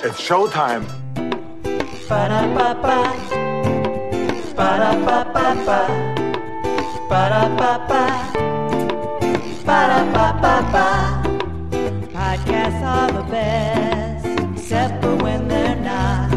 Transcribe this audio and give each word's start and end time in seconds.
It's 0.00 0.20
showtime. 0.20 0.84
Ba-da-ba-ba. 2.08 2.98
Ba-da-ba-ba-ba. 4.54 5.80
Ba-da-ba-ba. 7.10 8.02
Ba-da-ba-ba-ba. 9.66 10.86
Podcasts 12.14 12.82
are 12.94 13.10
the 13.10 13.24
best, 13.28 14.26
except 14.52 15.02
for 15.02 15.16
when 15.16 15.48
they're 15.48 15.74
not. 15.74 16.30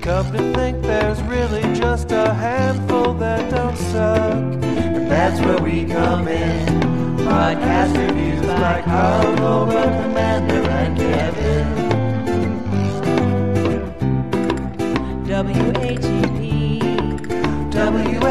Come 0.00 0.32
to 0.32 0.52
think 0.54 0.80
there's 0.80 1.20
really 1.24 1.62
just 1.74 2.10
a 2.12 2.32
handful 2.32 3.12
that 3.14 3.50
don't 3.50 3.76
suck. 3.76 4.32
And 4.32 5.10
that's 5.10 5.38
where 5.40 5.58
we 5.58 5.84
come 5.84 6.28
in. 6.28 6.66
Podcast 7.18 7.94
reviews 7.94 8.46
by 8.46 8.80
Carl 8.86 9.36
Goldberg, 9.36 10.06
Amanda, 10.06 10.70
and 10.70 10.96
Kevin. 10.96 11.79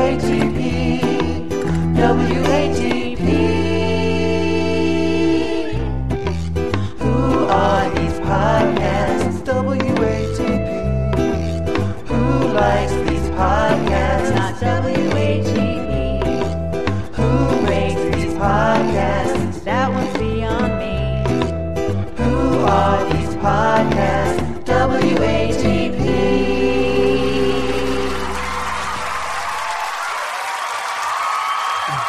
WATP, 0.09 0.48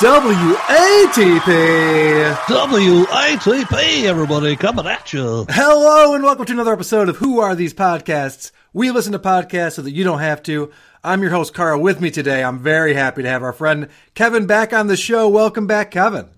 WATP. 0.01 1.45
WATP, 2.47 4.05
everybody, 4.05 4.57
coming 4.57 4.87
at 4.87 5.13
you. 5.13 5.45
Hello 5.51 6.15
and 6.15 6.25
welcome 6.25 6.47
to 6.47 6.53
another 6.55 6.73
episode 6.73 7.11
of 7.11 7.19
Who 7.19 7.39
Are 7.41 7.55
These 7.55 7.75
Podcasts? 7.75 8.51
We 8.73 8.91
listen 8.91 9.13
to 9.13 9.19
podcasts 9.19 9.73
so 9.73 9.83
that 9.83 9.91
you 9.91 10.03
don't 10.03 10.21
have 10.21 10.43
to. 10.45 10.73
I'm 11.05 11.21
your 11.21 11.33
host, 11.33 11.53
Carl. 11.53 11.83
With 11.83 12.01
me 12.01 12.11
today, 12.11 12.43
I'm 12.43 12.61
very 12.61 12.95
happy 12.95 13.23
to 13.25 13.29
have 13.29 13.43
our 13.43 13.53
friend 13.53 13.89
Kevin 14.15 14.47
back 14.47 14.73
on 14.73 14.87
the 14.87 14.97
show. 14.97 15.29
Welcome 15.29 15.67
back, 15.67 15.91
Kevin. 15.91 16.31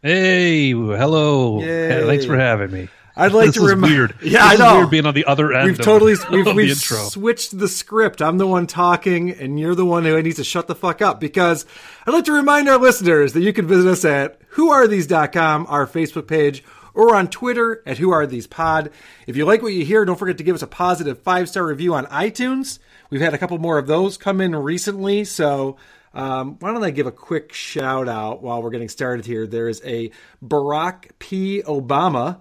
Hey, 0.00 0.70
hello. 0.70 1.60
Yay. 1.60 2.06
Thanks 2.06 2.24
for 2.24 2.36
having 2.38 2.70
me. 2.70 2.88
I'd 3.18 3.32
like 3.32 3.46
this 3.46 3.56
to 3.56 3.62
is 3.64 3.68
remi- 3.70 3.88
weird. 3.90 4.14
Yeah, 4.22 4.48
this 4.50 4.60
I 4.60 4.64
know. 4.64 4.78
weird 4.78 4.90
being 4.90 5.06
on 5.06 5.14
the 5.14 5.24
other 5.26 5.52
end. 5.52 5.66
We've 5.66 5.78
of- 5.78 5.84
totally 5.84 6.14
we've, 6.30 6.44
the 6.44 6.54
we've 6.54 6.70
intro. 6.70 6.96
switched 7.08 7.58
the 7.58 7.68
script. 7.68 8.22
I'm 8.22 8.38
the 8.38 8.46
one 8.46 8.66
talking, 8.66 9.30
and 9.30 9.58
you're 9.58 9.74
the 9.74 9.84
one 9.84 10.04
who 10.04 10.20
needs 10.22 10.36
to 10.36 10.44
shut 10.44 10.66
the 10.68 10.74
fuck 10.74 11.02
up. 11.02 11.20
Because 11.20 11.66
I'd 12.06 12.14
like 12.14 12.24
to 12.26 12.32
remind 12.32 12.68
our 12.68 12.78
listeners 12.78 13.32
that 13.34 13.40
you 13.42 13.52
can 13.52 13.66
visit 13.66 13.88
us 13.90 14.04
at 14.04 14.40
whoarethese.com, 14.52 15.66
our 15.68 15.86
Facebook 15.86 16.26
page, 16.26 16.62
or 16.94 17.14
on 17.14 17.28
Twitter 17.28 17.82
at 17.86 17.98
whoarethesepod. 17.98 18.90
If 19.26 19.36
you 19.36 19.44
like 19.44 19.62
what 19.62 19.72
you 19.72 19.84
hear, 19.84 20.04
don't 20.04 20.18
forget 20.18 20.38
to 20.38 20.44
give 20.44 20.54
us 20.54 20.62
a 20.62 20.66
positive 20.66 21.18
five 21.20 21.48
star 21.48 21.66
review 21.66 21.94
on 21.94 22.06
iTunes. 22.06 22.78
We've 23.10 23.20
had 23.20 23.34
a 23.34 23.38
couple 23.38 23.58
more 23.58 23.78
of 23.78 23.86
those 23.86 24.16
come 24.16 24.40
in 24.40 24.54
recently, 24.54 25.24
so. 25.24 25.76
Um, 26.14 26.56
why 26.60 26.72
don't 26.72 26.82
I 26.82 26.90
give 26.90 27.06
a 27.06 27.12
quick 27.12 27.52
shout 27.52 28.08
out 28.08 28.42
while 28.42 28.62
we're 28.62 28.70
getting 28.70 28.88
started 28.88 29.26
here? 29.26 29.46
There 29.46 29.68
is 29.68 29.82
a 29.84 30.10
Barack 30.42 31.10
P. 31.18 31.62
Obama 31.62 32.38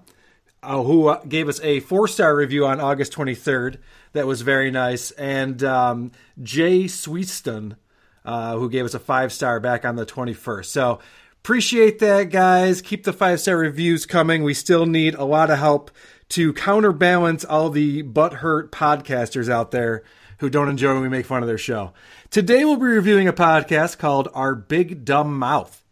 uh, 0.63 0.83
who 0.83 1.08
uh, 1.08 1.23
gave 1.25 1.47
us 1.47 1.59
a 1.61 1.80
four 1.81 2.08
star 2.08 2.36
review 2.36 2.66
on 2.66 2.80
August 2.80 3.13
23rd. 3.13 3.77
That 4.13 4.27
was 4.27 4.41
very 4.41 4.72
nice. 4.72 5.11
And 5.11 5.64
um, 5.64 6.11
Jay 6.41 6.86
Sweetston, 6.86 7.75
uh, 8.25 8.58
who 8.58 8.69
gave 8.69 8.86
us 8.86 8.94
a 8.94 8.99
five 8.99 9.31
star 9.31 9.59
back 9.59 9.86
on 9.86 9.95
the 9.95 10.05
21st. 10.05 10.65
So 10.65 10.99
appreciate 11.43 11.99
that, 11.99 12.30
guys. 12.30 12.82
Keep 12.82 13.04
the 13.04 13.14
five 13.14 13.39
star 13.39 13.58
reviews 13.58 14.05
coming. 14.05 14.43
We 14.43 14.54
still 14.54 14.86
need 14.86 15.15
a 15.15 15.26
lot 15.26 15.49
of 15.49 15.59
help 15.59 15.92
to 16.30 16.54
counterbalance 16.54 17.45
all 17.45 17.70
the 17.70 18.03
butthurt 18.03 18.70
podcasters 18.70 19.49
out 19.49 19.71
there 19.71 20.03
who 20.39 20.49
don't 20.49 20.70
enjoy 20.70 20.93
when 20.93 21.03
we 21.03 21.09
make 21.09 21.26
fun 21.26 21.42
of 21.42 21.48
their 21.48 21.58
show. 21.58 21.93
Today 22.30 22.65
we'll 22.65 22.76
be 22.76 22.86
reviewing 22.86 23.27
a 23.27 23.33
podcast 23.33 23.98
called 23.98 24.27
Our 24.33 24.53
Big 24.53 25.05
Dumb 25.05 25.37
Mouth. 25.37 25.83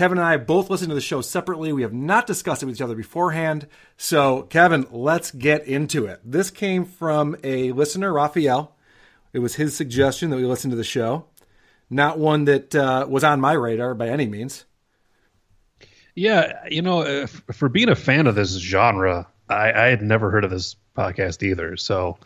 Kevin 0.00 0.16
and 0.16 0.26
I 0.26 0.38
both 0.38 0.70
listened 0.70 0.88
to 0.88 0.94
the 0.94 1.00
show 1.02 1.20
separately. 1.20 1.74
We 1.74 1.82
have 1.82 1.92
not 1.92 2.26
discussed 2.26 2.62
it 2.62 2.66
with 2.66 2.74
each 2.74 2.80
other 2.80 2.94
beforehand. 2.94 3.66
So, 3.98 4.44
Kevin, 4.44 4.86
let's 4.90 5.30
get 5.30 5.66
into 5.66 6.06
it. 6.06 6.22
This 6.24 6.50
came 6.50 6.86
from 6.86 7.36
a 7.44 7.72
listener, 7.72 8.10
Raphael. 8.10 8.74
It 9.34 9.40
was 9.40 9.56
his 9.56 9.76
suggestion 9.76 10.30
that 10.30 10.38
we 10.38 10.46
listen 10.46 10.70
to 10.70 10.76
the 10.76 10.84
show, 10.84 11.26
not 11.90 12.18
one 12.18 12.46
that 12.46 12.74
uh, 12.74 13.08
was 13.10 13.24
on 13.24 13.40
my 13.42 13.52
radar 13.52 13.92
by 13.92 14.08
any 14.08 14.26
means. 14.26 14.64
Yeah, 16.14 16.66
you 16.70 16.80
know, 16.80 17.02
uh, 17.02 17.24
f- 17.24 17.42
for 17.52 17.68
being 17.68 17.90
a 17.90 17.94
fan 17.94 18.26
of 18.26 18.34
this 18.34 18.56
genre, 18.56 19.28
I, 19.50 19.70
I 19.70 19.86
had 19.88 20.00
never 20.00 20.30
heard 20.30 20.44
of 20.44 20.50
this 20.50 20.76
podcast 20.96 21.42
either. 21.42 21.76
So, 21.76 22.16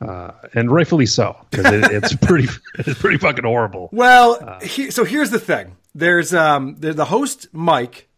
uh, 0.00 0.32
and 0.54 0.72
rightfully 0.72 1.06
so, 1.06 1.36
because 1.52 1.72
it, 1.72 1.92
it's 1.92 2.16
pretty, 2.26 2.48
it's 2.80 2.98
pretty 2.98 3.18
fucking 3.18 3.44
horrible. 3.44 3.90
Well, 3.92 4.58
he, 4.60 4.90
so 4.90 5.04
here's 5.04 5.30
the 5.30 5.38
thing. 5.38 5.76
There's 5.94 6.32
um, 6.32 6.76
there's 6.78 6.96
the 6.96 7.06
host 7.06 7.48
Mike, 7.52 8.08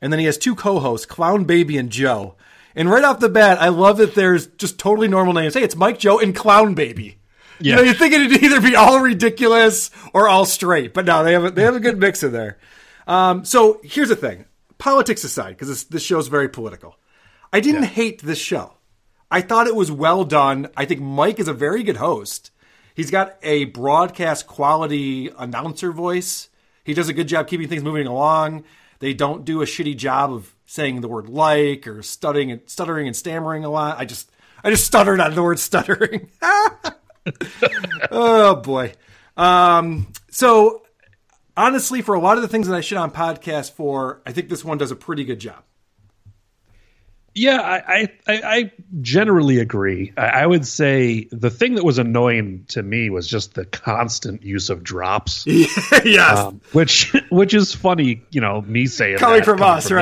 and 0.00 0.12
then 0.12 0.20
he 0.20 0.26
has 0.26 0.38
two 0.38 0.54
co-hosts, 0.54 1.06
Clown 1.06 1.44
Baby 1.44 1.78
and 1.78 1.90
Joe. 1.90 2.36
And 2.76 2.90
right 2.90 3.04
off 3.04 3.20
the 3.20 3.28
bat, 3.28 3.62
I 3.62 3.68
love 3.68 3.98
that 3.98 4.14
there's 4.14 4.48
just 4.48 4.78
totally 4.78 5.08
normal 5.08 5.32
names. 5.32 5.54
Hey, 5.54 5.62
it's 5.62 5.76
Mike, 5.76 5.98
Joe, 5.98 6.18
and 6.18 6.34
Clown 6.34 6.74
Baby. 6.74 7.18
Yeah. 7.60 7.70
You 7.70 7.76
know, 7.76 7.82
you 7.82 7.94
think 7.94 8.12
it'd 8.12 8.42
either 8.42 8.60
be 8.60 8.74
all 8.74 9.00
ridiculous 9.00 9.90
or 10.12 10.28
all 10.28 10.44
straight, 10.44 10.92
but 10.92 11.04
no, 11.04 11.22
they 11.22 11.32
have 11.32 11.44
a, 11.44 11.50
they 11.50 11.62
have 11.62 11.76
a 11.76 11.80
good 11.80 11.98
mix 11.98 12.22
in 12.22 12.32
there. 12.32 12.58
Um, 13.06 13.44
so 13.44 13.80
here's 13.84 14.08
the 14.08 14.16
thing: 14.16 14.44
politics 14.78 15.24
aside, 15.24 15.50
because 15.50 15.68
this, 15.68 15.84
this 15.84 16.02
show's 16.02 16.28
very 16.28 16.48
political. 16.48 16.96
I 17.52 17.60
didn't 17.60 17.84
hate 17.84 18.22
this 18.22 18.38
show. 18.38 18.74
I 19.30 19.40
thought 19.40 19.68
it 19.68 19.76
was 19.76 19.90
well 19.90 20.24
done. 20.24 20.68
I 20.76 20.84
think 20.84 21.00
Mike 21.00 21.38
is 21.38 21.48
a 21.48 21.52
very 21.52 21.84
good 21.84 21.96
host. 21.96 22.50
He's 22.94 23.10
got 23.10 23.36
a 23.42 23.64
broadcast 23.66 24.46
quality 24.46 25.30
announcer 25.38 25.92
voice. 25.92 26.48
He 26.84 26.94
does 26.94 27.08
a 27.08 27.12
good 27.12 27.28
job 27.28 27.48
keeping 27.48 27.68
things 27.68 27.82
moving 27.82 28.06
along. 28.06 28.64
They 29.00 29.12
don't 29.12 29.44
do 29.44 29.62
a 29.62 29.64
shitty 29.64 29.96
job 29.96 30.32
of 30.32 30.54
saying 30.66 31.00
the 31.00 31.08
word 31.08 31.28
like 31.28 31.86
or 31.86 32.02
stuttering 32.02 32.50
and 32.50 32.60
stuttering 32.66 33.06
and 33.06 33.16
stammering 33.16 33.64
a 33.64 33.70
lot. 33.70 33.98
I 33.98 34.04
just 34.04 34.30
I 34.62 34.70
just 34.70 34.86
stuttered 34.86 35.20
on 35.20 35.34
the 35.34 35.42
word 35.42 35.58
stuttering. 35.58 36.30
oh 38.10 38.56
boy. 38.56 38.92
Um, 39.36 40.06
so 40.30 40.82
honestly, 41.56 42.02
for 42.02 42.14
a 42.14 42.20
lot 42.20 42.36
of 42.36 42.42
the 42.42 42.48
things 42.48 42.68
that 42.68 42.76
I 42.76 42.80
shit 42.80 42.98
on 42.98 43.10
podcasts 43.10 43.70
for, 43.70 44.22
I 44.26 44.32
think 44.32 44.48
this 44.48 44.64
one 44.64 44.78
does 44.78 44.90
a 44.90 44.96
pretty 44.96 45.24
good 45.24 45.38
job. 45.38 45.64
Yeah, 47.36 47.60
I, 47.60 48.08
I, 48.28 48.32
I 48.44 48.72
generally 49.00 49.58
agree. 49.58 50.12
I, 50.16 50.26
I 50.26 50.46
would 50.46 50.64
say 50.66 51.26
the 51.32 51.50
thing 51.50 51.74
that 51.74 51.84
was 51.84 51.98
annoying 51.98 52.64
to 52.68 52.82
me 52.82 53.10
was 53.10 53.26
just 53.26 53.54
the 53.54 53.64
constant 53.64 54.44
use 54.44 54.70
of 54.70 54.84
drops, 54.84 55.44
yes. 55.48 56.38
um, 56.38 56.60
which 56.72 57.12
which 57.30 57.52
is 57.52 57.74
funny, 57.74 58.22
you 58.30 58.40
know, 58.40 58.60
me 58.62 58.86
saying 58.86 59.18
Coming 59.18 59.38
that 59.38 59.44
from 59.44 59.62
us, 59.62 59.88
this 59.88 59.92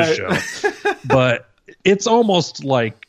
right. 0.62 0.96
but 1.06 1.48
it's 1.84 2.06
almost 2.06 2.64
like 2.64 3.06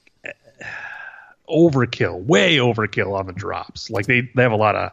overkill, 1.47 2.23
way 2.23 2.57
overkill 2.57 3.17
on 3.17 3.27
the 3.27 3.33
drops. 3.33 3.89
Like 3.89 4.05
they 4.05 4.21
they 4.35 4.43
have 4.43 4.51
a 4.51 4.55
lot 4.57 4.75
of 4.75 4.91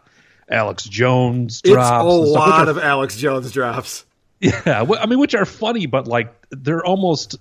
Alex 0.50 0.84
Jones 0.84 1.62
drops. 1.62 1.64
it's 1.64 1.90
a 1.90 2.04
and 2.04 2.06
stuff, 2.06 2.20
which 2.22 2.30
lot 2.36 2.66
are- 2.68 2.70
of 2.70 2.78
Alex 2.78 3.16
Jones 3.16 3.52
drops. 3.52 4.04
yeah, 4.40 4.84
I 5.00 5.06
mean, 5.06 5.18
which 5.18 5.34
are 5.34 5.44
funny, 5.44 5.86
but 5.86 6.06
like 6.08 6.32
they're 6.50 6.84
almost 6.84 7.36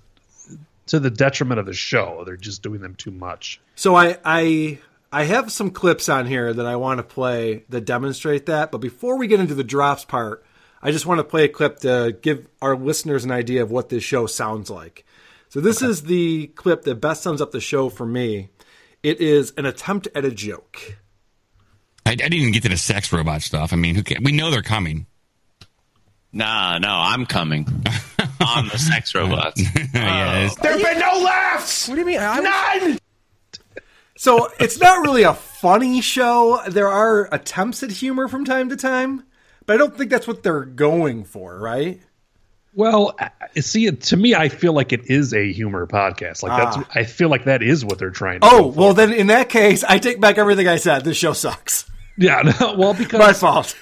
to 0.90 0.98
the 0.98 1.10
detriment 1.10 1.60
of 1.60 1.66
the 1.66 1.72
show. 1.72 2.24
They're 2.24 2.36
just 2.36 2.62
doing 2.62 2.80
them 2.80 2.96
too 2.96 3.12
much. 3.12 3.60
So 3.76 3.94
I 3.94 4.18
I 4.24 4.78
I 5.12 5.24
have 5.24 5.50
some 5.52 5.70
clips 5.70 6.08
on 6.08 6.26
here 6.26 6.52
that 6.52 6.66
I 6.66 6.76
want 6.76 6.98
to 6.98 7.04
play 7.04 7.64
that 7.68 7.82
demonstrate 7.82 8.46
that. 8.46 8.72
But 8.72 8.78
before 8.78 9.16
we 9.16 9.28
get 9.28 9.40
into 9.40 9.54
the 9.54 9.64
drops 9.64 10.04
part, 10.04 10.44
I 10.82 10.90
just 10.90 11.06
want 11.06 11.18
to 11.18 11.24
play 11.24 11.44
a 11.44 11.48
clip 11.48 11.78
to 11.80 12.16
give 12.20 12.46
our 12.60 12.76
listeners 12.76 13.24
an 13.24 13.30
idea 13.30 13.62
of 13.62 13.70
what 13.70 13.88
this 13.88 14.02
show 14.02 14.26
sounds 14.26 14.68
like. 14.68 15.04
So 15.48 15.60
this 15.60 15.80
is 15.80 16.02
the 16.02 16.48
clip 16.48 16.82
that 16.82 16.96
best 16.96 17.22
sums 17.22 17.40
up 17.40 17.52
the 17.52 17.60
show 17.60 17.88
for 17.88 18.06
me. 18.06 18.50
It 19.02 19.20
is 19.20 19.52
an 19.56 19.66
attempt 19.66 20.08
at 20.14 20.24
a 20.24 20.30
joke. 20.30 20.98
I, 22.04 22.12
I 22.12 22.14
didn't 22.16 22.34
even 22.34 22.52
get 22.52 22.64
to 22.64 22.68
the 22.68 22.76
sex 22.76 23.12
robot 23.12 23.42
stuff. 23.42 23.72
I 23.72 23.76
mean, 23.76 23.94
who 23.94 24.02
can, 24.02 24.22
we 24.24 24.32
know 24.32 24.50
they're 24.50 24.62
coming. 24.62 25.06
Nah, 26.32 26.78
no, 26.78 26.88
I'm 26.90 27.26
coming 27.26 27.66
on 28.40 28.68
the 28.68 28.78
sex 28.78 29.14
robots. 29.14 29.60
yeah, 29.94 30.44
it's- 30.44 30.54
There 30.56 30.72
have 30.72 30.82
been 30.82 30.98
no 30.98 31.18
laughs. 31.24 31.88
What 31.88 31.94
do 31.96 32.00
you 32.00 32.06
mean? 32.06 32.20
I 32.20 32.40
was- 32.40 32.82
None. 32.88 32.98
So 34.16 34.48
it's 34.60 34.78
not 34.78 35.00
really 35.02 35.22
a 35.22 35.32
funny 35.34 36.00
show. 36.02 36.60
There 36.68 36.88
are 36.88 37.28
attempts 37.32 37.82
at 37.82 37.90
humor 37.90 38.28
from 38.28 38.44
time 38.44 38.68
to 38.68 38.76
time, 38.76 39.24
but 39.66 39.74
I 39.74 39.76
don't 39.78 39.96
think 39.96 40.10
that's 40.10 40.28
what 40.28 40.42
they're 40.42 40.64
going 40.66 41.24
for, 41.24 41.58
right? 41.58 42.00
Well, 42.74 43.16
see, 43.58 43.90
to 43.90 44.16
me, 44.16 44.34
I 44.34 44.48
feel 44.50 44.72
like 44.74 44.92
it 44.92 45.10
is 45.10 45.32
a 45.34 45.50
humor 45.52 45.86
podcast. 45.86 46.42
Like 46.44 46.62
that's, 46.74 46.88
I 46.94 47.02
feel 47.04 47.28
like 47.30 47.44
that 47.46 47.62
is 47.62 47.84
what 47.84 47.98
they're 47.98 48.10
trying. 48.10 48.40
to 48.40 48.46
Ah. 48.46 48.50
Oh, 48.52 48.66
well, 48.68 48.94
then 48.94 49.12
in 49.12 49.26
that 49.28 49.48
case, 49.48 49.82
I 49.82 49.98
take 49.98 50.20
back 50.20 50.38
everything 50.38 50.68
I 50.68 50.76
said. 50.76 51.02
This 51.02 51.16
show 51.16 51.32
sucks. 51.32 51.90
yeah. 52.16 52.42
No, 52.60 52.74
well, 52.76 52.94
because 52.94 53.18
My 53.18 53.32
fault. 53.32 53.74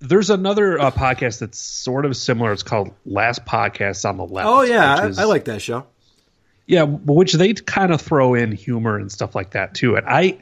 There's 0.00 0.30
another 0.30 0.80
uh, 0.80 0.90
podcast 0.90 1.40
that's 1.40 1.58
sort 1.58 2.04
of 2.06 2.16
similar. 2.16 2.52
It's 2.52 2.62
called 2.62 2.92
Last 3.04 3.44
Podcast 3.44 4.08
on 4.08 4.16
the 4.16 4.24
Left. 4.24 4.48
Oh, 4.48 4.62
yeah. 4.62 5.06
is- 5.06 5.18
I, 5.18 5.22
I 5.22 5.24
like 5.26 5.46
that 5.46 5.60
show. 5.62 5.86
Yeah, 6.66 6.82
which 6.82 7.32
they 7.32 7.54
kind 7.54 7.92
of 7.92 8.00
throw 8.02 8.34
in 8.34 8.52
humor 8.52 8.98
and 8.98 9.10
stuff 9.10 9.34
like 9.34 9.52
that 9.52 9.74
too. 9.74 9.96
And 9.96 10.06
I, 10.06 10.36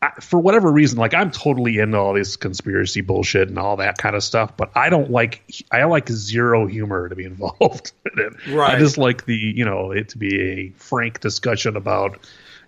I, 0.00 0.12
for 0.20 0.40
whatever 0.40 0.72
reason, 0.72 0.98
like 0.98 1.12
I'm 1.12 1.30
totally 1.30 1.76
into 1.76 1.98
all 1.98 2.14
this 2.14 2.36
conspiracy 2.36 3.02
bullshit 3.02 3.48
and 3.48 3.58
all 3.58 3.76
that 3.76 3.98
kind 3.98 4.16
of 4.16 4.24
stuff. 4.24 4.56
But 4.56 4.70
I 4.74 4.88
don't 4.88 5.10
like. 5.10 5.42
I 5.70 5.84
like 5.84 6.08
zero 6.08 6.66
humor 6.66 7.10
to 7.10 7.14
be 7.14 7.24
involved 7.26 7.92
in 8.06 8.18
it. 8.18 8.32
Right. 8.50 8.76
I 8.76 8.78
just 8.78 8.96
like 8.96 9.26
the 9.26 9.36
you 9.36 9.66
know 9.66 9.90
it 9.90 10.08
to 10.10 10.18
be 10.18 10.40
a 10.40 10.68
frank 10.78 11.20
discussion 11.20 11.76
about 11.76 12.18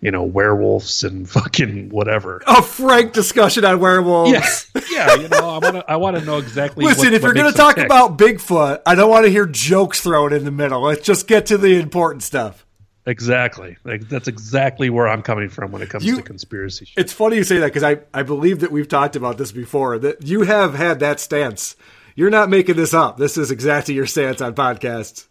you 0.00 0.10
know 0.10 0.22
werewolves 0.22 1.04
and 1.04 1.28
fucking 1.30 1.90
whatever. 1.90 2.42
A 2.46 2.62
frank 2.62 3.12
discussion 3.12 3.64
on 3.64 3.80
werewolves. 3.80 4.66
Yeah, 4.74 4.82
yeah. 4.90 5.14
You 5.14 5.28
know, 5.28 5.48
I 5.50 5.58
want 5.58 5.74
to. 5.76 5.84
I 5.90 5.96
want 5.96 6.16
to 6.18 6.24
know 6.24 6.38
exactly. 6.38 6.84
Listen, 6.84 7.04
what, 7.06 7.14
if 7.14 7.22
what 7.22 7.28
you're 7.28 7.34
going 7.34 7.52
to 7.52 7.56
talk 7.56 7.76
tick. 7.76 7.86
about 7.86 8.18
Bigfoot, 8.18 8.82
I 8.86 8.94
don't 8.94 9.10
want 9.10 9.24
to 9.26 9.30
hear 9.30 9.46
jokes 9.46 10.00
thrown 10.00 10.32
in 10.32 10.44
the 10.44 10.50
middle. 10.50 10.82
Let's 10.82 11.04
just 11.06 11.26
get 11.26 11.46
to 11.46 11.58
the 11.58 11.78
important 11.80 12.22
stuff. 12.22 12.66
exactly, 13.06 13.76
like 13.84 14.08
that's 14.08 14.28
exactly 14.28 14.90
where 14.90 15.08
I'm 15.08 15.22
coming 15.22 15.48
from 15.48 15.72
when 15.72 15.82
it 15.82 15.88
comes 15.90 16.04
You- 16.04 16.16
to 16.16 16.22
conspiracy. 16.22 16.84
Shit. 16.86 16.98
It's 17.04 17.12
funny 17.12 17.36
you 17.36 17.44
say 17.44 17.58
that 17.58 17.66
because 17.66 17.82
I, 17.82 17.98
I 18.14 18.22
believe 18.22 18.60
that 18.60 18.70
we've 18.70 18.88
talked 18.88 19.16
about 19.16 19.38
this 19.38 19.52
before, 19.52 19.98
that 19.98 20.22
you 20.26 20.42
have 20.42 20.74
had 20.74 21.00
that 21.00 21.18
stance. 21.20 21.76
You're 22.14 22.30
not 22.30 22.50
making 22.50 22.76
this 22.76 22.92
up. 22.92 23.16
This 23.16 23.38
is 23.38 23.50
exactly 23.50 23.94
your 23.94 24.06
stance 24.06 24.40
on 24.40 24.54
podcasts. 24.54 25.26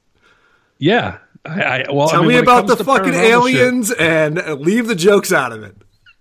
Yeah. 0.79 1.17
I, 1.45 1.61
I, 1.61 1.85
well, 1.91 2.07
I 2.09 2.11
Tell 2.11 2.21
mean, 2.21 2.29
me 2.29 2.37
about 2.37 2.67
the 2.67 2.75
fucking 2.77 3.13
paranormal 3.13 3.21
shit- 3.21 3.31
aliens 3.31 3.91
and 3.91 4.37
leave 4.61 4.87
the 4.87 4.95
jokes 4.95 5.31
out 5.31 5.51
of 5.53 5.63
it. 5.63 5.75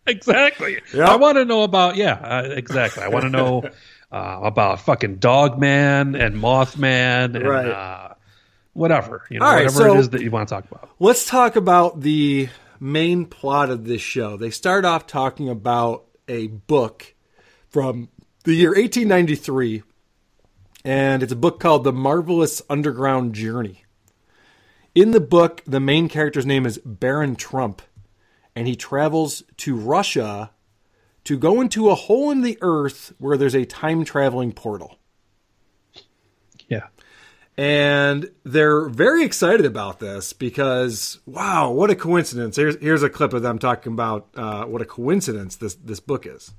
Exactly. 0.06 0.80
Yeah. 0.94 1.10
I 1.10 1.16
want 1.16 1.36
to 1.36 1.44
know 1.44 1.62
about 1.64 1.96
yeah, 1.96 2.12
uh, 2.14 2.42
exactly. 2.50 3.02
I 3.02 3.08
want 3.08 3.24
to 3.24 3.30
know 3.30 3.62
uh, 4.12 4.40
about 4.42 4.80
fucking 4.80 5.16
Dogman 5.16 6.14
and 6.14 6.36
Mothman 6.36 7.34
and 7.36 7.46
Right. 7.46 7.68
uh, 7.68 8.14
whatever 8.72 9.24
you 9.30 9.38
know, 9.40 9.44
All 9.44 9.52
right, 9.52 9.64
whatever 9.66 9.78
so- 9.90 9.94
it 9.96 9.98
is 9.98 10.10
that 10.10 10.22
you 10.22 10.30
want 10.30 10.48
to 10.48 10.54
talk 10.54 10.64
about. 10.70 10.88
Let's 10.98 11.26
talk 11.26 11.56
about 11.56 12.00
the 12.00 12.48
main 12.80 13.26
plot 13.26 13.68
of 13.70 13.84
this 13.84 14.00
show. 14.00 14.36
They 14.36 14.50
start 14.50 14.84
off 14.86 15.06
talking 15.06 15.48
about 15.50 16.04
a 16.28 16.46
book 16.46 17.14
from 17.68 18.08
the 18.44 18.54
year 18.54 18.70
1893, 18.70 19.82
and 20.84 21.22
it's 21.22 21.32
a 21.32 21.36
book 21.36 21.60
called 21.60 21.84
The 21.84 21.92
Marvelous 21.92 22.62
Underground 22.70 23.34
Journey. 23.34 23.84
In 24.98 25.12
the 25.12 25.20
book, 25.20 25.62
the 25.64 25.78
main 25.78 26.08
character's 26.08 26.44
name 26.44 26.66
is 26.66 26.80
Baron 26.84 27.36
Trump, 27.36 27.82
and 28.56 28.66
he 28.66 28.74
travels 28.74 29.44
to 29.58 29.76
Russia 29.76 30.50
to 31.22 31.38
go 31.38 31.60
into 31.60 31.88
a 31.88 31.94
hole 31.94 32.32
in 32.32 32.42
the 32.42 32.58
earth 32.62 33.12
where 33.18 33.36
there's 33.36 33.54
a 33.54 33.64
time 33.64 34.04
traveling 34.04 34.50
portal. 34.50 34.98
Yeah. 36.68 36.88
and 37.56 38.28
they're 38.42 38.88
very 38.88 39.22
excited 39.22 39.64
about 39.64 40.00
this 40.00 40.32
because 40.32 41.20
wow, 41.26 41.70
what 41.70 41.90
a 41.90 41.94
coincidence! 41.94 42.56
Here's 42.56 42.74
here's 42.80 43.04
a 43.04 43.08
clip 43.08 43.32
of 43.32 43.42
them 43.42 43.60
talking 43.60 43.92
about 43.92 44.26
uh, 44.34 44.64
what 44.64 44.82
a 44.82 44.84
coincidence 44.84 45.54
this 45.54 45.76
this 45.76 46.00
book 46.00 46.26
is. 46.26 46.50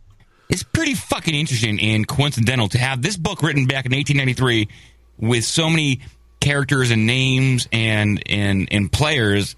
It's 0.47 0.63
pretty 0.63 0.93
fucking 0.93 1.35
interesting 1.35 1.77
and 1.81 2.07
coincidental 2.07 2.69
to 2.69 2.77
have 2.77 3.01
this 3.01 3.17
book 3.17 3.43
written 3.43 3.65
back 3.65 3.85
in 3.85 3.91
1893 3.91 4.69
with 5.17 5.43
so 5.43 5.69
many 5.69 5.99
characters 6.39 6.91
and 6.91 7.05
names 7.05 7.67
and 7.71 8.21
and 8.27 8.67
and 8.71 8.91
players. 8.91 9.55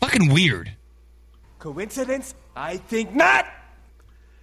Fucking 0.00 0.32
weird. 0.32 0.72
Coincidence? 1.58 2.34
I 2.56 2.76
think 2.78 3.14
not. 3.14 3.46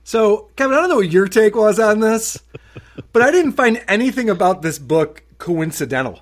So, 0.03 0.49
Kevin, 0.55 0.77
I 0.77 0.81
don't 0.81 0.89
know 0.89 0.95
what 0.97 1.11
your 1.11 1.27
take 1.27 1.55
was 1.55 1.79
on 1.79 1.99
this, 1.99 2.41
but 3.13 3.21
I 3.21 3.29
didn't 3.31 3.53
find 3.53 3.83
anything 3.87 4.29
about 4.29 4.61
this 4.61 4.79
book 4.79 5.23
coincidental. 5.37 6.21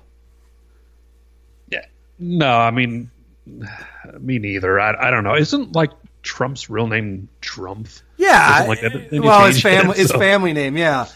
Yeah. 1.68 1.84
No, 2.18 2.50
I 2.50 2.70
mean, 2.72 3.10
me 4.18 4.38
neither. 4.38 4.80
I, 4.80 5.08
I 5.08 5.10
don't 5.10 5.22
know. 5.24 5.36
Isn't 5.36 5.72
like 5.74 5.92
Trump's 6.22 6.68
real 6.68 6.86
name 6.88 7.28
Trump? 7.40 7.88
Yeah, 8.16 8.64
Isn't 8.64 8.68
like 8.68 8.80
that- 9.10 9.22
well, 9.22 9.46
his 9.46 9.60
change 9.60 9.74
it? 9.76 9.82
family 9.82 9.98
his 9.98 10.12
family 10.12 10.52
name, 10.52 10.76
yeah. 10.76 11.06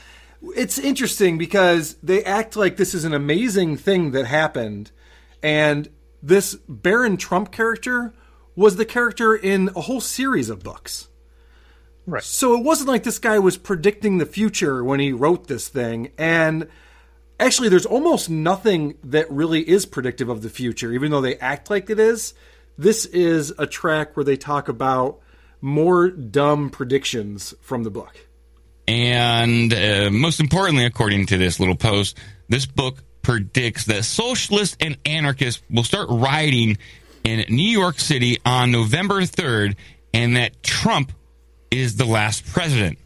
It's 0.43 0.79
interesting 0.79 1.39
because 1.39 1.95
they 2.03 2.25
act 2.25 2.57
like 2.57 2.77
this 2.77 2.95
is 2.95 3.05
an 3.05 3.15
amazing 3.15 3.77
thing 3.77 4.13
that 4.13 4.27
happened, 4.27 4.91
and 5.43 5.89
this 6.23 6.55
Baron 6.69 7.17
Trump 7.17 7.53
character 7.53 8.15
was 8.57 8.77
the 8.77 8.85
character 8.85 9.35
in 9.35 9.71
a 9.77 9.83
whole 9.83 10.01
series 10.01 10.51
of 10.51 10.63
books. 10.63 11.09
Right. 12.07 12.23
So 12.23 12.55
it 12.57 12.65
wasn't 12.65 12.89
like 12.89 13.05
this 13.05 13.19
guy 13.19 13.39
was 13.39 13.57
predicting 13.57 14.19
the 14.19 14.27
future 14.27 14.83
when 14.83 15.01
he 15.01 15.13
wrote 15.13 15.47
this 15.47 15.69
thing. 15.69 16.13
And 16.19 16.69
actually, 17.39 17.69
there's 17.69 17.87
almost 17.87 18.29
nothing 18.29 18.99
that 19.05 19.31
really 19.31 19.69
is 19.69 19.87
predictive 19.87 20.29
of 20.29 20.43
the 20.43 20.51
future, 20.51 20.93
even 20.93 21.11
though 21.11 21.21
they 21.21 21.37
act 21.37 21.71
like 21.71 21.89
it 21.89 22.01
is. 22.01 22.35
This 22.77 23.05
is 23.07 23.53
a 23.59 23.67
track 23.67 24.17
where 24.17 24.25
they 24.25 24.37
talk 24.37 24.69
about 24.69 25.21
more 25.61 26.09
dumb 26.09 26.71
predictions 26.71 27.55
from 27.61 27.85
the 27.85 27.91
book. 27.91 28.27
And 28.91 29.73
uh, 29.73 30.11
most 30.11 30.41
importantly, 30.41 30.85
according 30.85 31.27
to 31.27 31.39
this 31.39 31.61
little 31.61 31.77
post, 31.77 32.19
this 32.49 32.67
book 32.67 33.05
predicts 33.23 33.85
that 33.85 34.05
socialists 34.05 34.77
and 34.81 34.99
anarchists 35.07 35.63
will 35.71 35.85
start 35.85 36.09
rioting 36.11 36.77
in 37.23 37.45
New 37.55 37.71
York 37.71 38.01
City 38.01 38.39
on 38.45 38.73
November 38.73 39.21
3rd, 39.21 39.77
and 40.13 40.37
that 40.37 40.65
Trump 40.65 41.13
is 41.71 41.99
the 41.99 42.05
last 42.05 42.45
president. 42.47 42.99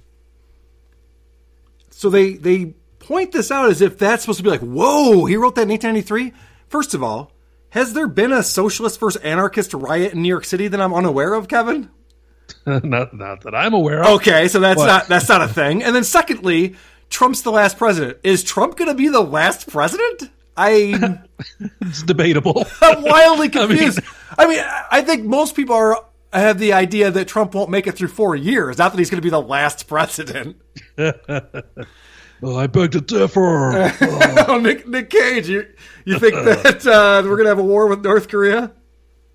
So 1.91 2.09
they 2.09 2.33
they 2.33 2.75
point 2.99 3.33
this 3.33 3.51
out 3.51 3.69
as 3.69 3.83
if 3.83 3.99
that's 3.99 4.23
supposed 4.23 4.39
to 4.39 4.43
be 4.43 4.49
like, 4.49 4.61
whoa, 4.61 5.27
he 5.27 5.37
wrote 5.37 5.57
that 5.57 5.63
in 5.65 5.69
1893. 5.69 6.33
First 6.69 6.95
of 6.95 7.03
all, 7.03 7.31
has 7.69 7.93
there 7.93 8.09
been 8.09 8.33
a 8.33 8.43
socialist 8.43 8.99
versus 9.01 9.21
anarchist 9.21 9.75
riot 9.75 10.15
in 10.15 10.23
New 10.23 10.29
York 10.31 10.47
City 10.47 10.67
that 10.67 10.81
I'm 10.81 10.95
unaware 10.95 11.35
of, 11.35 11.47
Kevin? 11.47 11.91
not, 12.67 13.15
not 13.15 13.43
that 13.43 13.55
I'm 13.55 13.75
aware 13.75 14.03
of. 14.03 14.07
Okay, 14.17 14.49
so 14.49 14.59
that's 14.61 14.81
not 14.81 15.07
that's 15.09 15.29
not 15.29 15.43
a 15.43 15.49
thing. 15.49 15.83
And 15.83 15.95
then 15.95 16.05
secondly, 16.05 16.77
Trump's 17.11 17.43
the 17.43 17.53
last 17.53 17.79
president. 17.79 18.19
Is 18.23 18.43
Trump 18.43 18.77
going 18.77 18.89
to 18.89 18.95
be 18.95 19.09
the 19.09 19.21
last 19.21 19.69
president? 19.69 20.31
I 20.57 21.21
It's 21.81 22.03
debatable. 22.03 22.67
I'm 22.81 23.03
wildly 23.03 23.49
confused. 23.49 24.01
I 24.39 24.47
mean, 24.47 24.61
I 24.91 25.03
think 25.03 25.25
most 25.25 25.57
people 25.57 25.75
are 25.75 26.05
have 26.33 26.59
the 26.59 26.73
idea 26.73 27.11
that 27.11 27.29
Trump 27.29 27.55
won't 27.55 27.71
make 27.71 27.87
it 27.87 27.93
through 27.93 28.09
four 28.09 28.35
years. 28.35 28.79
Not 28.79 28.93
that 28.93 28.99
he's 28.99 29.11
going 29.11 29.21
to 29.21 29.23
be 29.23 29.31
the 29.31 29.41
last 29.41 29.87
president. 29.87 30.57
well, 30.97 32.57
I 32.59 32.67
beg 32.67 32.93
to 32.93 33.01
differ. 33.01 33.93
oh, 34.49 34.59
Nick, 34.61 34.89
Nick 34.89 35.11
Cage, 35.11 35.49
you 35.49 35.67
you 36.05 36.19
think 36.19 36.35
that 36.35 36.87
uh, 36.87 37.23
we're 37.25 37.37
going 37.37 37.45
to 37.45 37.51
have 37.51 37.59
a 37.59 37.65
war 37.65 37.87
with 37.87 38.03
North 38.03 38.29
Korea? 38.29 38.73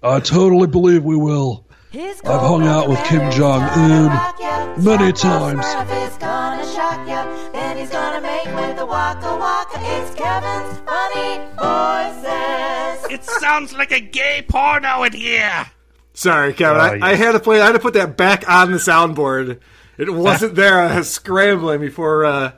I 0.04 0.20
totally 0.20 0.68
believe 0.68 1.04
we 1.04 1.16
will. 1.16 1.66
I've 1.91 2.22
hung 2.22 2.67
out 2.67 2.88
with 2.88 3.03
Kim 3.05 3.31
Jong-un 3.31 4.84
many 4.84 5.12
times. 5.12 5.65
It's 5.89 6.17
gonna 6.19 6.63
shock 6.65 7.08
ya. 7.08 7.25
Then 7.51 7.77
he's 7.77 7.89
gonna 7.89 8.22
make 8.22 8.46
with 8.46 8.77
the 8.77 8.86
waka 8.86 9.36
waka. 9.36 9.79
It's 9.81 10.13
Kevin's 10.13 10.77
funny 10.86 11.39
voices. 11.58 13.12
It 13.12 13.24
sounds 13.24 13.74
like 13.74 13.91
a 13.91 14.00
gay 14.00 14.46
porno 14.48 15.01
in 15.01 15.13
here. 15.13 15.65
Sorry, 16.13 16.53
Kevin. 16.53 16.79
Oh, 16.79 16.84
I, 16.84 16.96
yeah. 16.96 17.05
I 17.05 17.15
had 17.15 17.31
to 17.31 17.39
play. 17.39 17.60
I 17.60 17.65
had 17.65 17.72
to 17.72 17.79
put 17.79 17.96
that 17.96 18.15
back 18.15 18.48
on 18.48 18.72
the 18.72 18.77
soundboard. 18.77 19.60
It 19.98 20.13
wasn't 20.13 20.53
there. 20.53 20.79
I 20.79 21.00
was 21.00 21.10
scrambling 21.10 21.81
before 21.81 22.24
uh, 22.24 22.51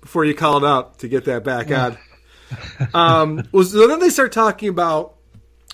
before 0.00 0.24
you 0.24 0.34
called 0.34 0.64
up 0.64 0.96
to 0.98 1.08
get 1.08 1.26
that 1.26 1.44
back 1.44 1.70
on. 1.70 1.98
Um, 2.94 3.48
well, 3.52 3.64
so 3.64 3.86
then 3.86 3.98
they 3.98 4.08
start 4.08 4.32
talking 4.32 4.70
about. 4.70 5.16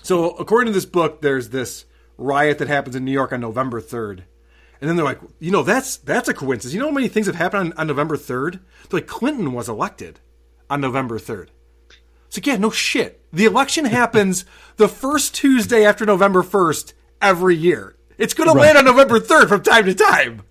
So 0.03 0.31
according 0.31 0.67
to 0.67 0.73
this 0.73 0.85
book, 0.85 1.21
there's 1.21 1.49
this 1.49 1.85
riot 2.19 2.57
that 2.59 2.67
happens 2.67 2.95
in 2.95 3.05
New 3.05 3.11
York 3.11 3.31
on 3.33 3.41
November 3.41 3.81
third, 3.81 4.25
and 4.81 4.89
then 4.89 4.95
they're 4.95 5.05
like, 5.05 5.19
you 5.39 5.51
know, 5.51 5.63
that's 5.63 5.97
that's 5.97 6.29
a 6.29 6.33
coincidence. 6.33 6.73
You 6.73 6.79
know 6.81 6.87
how 6.87 6.93
many 6.93 7.07
things 7.07 7.27
have 7.27 7.35
happened 7.35 7.73
on, 7.73 7.79
on 7.79 7.87
November 7.87 8.17
third? 8.17 8.59
Like 8.91 9.07
Clinton 9.07 9.53
was 9.53 9.67
elected 9.69 10.19
on 10.69 10.81
November 10.81 11.17
third. 11.19 11.51
So 12.29 12.41
yeah, 12.43 12.57
no 12.57 12.69
shit. 12.69 13.25
The 13.33 13.45
election 13.45 13.85
happens 13.99 14.45
the 14.77 14.87
first 14.87 15.33
Tuesday 15.33 15.83
after 15.85 16.05
November 16.05 16.43
1st 16.43 16.93
every 17.21 17.55
year. 17.55 17.95
It's 18.19 18.35
going 18.35 18.49
to 18.49 18.55
land 18.55 18.77
on 18.77 18.85
November 18.85 19.19
3rd 19.19 19.47
from 19.49 19.63
time 19.63 19.85
to 19.85 19.95
time. 19.95 20.43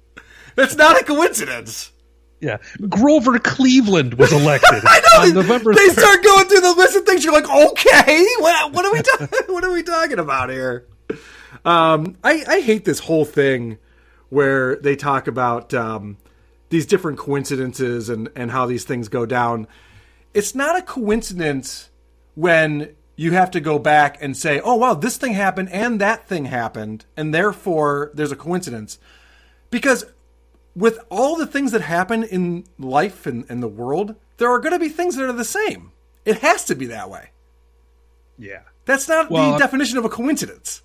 That's 0.56 0.75
not 0.75 1.00
a 1.00 1.04
coincidence. 1.04 1.92
Yeah. 2.40 2.58
Grover 2.88 3.38
Cleveland 3.38 4.14
was 4.14 4.32
elected 4.32 4.70
I 4.84 5.00
know. 5.00 5.22
on 5.22 5.28
they- 5.28 5.34
November 5.34 5.72
they 5.75 5.87
3rd. 5.88 6.00
start 6.00 6.25
going 6.25 6.48
through 6.48 6.60
the 6.62 6.72
list 6.75 6.96
of 6.96 7.04
things. 7.04 7.25
You're 7.25 7.32
like, 7.34 7.48
okay, 7.48 8.26
what, 8.40 8.72
what 8.72 8.84
are 8.84 8.92
we 8.92 9.02
ta- 9.28 9.52
what 9.52 9.62
are 9.64 9.72
we 9.72 9.82
talking 9.84 10.18
about 10.18 10.50
here? 10.50 10.87
Um, 11.64 12.16
I, 12.22 12.44
I 12.46 12.60
hate 12.60 12.84
this 12.84 13.00
whole 13.00 13.24
thing 13.24 13.78
where 14.28 14.76
they 14.76 14.96
talk 14.96 15.26
about 15.26 15.72
um, 15.74 16.16
these 16.68 16.86
different 16.86 17.18
coincidences 17.18 18.08
and, 18.08 18.28
and 18.36 18.50
how 18.50 18.66
these 18.66 18.84
things 18.84 19.08
go 19.08 19.26
down. 19.26 19.66
It's 20.34 20.54
not 20.54 20.78
a 20.78 20.82
coincidence 20.82 21.90
when 22.34 22.94
you 23.16 23.32
have 23.32 23.50
to 23.52 23.60
go 23.60 23.78
back 23.78 24.18
and 24.20 24.36
say, 24.36 24.60
"Oh 24.60 24.76
wow, 24.76 24.94
this 24.94 25.16
thing 25.16 25.32
happened 25.32 25.70
and 25.70 26.00
that 26.00 26.28
thing 26.28 26.44
happened, 26.44 27.04
and 27.16 27.34
therefore 27.34 28.10
there's 28.14 28.32
a 28.32 28.36
coincidence." 28.36 28.98
Because 29.70 30.04
with 30.76 31.00
all 31.10 31.36
the 31.36 31.46
things 31.46 31.72
that 31.72 31.80
happen 31.80 32.22
in 32.22 32.64
life 32.78 33.26
and, 33.26 33.44
and 33.48 33.62
the 33.62 33.68
world, 33.68 34.14
there 34.36 34.48
are 34.50 34.60
going 34.60 34.72
to 34.72 34.78
be 34.78 34.88
things 34.88 35.16
that 35.16 35.28
are 35.28 35.32
the 35.32 35.44
same. 35.44 35.90
It 36.24 36.38
has 36.38 36.64
to 36.66 36.76
be 36.76 36.86
that 36.86 37.10
way. 37.10 37.30
Yeah. 38.38 38.60
That's 38.84 39.08
not 39.08 39.30
Well, 39.30 39.52
the 39.52 39.58
definition 39.58 39.98
of 39.98 40.04
a 40.04 40.08
coincidence. 40.08 40.82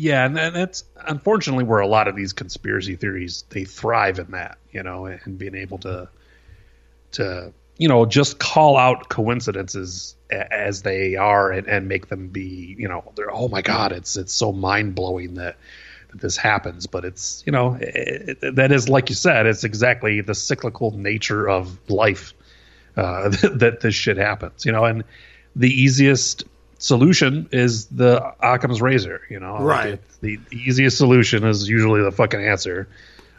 Yeah, 0.00 0.24
and 0.26 0.36
that- 0.36 0.54
that's 0.54 0.84
unfortunately 1.06 1.64
where 1.64 1.80
a 1.80 1.86
lot 1.88 2.06
of 2.06 2.14
these 2.14 2.32
conspiracy 2.32 2.94
theories 2.94 3.44
they 3.50 3.64
thrive 3.64 4.20
in 4.20 4.30
that, 4.30 4.58
you 4.70 4.82
know, 4.84 5.06
and 5.06 5.36
being 5.38 5.56
able 5.56 5.78
to 5.78 6.08
to 7.12 7.52
you 7.78 7.88
know 7.88 8.06
just 8.06 8.38
call 8.38 8.76
out 8.76 9.08
coincidences 9.08 10.14
as 10.30 10.82
they 10.82 11.16
are 11.16 11.50
and, 11.50 11.66
and 11.66 11.88
make 11.88 12.08
them 12.08 12.28
be, 12.28 12.76
you 12.78 12.86
know, 12.88 13.02
they're 13.16 13.32
oh 13.32 13.48
my 13.48 13.62
god, 13.62 13.90
it's 13.92 14.16
it's 14.16 14.32
so 14.32 14.52
mind 14.52 14.94
blowing 14.94 15.34
that 15.34 15.56
that 16.10 16.20
this 16.20 16.36
happens, 16.36 16.86
but 16.86 17.04
it's 17.04 17.42
you 17.44 17.50
know 17.52 17.74
it, 17.80 18.38
it- 18.42 18.54
that 18.56 18.70
is 18.70 18.88
like 18.88 19.08
you 19.08 19.16
said, 19.16 19.46
it's 19.46 19.64
exactly 19.64 20.20
the 20.20 20.34
cyclical 20.34 20.92
nature 20.92 21.48
of 21.48 21.76
life 21.90 22.34
uh, 22.96 23.28
that 23.54 23.78
this 23.80 23.94
shit 23.96 24.16
happens, 24.16 24.64
you 24.64 24.70
know, 24.72 24.84
and 24.84 25.02
the 25.56 25.70
easiest 25.70 26.44
solution 26.78 27.48
is 27.52 27.86
the 27.86 28.32
Occam's 28.40 28.80
razor, 28.80 29.20
you 29.30 29.38
know, 29.40 29.58
Right. 29.60 29.94
it- 29.94 30.02
the 30.20 30.38
easiest 30.50 30.96
solution 30.98 31.44
is 31.44 31.68
usually 31.68 32.02
the 32.02 32.10
fucking 32.12 32.40
answer. 32.44 32.88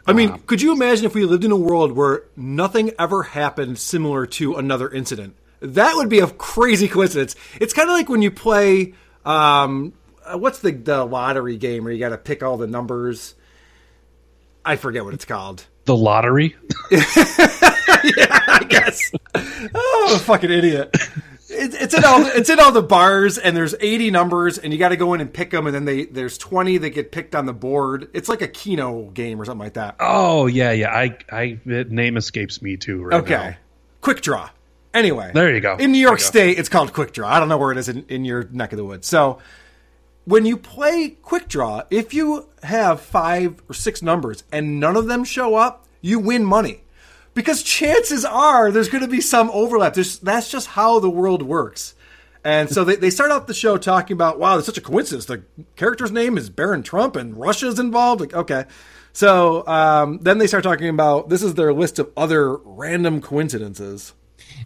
I 0.06 0.12
mean, 0.14 0.38
could 0.46 0.62
you 0.62 0.72
imagine 0.72 1.04
if 1.04 1.14
we 1.14 1.24
lived 1.24 1.44
in 1.44 1.52
a 1.52 1.56
world 1.56 1.92
where 1.92 2.22
nothing 2.36 2.92
ever 2.98 3.22
happened 3.22 3.78
similar 3.78 4.26
to 4.26 4.54
another 4.56 4.88
incident? 4.88 5.34
That 5.60 5.94
would 5.96 6.08
be 6.08 6.20
a 6.20 6.26
crazy 6.26 6.88
coincidence. 6.88 7.36
It's 7.60 7.72
kind 7.74 7.88
of 7.88 7.92
like 7.94 8.08
when 8.08 8.22
you 8.22 8.30
play, 8.30 8.94
um, 9.26 9.92
uh, 10.24 10.38
what's 10.38 10.60
the, 10.60 10.72
the 10.72 11.04
lottery 11.04 11.58
game 11.58 11.84
where 11.84 11.92
you 11.92 11.98
got 12.00 12.08
to 12.08 12.18
pick 12.18 12.42
all 12.42 12.56
the 12.56 12.66
numbers? 12.66 13.34
I 14.64 14.76
forget 14.76 15.04
what 15.04 15.12
it's 15.14 15.26
called. 15.26 15.64
The 15.84 15.94
lottery, 15.96 16.56
yeah, 16.90 17.02
I 18.48 18.64
guess. 18.68 19.12
Oh, 19.74 20.20
fucking 20.24 20.50
idiot. 20.50 20.94
It, 21.60 21.74
it's 21.74 21.94
in 21.94 22.04
all 22.04 22.24
it's 22.24 22.48
in 22.48 22.58
all 22.58 22.72
the 22.72 22.82
bars, 22.82 23.36
and 23.38 23.56
there's 23.56 23.74
80 23.78 24.10
numbers, 24.10 24.58
and 24.58 24.72
you 24.72 24.78
got 24.78 24.88
to 24.88 24.96
go 24.96 25.14
in 25.14 25.20
and 25.20 25.32
pick 25.32 25.50
them, 25.50 25.66
and 25.66 25.74
then 25.74 25.84
they 25.84 26.06
there's 26.06 26.38
20 26.38 26.78
that 26.78 26.90
get 26.90 27.12
picked 27.12 27.34
on 27.34 27.46
the 27.46 27.52
board. 27.52 28.08
It's 28.14 28.28
like 28.28 28.40
a 28.42 28.48
Keno 28.48 29.10
game 29.10 29.40
or 29.40 29.44
something 29.44 29.64
like 29.64 29.74
that. 29.74 29.96
oh 30.00 30.46
yeah, 30.46 30.72
yeah, 30.72 30.90
I, 30.90 31.18
I 31.30 31.60
it, 31.66 31.90
name 31.90 32.16
escapes 32.16 32.62
me 32.62 32.76
too 32.76 33.02
right 33.02 33.20
Okay. 33.22 33.34
now. 33.34 33.56
Quick 34.00 34.22
draw. 34.22 34.48
Anyway. 34.94 35.30
There 35.34 35.54
you 35.54 35.60
go. 35.60 35.76
In 35.76 35.92
New 35.92 35.98
York. 35.98 36.18
State, 36.20 36.58
it's 36.58 36.68
called 36.68 36.92
quick 36.92 37.12
draw. 37.12 37.28
I 37.28 37.38
don't 37.38 37.48
know 37.48 37.58
where 37.58 37.70
it 37.70 37.78
is 37.78 37.88
in, 37.88 38.04
in 38.08 38.24
your 38.24 38.44
neck 38.50 38.72
of 38.72 38.76
the 38.76 38.84
woods. 38.84 39.06
So 39.06 39.38
when 40.24 40.46
you 40.46 40.56
play 40.56 41.10
quick 41.22 41.46
draw, 41.48 41.82
if 41.90 42.12
you 42.14 42.48
have 42.64 43.00
five 43.00 43.62
or 43.68 43.74
six 43.74 44.02
numbers 44.02 44.42
and 44.50 44.80
none 44.80 44.96
of 44.96 45.06
them 45.06 45.22
show 45.24 45.54
up, 45.54 45.86
you 46.00 46.18
win 46.18 46.44
money. 46.44 46.82
Because 47.40 47.62
chances 47.62 48.24
are 48.24 48.70
there's 48.70 48.88
going 48.88 49.02
to 49.02 49.08
be 49.08 49.20
some 49.20 49.50
overlap. 49.50 49.94
There's, 49.94 50.18
that's 50.18 50.50
just 50.50 50.68
how 50.68 51.00
the 51.00 51.08
world 51.08 51.42
works. 51.42 51.94
And 52.44 52.70
so 52.70 52.84
they, 52.84 52.96
they 52.96 53.10
start 53.10 53.30
off 53.30 53.46
the 53.46 53.54
show 53.54 53.76
talking 53.78 54.14
about, 54.14 54.38
wow, 54.38 54.58
it's 54.58 54.66
such 54.66 54.78
a 54.78 54.82
coincidence. 54.82 55.26
The 55.26 55.42
character's 55.76 56.10
name 56.10 56.38
is 56.38 56.50
Baron 56.50 56.82
Trump 56.82 57.16
and 57.16 57.34
Russia's 57.36 57.78
involved. 57.78 58.20
Like, 58.20 58.34
okay. 58.34 58.64
So 59.12 59.66
um, 59.66 60.18
then 60.18 60.38
they 60.38 60.46
start 60.46 60.64
talking 60.64 60.88
about 60.88 61.28
this 61.28 61.42
is 61.42 61.54
their 61.54 61.72
list 61.72 61.98
of 61.98 62.10
other 62.16 62.56
random 62.56 63.20
coincidences. 63.20 64.14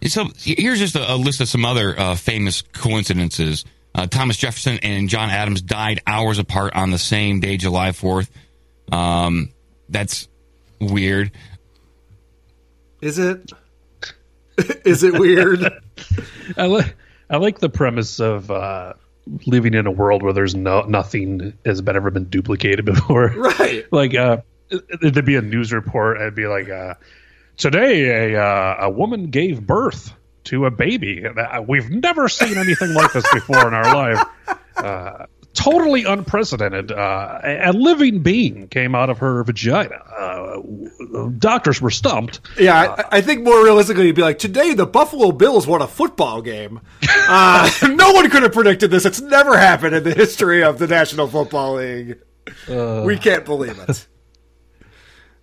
So 0.06 0.26
here's 0.36 0.78
just 0.78 0.96
a, 0.96 1.14
a 1.14 1.16
list 1.16 1.40
of 1.40 1.48
some 1.48 1.64
other 1.64 1.98
uh, 1.98 2.14
famous 2.16 2.62
coincidences. 2.62 3.64
Uh, 3.94 4.06
Thomas 4.06 4.36
Jefferson 4.36 4.78
and 4.82 5.08
John 5.08 5.30
Adams 5.30 5.62
died 5.62 6.00
hours 6.06 6.38
apart 6.38 6.74
on 6.74 6.90
the 6.90 6.98
same 6.98 7.40
day, 7.40 7.56
July 7.56 7.90
4th. 7.90 8.28
Um, 8.90 9.50
that's 9.88 10.28
weird. 10.80 11.30
Is 13.04 13.18
it? 13.18 13.52
is 14.86 15.02
it 15.02 15.12
weird? 15.12 15.62
I 16.56 16.66
like 16.66 16.96
I 17.28 17.36
like 17.36 17.58
the 17.58 17.68
premise 17.68 18.18
of 18.18 18.50
uh, 18.50 18.94
living 19.46 19.74
in 19.74 19.86
a 19.86 19.90
world 19.90 20.22
where 20.22 20.32
there's 20.32 20.54
no 20.54 20.82
nothing 20.82 21.52
has 21.66 21.82
been 21.82 21.96
ever 21.96 22.10
been 22.10 22.24
duplicated 22.24 22.84
before. 22.86 23.28
Right. 23.36 23.84
like 23.92 24.14
uh, 24.14 24.38
there'd 25.02 25.24
be 25.26 25.36
a 25.36 25.42
news 25.42 25.70
report. 25.70 26.18
It'd 26.18 26.34
be 26.34 26.46
like, 26.46 26.70
uh, 26.70 26.94
today 27.58 28.32
a 28.32 28.42
uh, 28.42 28.76
a 28.86 28.90
woman 28.90 29.28
gave 29.28 29.66
birth 29.66 30.14
to 30.44 30.64
a 30.64 30.70
baby. 30.70 31.26
Uh, 31.26 31.60
We've 31.60 31.90
never 31.90 32.30
seen 32.30 32.56
anything 32.56 32.94
like 32.94 33.12
this 33.12 33.30
before 33.34 33.68
in 33.68 33.74
our 33.74 33.94
life. 33.94 34.26
Uh, 34.78 35.26
totally 35.54 36.04
unprecedented. 36.04 36.92
Uh, 36.92 37.40
a, 37.42 37.72
living 37.72 38.20
being 38.20 38.68
came 38.68 38.94
out 38.94 39.08
of 39.08 39.18
her 39.18 39.42
vagina. 39.44 39.96
Uh, 39.96 41.30
doctors 41.38 41.80
were 41.80 41.90
stumped. 41.90 42.40
Yeah, 42.58 42.96
I, 43.10 43.18
I 43.18 43.20
think 43.20 43.42
more 43.42 43.62
realistically, 43.62 44.06
you'd 44.06 44.16
be 44.16 44.22
like, 44.22 44.38
today 44.38 44.74
the 44.74 44.86
Buffalo 44.86 45.32
Bills 45.32 45.66
won 45.66 45.80
a 45.80 45.86
football 45.86 46.42
game. 46.42 46.80
Uh, 47.08 47.70
no 47.82 48.12
one 48.12 48.28
could 48.30 48.42
have 48.42 48.52
predicted 48.52 48.90
this. 48.90 49.04
It's 49.04 49.20
never 49.20 49.56
happened 49.56 49.94
in 49.94 50.04
the 50.04 50.14
history 50.14 50.62
of 50.62 50.78
the 50.78 50.86
National 50.86 51.26
Football 51.26 51.76
League. 51.76 52.18
we 52.68 53.16
can't 53.16 53.44
believe 53.44 53.78
it. 53.78 54.06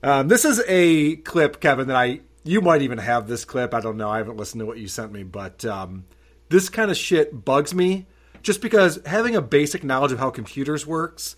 Um, 0.04 0.30
this 0.30 0.46
is 0.46 0.60
a 0.68 1.18
clip, 1.18 1.60
Kevin, 1.60 1.90
that 1.90 1.96
I 1.96 2.22
you 2.44 2.62
might 2.62 2.82
even 2.82 2.98
have 2.98 3.28
this 3.28 3.46
clip. 3.46 3.74
I 3.74 3.82
don't 3.82 3.98
know. 3.98 4.10
I 4.10 4.18
haven't 4.18 4.38
listened 4.38 4.62
to 4.62 4.66
what 4.66 4.80
you 4.80 4.88
sent 4.88 5.12
me, 5.12 5.22
but 5.22 5.64
um, 5.66 6.06
this 6.50 6.70
kind 6.70 6.90
of 6.90 6.98
shit 6.98 7.46
bugs 7.46 7.74
me 7.74 8.08
just 8.42 8.62
because 8.62 9.00
having 9.06 9.36
a 9.36 9.42
basic 9.42 9.84
knowledge 9.84 10.12
of 10.12 10.20
how 10.20 10.30
computers 10.30 10.86
works 10.86 11.36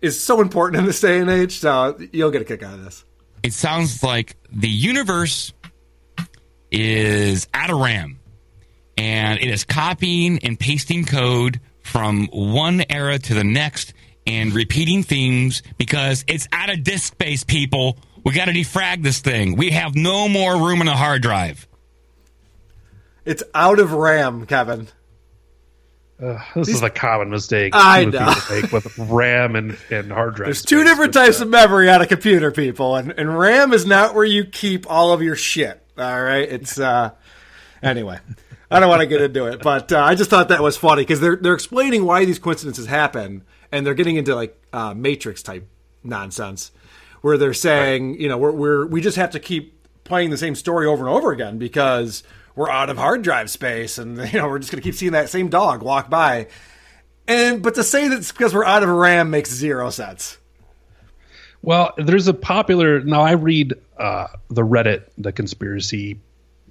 is 0.00 0.22
so 0.22 0.40
important 0.40 0.78
in 0.80 0.86
this 0.86 1.00
day 1.00 1.18
and 1.18 1.30
age. 1.30 1.58
So 1.58 1.98
you'll 2.12 2.30
get 2.30 2.42
a 2.42 2.44
kick 2.44 2.62
out 2.62 2.74
of 2.74 2.84
this. 2.84 3.04
It 3.42 3.52
sounds 3.52 4.02
like 4.02 4.36
the 4.52 4.68
universe 4.68 5.52
is 6.70 7.48
out 7.54 7.70
of 7.70 7.78
RAM 7.78 8.18
and 8.96 9.38
it 9.38 9.48
is 9.48 9.64
copying 9.64 10.38
and 10.38 10.58
pasting 10.58 11.04
code 11.04 11.60
from 11.82 12.28
one 12.32 12.84
era 12.88 13.18
to 13.18 13.34
the 13.34 13.44
next 13.44 13.92
and 14.26 14.52
repeating 14.54 15.02
themes 15.02 15.62
because 15.76 16.24
it's 16.26 16.48
out 16.52 16.70
of 16.70 16.82
disk 16.82 17.12
space, 17.12 17.44
people. 17.44 17.98
We 18.24 18.32
got 18.32 18.46
to 18.46 18.52
defrag 18.52 19.02
this 19.02 19.20
thing. 19.20 19.56
We 19.56 19.70
have 19.70 19.94
no 19.94 20.28
more 20.28 20.56
room 20.56 20.80
in 20.80 20.86
the 20.86 20.96
hard 20.96 21.20
drive. 21.22 21.68
It's 23.24 23.42
out 23.54 23.78
of 23.78 23.92
RAM, 23.92 24.46
Kevin. 24.46 24.88
This 26.18 26.68
is 26.68 26.82
a 26.82 26.90
common 26.90 27.30
mistake 27.30 27.72
I 27.74 28.04
know. 28.04 28.32
make 28.50 28.70
with 28.72 28.96
RAM 28.98 29.56
and, 29.56 29.76
and 29.90 30.12
hard 30.12 30.36
drives. 30.36 30.46
There's 30.46 30.64
two 30.64 30.84
different 30.84 31.12
types 31.12 31.40
of 31.40 31.48
memory 31.48 31.90
on 31.90 32.00
a 32.00 32.06
computer, 32.06 32.50
people, 32.50 32.96
and, 32.96 33.12
and 33.18 33.36
RAM 33.36 33.72
is 33.72 33.84
not 33.84 34.14
where 34.14 34.24
you 34.24 34.44
keep 34.44 34.88
all 34.88 35.12
of 35.12 35.22
your 35.22 35.36
shit. 35.36 35.82
All 35.98 36.22
right, 36.22 36.48
it's 36.48 36.78
uh, 36.78 37.10
anyway. 37.82 38.18
I 38.70 38.80
don't 38.80 38.88
want 38.88 39.00
to 39.00 39.06
get 39.06 39.20
into 39.20 39.46
it, 39.46 39.62
but 39.62 39.92
uh, 39.92 40.02
I 40.02 40.14
just 40.14 40.30
thought 40.30 40.48
that 40.48 40.62
was 40.62 40.76
funny 40.76 41.02
because 41.02 41.20
they're 41.20 41.36
they're 41.36 41.54
explaining 41.54 42.04
why 42.04 42.24
these 42.24 42.38
coincidences 42.38 42.86
happen, 42.86 43.44
and 43.70 43.86
they're 43.86 43.94
getting 43.94 44.16
into 44.16 44.34
like 44.34 44.60
uh, 44.72 44.94
Matrix 44.94 45.42
type 45.42 45.68
nonsense, 46.02 46.72
where 47.20 47.36
they're 47.38 47.54
saying, 47.54 48.20
you 48.20 48.28
know, 48.28 48.38
we're, 48.38 48.52
we're 48.52 48.86
we 48.86 49.00
just 49.00 49.16
have 49.16 49.30
to 49.30 49.40
keep 49.40 49.74
playing 50.04 50.30
the 50.30 50.36
same 50.36 50.54
story 50.54 50.86
over 50.86 51.06
and 51.06 51.14
over 51.14 51.32
again 51.32 51.58
because 51.58 52.22
we're 52.56 52.70
out 52.70 52.90
of 52.90 52.96
hard 52.98 53.22
drive 53.22 53.50
space, 53.50 53.98
and 53.98 54.16
you 54.32 54.38
know 54.38 54.48
we're 54.48 54.58
just 54.58 54.70
going 54.72 54.80
to 54.82 54.86
keep 54.86 54.94
seeing 54.94 55.12
that 55.12 55.28
same 55.28 55.48
dog 55.48 55.82
walk 55.82 56.08
by. 56.10 56.48
And 57.26 57.62
but 57.62 57.74
to 57.76 57.84
say 57.84 58.08
that 58.08 58.18
it's 58.18 58.32
because 58.32 58.54
we're 58.54 58.64
out 58.64 58.82
of 58.82 58.88
RAM 58.88 59.30
makes 59.30 59.50
zero 59.50 59.90
sense. 59.90 60.38
Well, 61.62 61.94
there's 61.96 62.28
a 62.28 62.34
popular 62.34 63.00
now. 63.00 63.22
I 63.22 63.32
read 63.32 63.74
uh, 63.98 64.26
the 64.50 64.62
Reddit, 64.62 65.04
the 65.16 65.32
conspiracy 65.32 66.20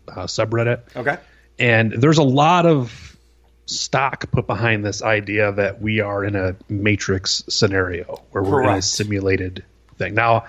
uh, 0.07 0.25
subreddit, 0.27 0.81
Okay. 0.95 1.17
and 1.57 1.91
there's 1.93 2.19
a 2.19 2.23
lot 2.23 2.65
of 2.67 3.17
stock 3.65 4.29
put 4.31 4.45
behind 4.45 4.85
this 4.85 5.01
idea 5.01 5.51
that 5.53 5.81
we 5.81 5.99
are 6.01 6.23
in 6.23 6.35
a 6.35 6.55
matrix 6.69 7.43
scenario 7.49 8.21
where 8.31 8.43
we're 8.43 8.61
in 8.63 8.69
a 8.77 8.81
simulated 8.81 9.63
thing. 9.97 10.13
Now, 10.13 10.45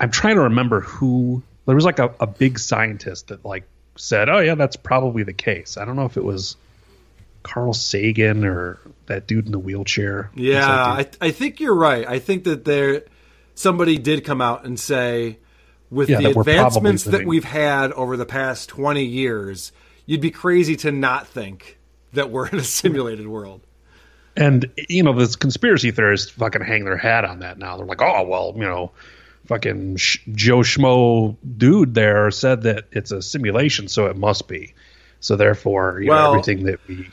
I'm 0.00 0.10
trying 0.10 0.36
to 0.36 0.42
remember 0.42 0.80
who 0.80 1.42
there 1.66 1.74
was 1.74 1.84
like 1.84 1.98
a, 1.98 2.12
a 2.18 2.26
big 2.26 2.58
scientist 2.58 3.28
that 3.28 3.44
like 3.44 3.68
said, 3.96 4.28
"Oh 4.28 4.38
yeah, 4.38 4.54
that's 4.54 4.76
probably 4.76 5.22
the 5.22 5.32
case." 5.32 5.76
I 5.76 5.84
don't 5.84 5.96
know 5.96 6.04
if 6.04 6.16
it 6.16 6.24
was 6.24 6.56
Carl 7.42 7.72
Sagan 7.72 8.44
or 8.44 8.78
that 9.06 9.26
dude 9.26 9.46
in 9.46 9.52
the 9.52 9.58
wheelchair. 9.58 10.30
Yeah, 10.34 10.68
I, 10.68 11.08
I 11.20 11.30
think 11.30 11.60
you're 11.60 11.74
right. 11.74 12.06
I 12.06 12.18
think 12.18 12.44
that 12.44 12.64
there 12.64 13.04
somebody 13.54 13.98
did 13.98 14.24
come 14.24 14.40
out 14.40 14.64
and 14.64 14.78
say 14.78 15.38
with 15.90 16.08
Yeah, 16.10 16.18
the 16.18 16.32
that 16.32 16.38
advancements 16.38 17.04
that 17.04 17.24
we've 17.24 17.44
had 17.44 17.92
over 17.92 18.16
the 18.16 18.26
past 18.26 18.68
20 18.68 19.04
years, 19.04 19.72
you'd 20.04 20.20
be 20.20 20.30
crazy 20.30 20.76
to 20.76 20.92
not 20.92 21.26
think 21.28 21.78
that 22.12 22.30
we're 22.30 22.48
in 22.48 22.58
a 22.58 22.64
simulated 22.64 23.28
world. 23.28 23.60
And 24.36 24.70
you 24.88 25.02
know, 25.02 25.12
the 25.12 25.34
conspiracy 25.38 25.90
theorists 25.92 26.30
fucking 26.30 26.62
hang 26.62 26.84
their 26.84 26.96
hat 26.96 27.24
on 27.24 27.38
that 27.38 27.58
now. 27.58 27.76
They're 27.76 27.86
like, 27.86 28.02
oh 28.02 28.26
well, 28.26 28.52
you 28.54 28.62
know, 28.62 28.92
fucking 29.46 29.96
Sh- 29.96 30.18
Joe 30.32 30.58
Schmo 30.58 31.36
dude 31.56 31.94
there 31.94 32.30
said 32.30 32.62
that 32.62 32.84
it's 32.92 33.12
a 33.12 33.22
simulation, 33.22 33.88
so 33.88 34.06
it 34.06 34.16
must 34.16 34.48
be. 34.48 34.74
So 35.20 35.36
therefore, 35.36 36.00
you 36.02 36.10
Well- 36.10 36.32
know, 36.32 36.38
everything 36.38 36.64
that 36.66 36.80
we 36.88 37.08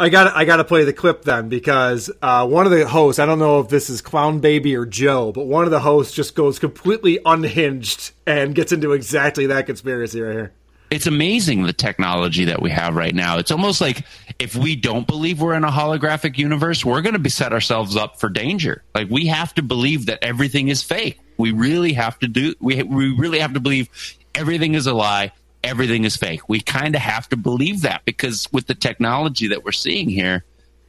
I 0.00 0.10
got 0.10 0.36
I 0.36 0.44
got 0.44 0.58
to 0.58 0.64
play 0.64 0.84
the 0.84 0.92
clip 0.92 1.24
then 1.24 1.48
because 1.48 2.08
uh, 2.22 2.46
one 2.46 2.66
of 2.66 2.72
the 2.72 2.86
hosts, 2.86 3.18
I 3.18 3.26
don't 3.26 3.40
know 3.40 3.58
if 3.58 3.68
this 3.68 3.90
is 3.90 4.00
Clown 4.00 4.38
Baby 4.38 4.76
or 4.76 4.86
Joe, 4.86 5.32
but 5.32 5.46
one 5.46 5.64
of 5.64 5.72
the 5.72 5.80
hosts 5.80 6.14
just 6.14 6.36
goes 6.36 6.60
completely 6.60 7.18
unhinged 7.26 8.12
and 8.24 8.54
gets 8.54 8.70
into 8.70 8.92
exactly 8.92 9.46
that 9.48 9.66
conspiracy 9.66 10.20
right 10.20 10.32
here. 10.32 10.52
It's 10.90 11.06
amazing 11.06 11.64
the 11.64 11.72
technology 11.72 12.46
that 12.46 12.62
we 12.62 12.70
have 12.70 12.94
right 12.96 13.14
now. 13.14 13.38
It's 13.38 13.50
almost 13.50 13.80
like 13.80 14.04
if 14.38 14.54
we 14.54 14.76
don't 14.76 15.06
believe 15.06 15.40
we're 15.40 15.54
in 15.54 15.64
a 15.64 15.70
holographic 15.70 16.38
universe, 16.38 16.84
we're 16.84 17.02
going 17.02 17.14
to 17.14 17.18
be 17.18 17.30
set 17.30 17.52
ourselves 17.52 17.96
up 17.96 18.20
for 18.20 18.28
danger. 18.28 18.82
Like 18.94 19.08
we 19.10 19.26
have 19.26 19.54
to 19.54 19.62
believe 19.62 20.06
that 20.06 20.22
everything 20.22 20.68
is 20.68 20.82
fake. 20.82 21.18
We 21.36 21.52
really 21.52 21.92
have 21.92 22.18
to 22.20 22.28
do. 22.28 22.54
We 22.60 22.82
we 22.82 23.14
really 23.14 23.38
have 23.40 23.54
to 23.54 23.60
believe 23.60 23.88
everything 24.34 24.74
is 24.74 24.86
a 24.86 24.94
lie. 24.94 25.32
Everything 25.62 26.04
is 26.04 26.16
fake. 26.16 26.48
We 26.48 26.60
kind 26.60 26.94
of 26.94 27.00
have 27.00 27.28
to 27.30 27.36
believe 27.36 27.82
that 27.82 28.04
because 28.04 28.48
with 28.52 28.66
the 28.66 28.74
technology 28.74 29.48
that 29.48 29.64
we're 29.64 29.72
seeing 29.72 30.08
here, 30.08 30.44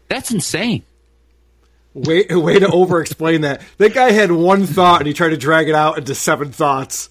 that's 0.08 0.32
insane. 0.32 0.84
Way 1.94 2.26
way 2.30 2.60
to 2.60 2.70
over 2.70 3.02
explain 3.02 3.42
that. 3.42 3.62
That 3.78 3.94
guy 3.94 4.12
had 4.12 4.32
one 4.32 4.66
thought 4.66 5.02
and 5.02 5.08
he 5.08 5.14
tried 5.14 5.30
to 5.30 5.38
drag 5.38 5.70
it 5.70 5.76
out 5.76 5.98
into 5.98 6.16
seven 6.16 6.52
thoughts. 6.52 7.10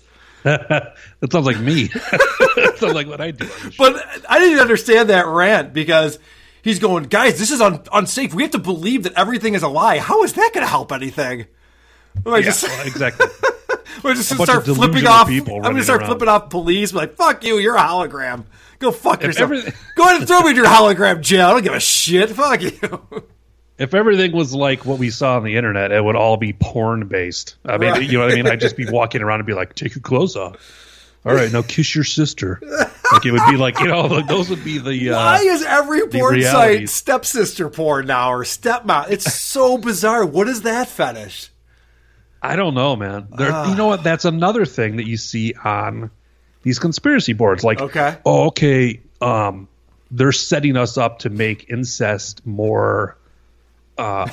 that 1.21 1.33
sounds 1.33 1.47
like 1.47 1.59
me. 1.61 1.85
that 1.93 2.75
sounds 2.79 2.95
like 2.95 3.07
what 3.07 3.21
I 3.21 3.31
do. 3.33 3.49
But 3.77 4.03
I 4.29 4.39
didn't 4.39 4.61
understand 4.61 5.11
that 5.11 5.27
rant 5.27 5.73
because 5.73 6.19
he's 6.63 6.79
going, 6.79 7.05
guys, 7.05 7.39
this 7.39 7.51
is 7.51 7.61
un- 7.61 7.83
unsafe. 7.93 8.35
We 8.35 8.43
have 8.43 8.53
to 8.53 8.59
believe 8.59 9.03
that 9.05 9.13
everything 9.15 9.55
is 9.55 9.63
a 9.63 9.69
lie. 9.69 9.99
How 9.99 10.23
is 10.25 10.33
that 10.35 10.51
going 10.55 10.65
to 10.65 10.71
help 10.71 10.93
anything? 10.93 11.47
Am 12.27 12.33
I 12.35 12.43
just, 12.43 12.63
Well, 12.65 12.87
exactly. 12.87 13.27
we're 14.03 14.15
just 14.15 14.31
to 14.31 14.37
start 14.43 14.65
flipping 14.65 15.07
off. 15.07 15.29
I'm 15.29 15.45
going 15.45 15.77
to 15.77 15.85
start 15.85 16.01
around. 16.01 16.09
flipping 16.09 16.29
off 16.29 16.51
police. 16.51 16.93
Like, 16.93 17.15
fuck 17.15 17.45
you, 17.45 17.59
you're 17.59 17.77
a 17.77 17.81
hologram. 17.81 18.45
Go 18.79 18.91
fuck 18.93 19.23
yourself. 19.23 19.43
everything- 19.51 19.75
Go 19.97 20.05
ahead 20.05 20.17
and 20.19 20.27
throw 20.27 20.41
me 20.41 20.51
in 20.51 20.57
your 20.57 20.67
hologram 20.67 21.21
jail. 21.21 21.49
I 21.49 21.51
don't 21.53 21.63
give 21.63 21.75
a 21.75 21.81
shit. 21.81 22.31
Fuck 22.31 22.63
you. 22.63 23.25
If 23.79 23.95
everything 23.95 24.33
was 24.33 24.55
like 24.55 24.85
what 24.85 24.99
we 24.99 25.11
saw 25.11 25.37
on 25.37 25.45
the 25.45 25.57
internet, 25.57 25.93
it 25.93 26.03
would 26.03 26.17
all 26.17 26.37
be 26.37 26.53
porn 26.53 27.07
based. 27.09 27.57
I 27.65 27.79
mean, 27.79 27.91
Right. 27.91 28.03
you 28.03 28.19
know 28.19 28.25
what 28.25 28.33
I 28.33 28.37
mean? 28.37 28.47
I'd 28.47 28.61
just 28.61 28.77
be 28.77 28.87
walking 28.91 29.23
around 29.23 29.41
and 29.41 29.47
be 29.47 29.55
like, 29.55 29.75
"Take 29.75 29.95
your 29.95 30.03
clothes 30.03 30.37
off." 30.37 30.57
All 31.27 31.35
right, 31.35 31.53
now 31.53 31.63
kiss 31.63 31.95
your 31.95 32.05
sister. 32.05 32.61
Like 33.13 33.27
it 33.27 33.33
would 33.33 33.43
be 33.51 33.57
like 33.57 33.79
you 33.81 33.89
know, 33.89 34.03
like, 34.03 34.29
those 34.29 34.49
would 34.51 34.63
be 34.65 34.79
the. 34.79 35.11
Uh, 35.11 35.17
Why 35.17 35.39
is 35.41 35.63
every 35.65 36.07
porn 36.09 36.41
site 36.43 36.89
stepsister 36.89 37.69
porn 37.69 38.07
now 38.07 38.33
or 38.33 38.45
stepmom? 38.45 39.11
It's 39.11 39.35
so 39.35 39.77
bizarre. 39.89 40.25
What 40.25 40.49
is 40.49 40.63
that 40.63 40.89
fetish? 40.89 41.51
I 42.41 42.55
don't 42.55 42.75
know, 42.75 42.95
man. 42.95 43.27
There, 43.37 43.51
Ah. 43.53 43.69
you 43.69 43.75
know 43.77 43.89
what? 43.89 44.05
That's 44.05 44.25
another 44.25 44.65
thing 44.65 44.97
that 44.97 45.07
you 45.09 45.17
see 45.17 45.55
on 45.65 46.11
these 46.63 46.79
conspiracy 46.79 47.33
boards. 47.33 47.65
Like, 47.65 47.81
Okay. 47.81 48.17
oh, 48.25 48.47
okay, 48.47 49.01
um, 49.21 49.67
they're 50.13 50.33
setting 50.33 50.77
us 50.77 50.97
up 50.97 51.19
to 51.21 51.31
make 51.31 51.69
incest 51.69 52.47
more 52.47 53.18
uh, 53.99 54.29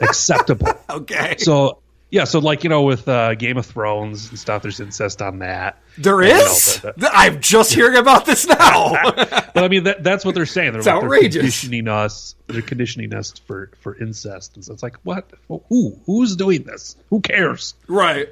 acceptable. 0.00 0.68
Okay. 0.90 1.36
So 1.38 1.78
yeah, 2.10 2.24
so 2.24 2.38
like 2.38 2.64
you 2.64 2.68
know, 2.68 2.82
with 2.82 3.08
uh, 3.08 3.34
Game 3.34 3.56
of 3.56 3.64
Thrones 3.64 4.28
and 4.28 4.38
stuff, 4.38 4.60
there's 4.62 4.78
incest 4.80 5.22
on 5.22 5.38
that. 5.38 5.78
There 5.96 6.20
And, 6.20 6.28
you 6.28 6.34
know, 6.36 6.44
is? 6.44 6.80
the- 6.80 6.94
the- 6.98 7.10
I'm 7.16 7.40
just 7.40 7.72
hearing 7.72 7.96
about 7.96 8.26
this 8.26 8.46
now. 8.46 8.92
but 9.14 9.56
I 9.64 9.68
mean, 9.68 9.84
that, 9.84 10.04
that's 10.04 10.22
what 10.24 10.34
they're 10.34 10.44
saying. 10.44 10.72
They're, 10.72 10.80
It's 10.80 10.86
like, 10.86 10.96
they're 11.00 11.04
outrageous. 11.06 11.36
conditioning 11.40 11.88
us. 11.88 12.34
They're 12.48 12.60
conditioning 12.60 13.14
us 13.14 13.32
for 13.46 13.70
for 13.80 13.96
incest, 13.98 14.56
and 14.56 14.64
so 14.64 14.74
it's 14.74 14.82
like, 14.82 14.96
what? 15.04 15.30
Well, 15.48 15.64
who? 15.70 15.98
Who's 16.04 16.36
doing 16.36 16.64
this? 16.64 16.96
Who 17.08 17.20
cares? 17.22 17.74
right. 17.88 18.28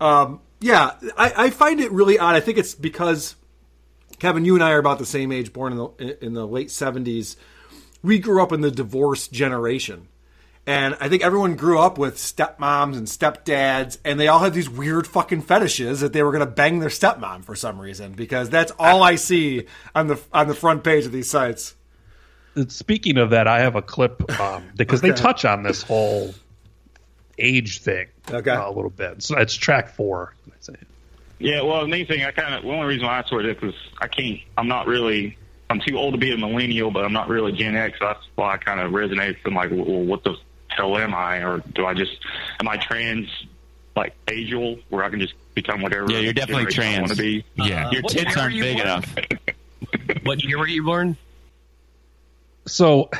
Um, 0.00 0.40
yeah, 0.60 0.92
I, 1.16 1.32
I 1.46 1.50
find 1.50 1.78
it 1.80 1.92
really 1.92 2.18
odd. 2.18 2.34
I 2.34 2.40
think 2.40 2.58
it's 2.58 2.74
because 2.74 3.36
Kevin, 4.18 4.44
you 4.44 4.54
and 4.54 4.64
I 4.64 4.72
are 4.72 4.78
about 4.78 4.98
the 4.98 5.06
same 5.06 5.30
age, 5.30 5.52
born 5.52 5.72
in 5.72 5.78
the 5.78 6.24
in 6.24 6.34
the 6.34 6.46
late 6.46 6.68
'70s. 6.68 7.36
We 8.04 8.20
grew 8.20 8.40
up 8.42 8.52
in 8.52 8.60
the 8.60 8.70
divorce 8.70 9.26
generation, 9.28 10.08
and 10.66 10.94
I 11.00 11.08
think 11.08 11.22
everyone 11.24 11.56
grew 11.56 11.78
up 11.80 11.96
with 11.98 12.16
stepmoms 12.16 12.96
and 12.98 13.06
stepdads, 13.06 13.98
and 14.04 14.20
they 14.20 14.28
all 14.28 14.40
had 14.40 14.52
these 14.52 14.68
weird 14.68 15.06
fucking 15.06 15.40
fetishes 15.42 16.00
that 16.00 16.12
they 16.12 16.22
were 16.22 16.30
going 16.30 16.46
to 16.46 16.50
bang 16.52 16.78
their 16.80 16.90
stepmom 16.90 17.44
for 17.44 17.56
some 17.56 17.80
reason 17.80 18.12
because 18.12 18.50
that's 18.50 18.72
all 18.78 19.02
I 19.02 19.14
see 19.16 19.64
on 19.94 20.06
the 20.08 20.20
on 20.32 20.48
the 20.48 20.54
front 20.54 20.84
page 20.84 21.06
of 21.06 21.12
these 21.12 21.28
sites. 21.30 21.74
Speaking 22.68 23.16
of 23.18 23.30
that, 23.30 23.48
I 23.48 23.60
have 23.60 23.74
a 23.74 23.82
clip 23.82 24.38
um, 24.38 24.64
because 24.76 25.00
they 25.00 25.10
touch 25.12 25.44
on 25.44 25.62
this 25.64 25.82
whole 25.82 26.34
age 27.38 27.80
thing 27.80 28.06
Okay. 28.30 28.50
uh, 28.50 28.68
a 28.68 28.70
little 28.70 28.90
bit. 28.90 29.22
So 29.22 29.36
it's 29.38 29.54
track 29.54 29.88
four. 29.88 30.34
Yeah, 31.40 31.62
well, 31.62 31.80
the 31.82 31.88
main 31.88 32.06
thing 32.06 32.22
I 32.24 32.30
kind 32.30 32.54
of 32.54 32.62
the 32.62 32.68
only 32.70 32.86
reason 32.86 33.06
why 33.06 33.18
I 33.20 33.24
sort 33.28 33.44
of 33.46 33.58
because 33.58 33.74
I 34.00 34.06
can't. 34.08 34.38
I'm 34.56 34.68
not 34.68 34.86
really. 34.86 35.36
I'm 35.74 35.80
too 35.80 35.98
old 35.98 36.14
to 36.14 36.18
be 36.18 36.32
a 36.32 36.38
millennial, 36.38 36.92
but 36.92 37.04
I'm 37.04 37.12
not 37.12 37.28
really 37.28 37.50
Gen 37.50 37.74
X. 37.74 37.98
So 37.98 38.04
that's 38.06 38.24
why 38.36 38.54
I 38.54 38.56
kind 38.58 38.78
of 38.78 38.92
resonate. 38.92 39.36
I'm 39.44 39.54
like, 39.54 39.72
well, 39.72 40.04
what 40.04 40.22
the 40.22 40.36
hell 40.68 40.96
am 40.96 41.12
I, 41.12 41.38
or 41.38 41.64
do 41.74 41.84
I 41.84 41.94
just 41.94 42.16
am 42.60 42.68
I 42.68 42.76
trans, 42.76 43.28
like 43.96 44.14
ageal, 44.26 44.80
where 44.88 45.02
I 45.02 45.10
can 45.10 45.18
just 45.18 45.34
become 45.54 45.82
whatever? 45.82 46.12
Yeah, 46.12 46.20
you're 46.20 46.32
definitely 46.32 46.72
generation 46.72 46.84
I 46.84 47.00
want 47.00 47.16
trans. 47.16 47.18
to 47.18 47.22
be. 47.22 47.44
Yeah, 47.56 47.90
your 47.90 48.02
tits 48.02 48.36
aren't 48.36 48.54
big 48.54 48.76
born? 48.76 48.86
enough. 48.86 49.14
What 50.22 50.42
year 50.42 50.58
were 50.58 50.66
you 50.66 50.84
born? 50.84 51.16
So 52.66 53.10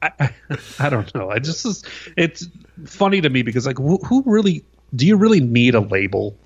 I, 0.00 0.10
I, 0.20 0.30
I 0.78 0.88
don't 0.88 1.14
know. 1.14 1.30
I 1.30 1.38
just 1.40 1.64
is, 1.66 1.84
it's 2.16 2.48
funny 2.86 3.20
to 3.20 3.28
me 3.28 3.42
because 3.42 3.66
like 3.66 3.78
who, 3.78 3.98
who 3.98 4.22
really 4.26 4.64
do 4.94 5.06
you 5.06 5.16
really 5.16 5.40
need 5.40 5.74
a 5.74 5.80
label? 5.80 6.36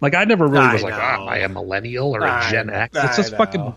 Like 0.00 0.14
I 0.14 0.24
never 0.24 0.46
really 0.46 0.66
I 0.66 0.72
was 0.72 0.82
like, 0.82 0.94
know. 0.94 1.00
ah, 1.00 1.22
am 1.22 1.28
I 1.28 1.38
a 1.38 1.48
millennial 1.48 2.14
or 2.14 2.20
a 2.20 2.30
I 2.30 2.50
Gen 2.50 2.68
X? 2.68 2.96
It's 2.96 3.16
just 3.16 3.32
know. 3.32 3.38
fucking 3.38 3.74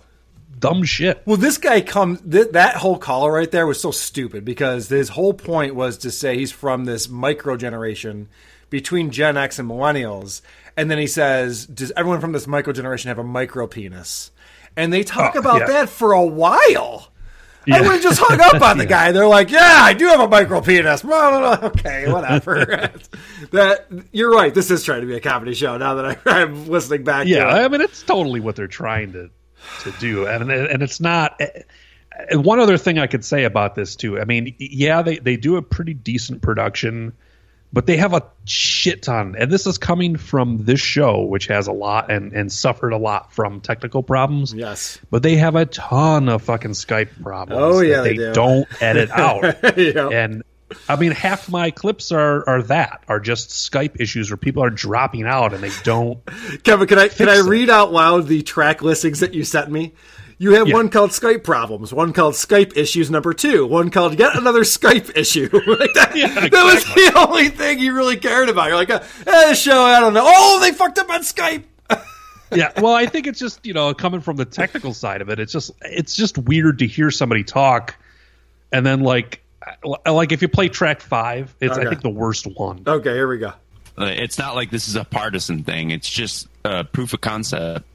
dumb 0.61 0.83
shit. 0.85 1.21
Well, 1.25 1.35
this 1.37 1.57
guy 1.57 1.81
comes. 1.81 2.21
Th- 2.21 2.51
that 2.51 2.77
whole 2.77 2.97
caller 2.97 3.33
right 3.33 3.51
there 3.51 3.67
was 3.67 3.81
so 3.81 3.91
stupid 3.91 4.45
because 4.45 4.87
his 4.87 5.09
whole 5.09 5.33
point 5.33 5.75
was 5.75 5.97
to 5.99 6.11
say 6.11 6.37
he's 6.37 6.53
from 6.53 6.85
this 6.85 7.09
micro 7.09 7.57
generation 7.57 8.29
between 8.69 9.11
Gen 9.11 9.35
X 9.35 9.59
and 9.59 9.69
millennials, 9.69 10.41
and 10.77 10.89
then 10.89 10.97
he 10.97 11.07
says, 11.07 11.65
"Does 11.65 11.91
everyone 11.97 12.21
from 12.21 12.31
this 12.31 12.47
micro 12.47 12.71
generation 12.71 13.09
have 13.09 13.19
a 13.19 13.23
micro 13.23 13.67
penis?" 13.67 14.31
And 14.77 14.93
they 14.93 15.03
talk 15.03 15.33
Oh, 15.35 15.39
about 15.39 15.59
yeah. 15.61 15.67
that 15.67 15.89
for 15.89 16.13
a 16.13 16.25
while. 16.25 17.09
I 17.67 17.75
Yeah. 17.77 17.81
would 17.81 17.91
have 17.91 18.01
just 18.01 18.19
hung 18.23 18.39
up 18.39 18.61
on 18.61 18.77
the 18.77 18.85
guy. 18.97 19.11
They're 19.11 19.27
like, 19.27 19.51
"Yeah, 19.51 19.59
I 19.81 19.93
do 19.93 20.07
have 20.07 20.21
a 20.21 20.27
micro 20.29 20.61
penis." 20.61 21.03
Well, 21.03 21.31
no, 21.41 21.55
no, 21.55 21.67
okay, 21.67 22.09
whatever. 22.11 22.65
that 23.51 23.87
you're 24.11 24.31
right. 24.31 24.53
This 24.53 24.71
is 24.71 24.83
trying 24.83 25.01
to 25.01 25.07
be 25.07 25.15
a 25.15 25.19
comedy 25.19 25.53
show. 25.53 25.77
Now 25.77 25.95
that 25.95 26.05
I, 26.25 26.41
I'm 26.41 26.67
listening 26.67 27.03
back, 27.03 27.27
Yeah, 27.27 27.43
to 27.43 27.49
it. 27.49 27.65
I 27.65 27.67
mean 27.67 27.81
it's 27.81 28.01
totally 28.03 28.39
what 28.39 28.55
they're 28.55 28.67
trying 28.67 29.11
to 29.13 29.29
to 29.81 29.91
do, 29.99 30.27
and 30.27 30.51
and 30.51 30.81
it's 30.83 30.99
not. 30.99 31.35
Eh, 31.39 31.47
eh, 32.29 32.35
one 32.35 32.59
other 32.59 32.77
thing 32.77 32.99
I 32.99 33.07
could 33.07 33.23
say 33.25 33.45
about 33.45 33.75
this 33.75 33.95
too. 33.95 34.19
I 34.19 34.25
mean, 34.25 34.55
yeah, 34.59 35.01
they 35.01 35.17
they 35.17 35.37
do 35.37 35.57
a 35.57 35.61
pretty 35.61 35.93
decent 35.93 36.41
production, 36.41 37.13
but 37.73 37.85
they 37.85 37.97
have 37.97 38.13
a 38.13 38.23
shit 38.45 39.01
ton, 39.03 39.35
and 39.37 39.49
this 39.51 39.65
is 39.65 39.77
coming 39.77 40.17
from 40.17 40.63
this 40.65 40.79
show, 40.79 41.23
which 41.23 41.47
has 41.47 41.67
a 41.67 41.71
lot 41.71 42.11
and 42.11 42.33
and 42.33 42.51
suffered 42.51 42.91
a 42.93 42.97
lot 42.97 43.33
from 43.33 43.61
technical 43.61 44.03
problems. 44.03 44.53
yes, 44.53 44.99
But 45.09 45.23
they 45.23 45.37
have 45.37 45.55
a 45.55 45.65
ton 45.65 46.27
of 46.29 46.41
fucking 46.43 46.71
Skype 46.71 47.21
problems. 47.23 47.61
Oh, 47.77 47.81
yeah, 47.81 48.01
they, 48.01 48.09
they 48.09 48.15
do. 48.17 48.33
don't 48.33 48.67
edit 48.81 49.09
out. 49.13 49.77
Yeah. 49.77 50.09
And 50.09 50.43
I 50.89 50.95
mean, 50.95 51.11
half 51.11 51.49
my 51.49 51.71
clips 51.71 52.11
are 52.11 52.47
are 52.47 52.61
that 52.63 53.03
are 53.07 53.19
just 53.19 53.49
Skype 53.49 53.99
issues 53.99 54.29
where 54.29 54.37
people 54.37 54.63
are 54.63 54.69
dropping 54.69 55.25
out 55.25 55.53
and 55.53 55.63
they 55.63 55.71
don't. 55.83 56.19
Kevin, 56.63 56.87
can 56.87 56.99
I 56.99 57.07
can 57.07 57.29
I 57.29 57.35
Fix 57.35 57.45
it. 57.47 57.49
read 57.49 57.69
out 57.69 57.91
loud 57.91 58.27
the 58.27 58.41
track 58.41 58.81
listings 58.81 59.19
that 59.21 59.33
you 59.33 59.43
sent 59.43 59.71
me? 59.71 59.93
You 60.37 60.53
have 60.55 60.67
Yeah. 60.67 60.73
one 60.73 60.89
called 60.89 61.11
Skype 61.11 61.43
problems, 61.43 61.93
one 61.93 62.13
called 62.13 62.33
Skype 62.33 62.75
issues 62.75 63.11
number 63.11 63.31
two, 63.33 63.67
one 63.67 63.91
called 63.91 64.17
yet 64.17 64.35
another 64.35 64.61
Skype 64.61 65.15
issue. 65.15 65.49
like 65.53 65.93
that, 65.93 66.13
Yeah, 66.15 66.33
that 66.47 66.51
was 66.51 66.83
the 66.83 67.13
only 67.15 67.49
thing 67.49 67.77
you 67.79 67.93
really 67.95 68.17
cared 68.17 68.49
about. 68.49 68.67
You're 68.69 68.75
like, 68.77 68.89
uh, 68.89 69.01
eh, 69.27 69.49
this 69.49 69.61
show, 69.61 69.83
I 69.83 69.99
don't 69.99 70.15
know. 70.15 70.23
Oh, 70.25 70.59
they 70.59 70.71
fucked 70.71 70.97
up 70.97 71.09
on 71.09 71.21
Skype. 71.21 71.63
Yeah, 72.53 72.69
well, 72.81 72.93
I 72.93 73.05
think 73.05 73.27
it's 73.27 73.39
just 73.39 73.65
you 73.65 73.73
know 73.73 73.93
coming 73.93 74.19
from 74.19 74.35
the 74.35 74.43
technical 74.43 74.93
side 74.93 75.21
of 75.21 75.29
it. 75.29 75.39
It's 75.39 75.53
just 75.53 75.71
it's 75.83 76.13
just 76.17 76.37
weird 76.37 76.79
to 76.79 76.85
hear 76.85 77.09
somebody 77.09 77.45
talk, 77.45 77.95
and 78.73 78.85
then 78.85 78.99
like 78.99 79.40
like 80.05 80.31
if 80.31 80.41
you 80.41 80.47
play 80.47 80.67
track 80.69 81.01
five, 81.01 81.53
it's 81.59 81.77
I 81.77 81.85
think 81.87 82.01
the 82.01 82.09
worst 82.09 82.47
one. 82.55 82.83
Okay, 82.85 83.13
here 83.13 83.27
we 83.27 83.37
go. 83.37 83.53
Uh, 83.97 84.05
It's 84.05 84.37
not 84.39 84.55
like 84.55 84.71
this 84.71 84.87
is 84.87 84.95
a 84.95 85.03
partisan 85.03 85.63
thing. 85.63 85.91
It's 85.91 86.09
just 86.09 86.47
uh, 86.65 86.83
proof 86.83 87.13
of 87.13 87.21
concept. 87.21 87.85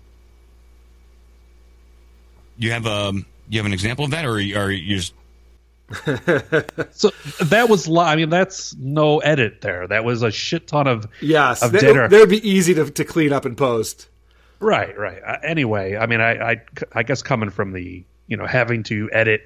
You 2.58 2.70
have 2.72 2.86
um, 2.86 3.26
you 3.48 3.58
have 3.58 3.66
an 3.66 3.72
example 3.72 4.04
of 4.04 4.10
that, 4.12 4.24
or 4.24 4.32
are 4.34 4.40
you, 4.40 4.56
are 4.58 4.72
just 4.74 5.12
So 6.92 7.10
that 7.44 7.66
was 7.68 7.86
li- 7.86 7.98
I 8.00 8.16
mean 8.16 8.30
that's 8.30 8.74
no 8.76 9.18
edit 9.18 9.60
there. 9.60 9.86
That 9.86 10.04
was 10.04 10.22
a 10.22 10.30
shit 10.30 10.66
ton 10.66 10.86
of 10.86 11.06
Yes, 11.20 11.62
of 11.62 11.72
that, 11.72 11.80
dinner. 11.80 12.08
would 12.10 12.28
be 12.28 12.48
easy 12.48 12.74
to, 12.74 12.90
to 12.90 13.04
clean 13.04 13.32
up 13.32 13.44
and 13.44 13.56
post. 13.56 14.08
Right, 14.58 14.96
right. 14.98 15.20
Uh, 15.24 15.36
anyway, 15.44 15.96
I 15.96 16.06
mean, 16.06 16.20
I, 16.22 16.52
I, 16.52 16.62
I 16.92 17.02
guess 17.02 17.22
coming 17.22 17.50
from 17.50 17.72
the, 17.72 18.02
you 18.26 18.36
know, 18.38 18.46
having 18.46 18.82
to 18.84 19.10
edit 19.12 19.42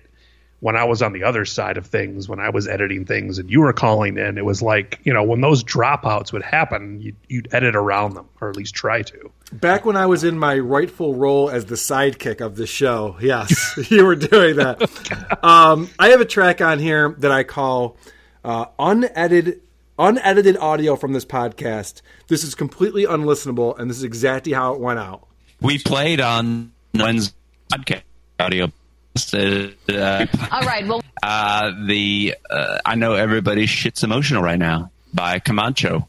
when 0.61 0.77
I 0.77 0.85
was 0.85 1.01
on 1.03 1.12
the 1.12 1.25
other 1.25 1.44
side 1.44 1.79
of 1.79 1.87
things, 1.87 2.29
when 2.29 2.38
I 2.38 2.51
was 2.51 2.68
editing 2.68 3.07
things 3.07 3.38
and 3.38 3.51
you 3.51 3.61
were 3.61 3.73
calling 3.73 4.18
in, 4.18 4.37
it 4.37 4.44
was 4.44 4.61
like, 4.61 5.01
you 5.05 5.12
know, 5.12 5.23
when 5.23 5.40
those 5.40 5.64
dropouts 5.64 6.33
would 6.33 6.42
happen, 6.42 7.01
you'd, 7.01 7.16
you'd 7.29 7.49
edit 7.53 7.75
around 7.75 8.14
them, 8.14 8.29
or 8.40 8.51
at 8.51 8.57
least 8.57 8.75
try 8.75 9.03
to. 9.03 9.31
Back 9.53 9.85
when 9.87 9.96
I 9.96 10.07
was 10.07 10.23
in 10.23 10.38
my 10.38 10.59
rightful 10.59 11.14
role 11.14 11.51
as 11.51 11.64
the 11.64 11.75
sidekick 11.75 12.40
of 12.42 12.57
the 12.57 12.66
show, 12.66 13.16
yes, 13.20 13.75
you 13.90 14.05
were 14.05 14.16
doing 14.16 14.57
that. 14.57 14.88
Um, 15.42 15.88
I 15.99 16.09
have 16.09 16.20
a 16.20 16.27
track 16.27 16.61
on 16.61 16.79
here 16.79 17.14
that 17.18 17.33
I 17.33 17.44
call 17.44 17.96
uh, 18.44 18.66
unedited 18.79 19.62
unedited 19.99 20.57
audio 20.59 20.96
from 20.96 21.12
this 21.12 21.25
podcast. 21.25 22.03
This 22.29 22.44
is 22.44 22.55
completely 22.55 23.05
unlistenable, 23.05 23.79
and 23.79 23.88
this 23.88 23.96
is 23.96 24.05
exactly 24.05 24.53
how 24.53 24.75
it 24.75 24.81
went 24.81 24.99
out. 24.99 25.27
We 25.61 25.79
played 25.79 26.20
on 26.20 26.73
Wednesday 26.94 27.35
podcast 27.73 28.03
audio. 28.38 28.73
Uh, 29.16 30.27
All 30.53 30.62
right. 30.62 30.87
Well, 30.87 31.03
uh, 31.23 31.73
the 31.87 32.37
uh, 32.49 32.79
I 32.85 32.94
know 32.94 33.14
everybody 33.14 33.66
shit's 33.66 34.05
emotional 34.05 34.42
right 34.42 34.59
now 34.59 34.92
by 35.12 35.38
Camacho. 35.40 36.09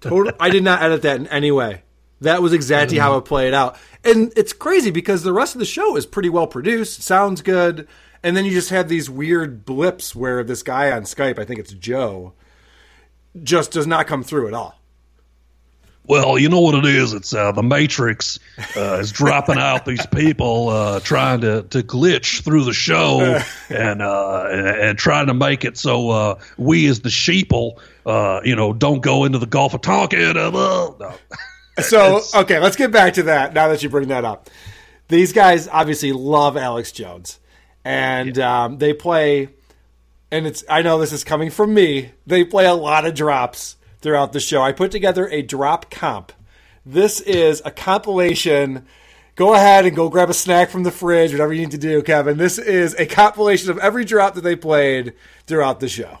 Total. 0.00 0.32
I 0.40 0.50
did 0.50 0.64
not 0.64 0.82
edit 0.82 1.02
that 1.02 1.16
in 1.16 1.26
any 1.28 1.52
way. 1.52 1.82
That 2.22 2.40
was 2.40 2.52
exactly 2.52 2.98
how 2.98 3.16
it 3.18 3.22
played 3.22 3.52
out, 3.52 3.76
and 4.04 4.32
it's 4.36 4.52
crazy 4.52 4.90
because 4.90 5.22
the 5.22 5.32
rest 5.32 5.54
of 5.54 5.58
the 5.58 5.64
show 5.64 5.96
is 5.96 6.06
pretty 6.06 6.28
well 6.28 6.46
produced, 6.46 7.02
sounds 7.02 7.42
good, 7.42 7.88
and 8.22 8.36
then 8.36 8.44
you 8.44 8.52
just 8.52 8.70
have 8.70 8.88
these 8.88 9.10
weird 9.10 9.64
blips 9.64 10.14
where 10.14 10.44
this 10.44 10.62
guy 10.62 10.92
on 10.92 11.02
Skype, 11.02 11.38
I 11.38 11.44
think 11.44 11.58
it's 11.58 11.72
Joe, 11.72 12.32
just 13.42 13.72
does 13.72 13.88
not 13.88 14.06
come 14.06 14.22
through 14.22 14.46
at 14.48 14.54
all. 14.54 14.81
Well, 16.04 16.36
you 16.36 16.48
know 16.48 16.60
what 16.60 16.74
it 16.74 16.84
is. 16.84 17.12
It's 17.12 17.32
uh, 17.32 17.52
the 17.52 17.62
Matrix 17.62 18.40
uh, 18.76 18.98
is 19.00 19.12
dropping 19.12 19.58
out 19.58 19.84
these 19.84 20.04
people 20.06 20.68
uh, 20.68 21.00
trying 21.00 21.42
to, 21.42 21.62
to 21.62 21.82
glitch 21.82 22.42
through 22.42 22.64
the 22.64 22.72
show 22.72 23.40
and 23.68 24.02
uh, 24.02 24.46
and, 24.50 24.98
trying 24.98 25.26
to 25.28 25.34
make 25.34 25.64
it 25.64 25.76
so 25.78 26.10
uh, 26.10 26.40
we 26.58 26.86
as 26.88 27.00
the 27.00 27.08
sheeple, 27.08 27.78
uh, 28.04 28.40
you 28.44 28.56
know, 28.56 28.72
don't 28.72 29.00
go 29.00 29.24
into 29.24 29.38
the 29.38 29.46
Gulf 29.46 29.74
of 29.74 29.80
Tonkin. 29.80 30.34
No. 30.34 31.14
So 31.78 32.20
okay, 32.34 32.58
let's 32.58 32.76
get 32.76 32.92
back 32.92 33.14
to 33.14 33.22
that. 33.22 33.54
Now 33.54 33.68
that 33.68 33.82
you 33.82 33.88
bring 33.88 34.08
that 34.08 34.26
up, 34.26 34.50
these 35.08 35.32
guys 35.32 35.68
obviously 35.68 36.12
love 36.12 36.58
Alex 36.58 36.92
Jones, 36.92 37.40
and 37.82 38.38
um, 38.38 38.76
they 38.76 38.92
play. 38.92 39.48
And 40.30 40.46
it's 40.46 40.64
I 40.68 40.82
know 40.82 40.98
this 40.98 41.12
is 41.12 41.24
coming 41.24 41.48
from 41.48 41.72
me. 41.72 42.10
They 42.26 42.44
play 42.44 42.66
a 42.66 42.74
lot 42.74 43.06
of 43.06 43.14
drops 43.14 43.76
throughout 44.02 44.32
the 44.32 44.40
show. 44.40 44.60
I 44.60 44.72
put 44.72 44.90
together 44.90 45.28
a 45.28 45.42
drop 45.42 45.90
comp. 45.90 46.32
This 46.84 47.20
is 47.20 47.62
a 47.64 47.70
compilation. 47.70 48.86
Go 49.34 49.54
ahead 49.54 49.86
and 49.86 49.96
go 49.96 50.08
grab 50.10 50.28
a 50.28 50.34
snack 50.34 50.68
from 50.68 50.82
the 50.82 50.90
fridge, 50.90 51.32
whatever 51.32 51.52
you 51.54 51.62
need 51.62 51.70
to 51.70 51.78
do, 51.78 52.02
Kevin. 52.02 52.36
This 52.36 52.58
is 52.58 52.94
a 52.94 53.06
compilation 53.06 53.70
of 53.70 53.78
every 53.78 54.04
drop 54.04 54.34
that 54.34 54.42
they 54.42 54.56
played 54.56 55.14
throughout 55.46 55.80
the 55.80 55.88
show. 55.88 56.18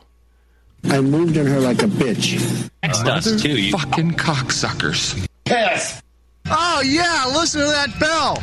I 0.84 1.00
moved 1.00 1.36
on 1.36 1.46
her 1.46 1.60
like 1.60 1.82
a 1.82 1.86
bitch. 1.86 2.70
Text 2.82 3.06
us 3.06 3.42
too. 3.42 3.60
You 3.60 3.72
Fucking 3.76 4.12
cocksuckers. 4.12 5.26
Pass. 5.44 6.02
Oh, 6.46 6.82
yeah, 6.84 7.26
listen 7.34 7.60
to 7.60 7.66
that 7.66 7.98
bell. 8.00 8.42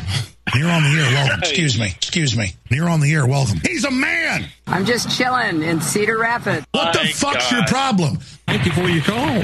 You're 0.54 0.70
on 0.70 0.82
the 0.82 0.88
air. 0.90 1.10
Welcome. 1.14 1.40
Excuse 1.40 1.78
me. 1.78 1.86
Excuse 1.96 2.36
me. 2.36 2.54
You're 2.70 2.88
on 2.88 3.00
the 3.00 3.12
air. 3.12 3.26
Welcome. 3.26 3.60
He's 3.66 3.84
a 3.84 3.90
man. 3.90 4.46
I'm 4.66 4.84
just 4.84 5.16
chilling 5.16 5.62
in 5.62 5.80
Cedar 5.80 6.18
Rapids. 6.18 6.66
What 6.72 6.92
the 6.92 7.08
fuck's 7.14 7.50
your 7.50 7.64
problem? 7.66 8.16
Thank 8.46 8.66
you 8.66 8.72
for 8.72 8.88
your 8.88 9.02
call. 9.02 9.40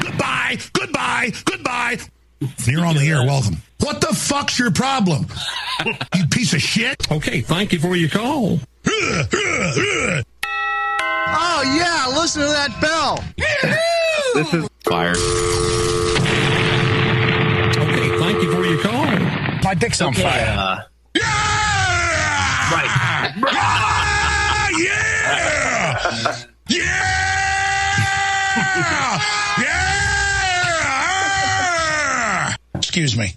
Goodbye. 0.00 0.58
Goodbye. 0.72 1.32
Goodbye. 1.44 1.98
You're 2.66 2.84
on 2.84 2.96
the 2.96 3.08
air. 3.08 3.24
Welcome. 3.24 3.56
What 3.80 4.00
the 4.00 4.14
fuck's 4.14 4.58
your 4.58 4.70
problem? 4.70 5.26
you 6.14 6.26
piece 6.30 6.52
of 6.52 6.60
shit. 6.60 7.10
Okay, 7.10 7.40
thank 7.40 7.72
you 7.72 7.78
for 7.78 7.96
your 7.96 8.08
call. 8.08 8.58
Oh, 11.36 11.62
yeah, 11.76 12.06
listen 12.18 12.42
to 12.42 12.48
that 12.48 12.80
bell. 12.80 13.18
This 14.34 14.54
is 14.54 14.68
fire. 14.84 15.14
My 19.74 19.80
dick's 19.80 20.00
on 20.00 20.14
fire. 20.14 20.54
Uh, 20.56 20.82
Right. 22.70 22.88
Ah, 23.42 24.68
yeah! 24.78 26.46
Yeah! 26.68 26.84
Yeah! 32.44 32.56
Excuse 32.76 33.16
me. 33.18 33.32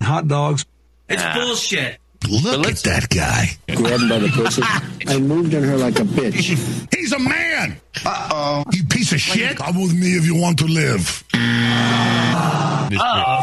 Hot 0.00 0.26
dogs. 0.26 0.64
It's 1.10 1.22
bullshit. 1.34 1.98
Look 2.30 2.66
at 2.66 2.76
that 2.84 3.10
guy. 3.10 3.48
Grab 3.76 4.00
him 4.00 4.08
by 4.08 4.18
the 4.20 4.28
pussy. 4.28 4.62
I 5.06 5.18
moved 5.18 5.54
on 5.54 5.62
her 5.64 5.76
like 5.76 5.98
a 5.98 6.04
bitch. 6.04 6.88
He's 6.96 7.12
a 7.12 7.18
man. 7.18 7.76
Uh 8.06 8.28
oh. 8.32 8.64
You 8.72 8.84
piece 8.84 9.12
of 9.12 9.20
shit. 9.20 9.58
Come 9.58 9.82
with 9.82 9.92
me 9.94 10.16
if 10.16 10.24
you 10.24 10.34
want 10.34 10.58
to 10.60 10.64
live. 10.64 11.24
Oh, 13.00 13.42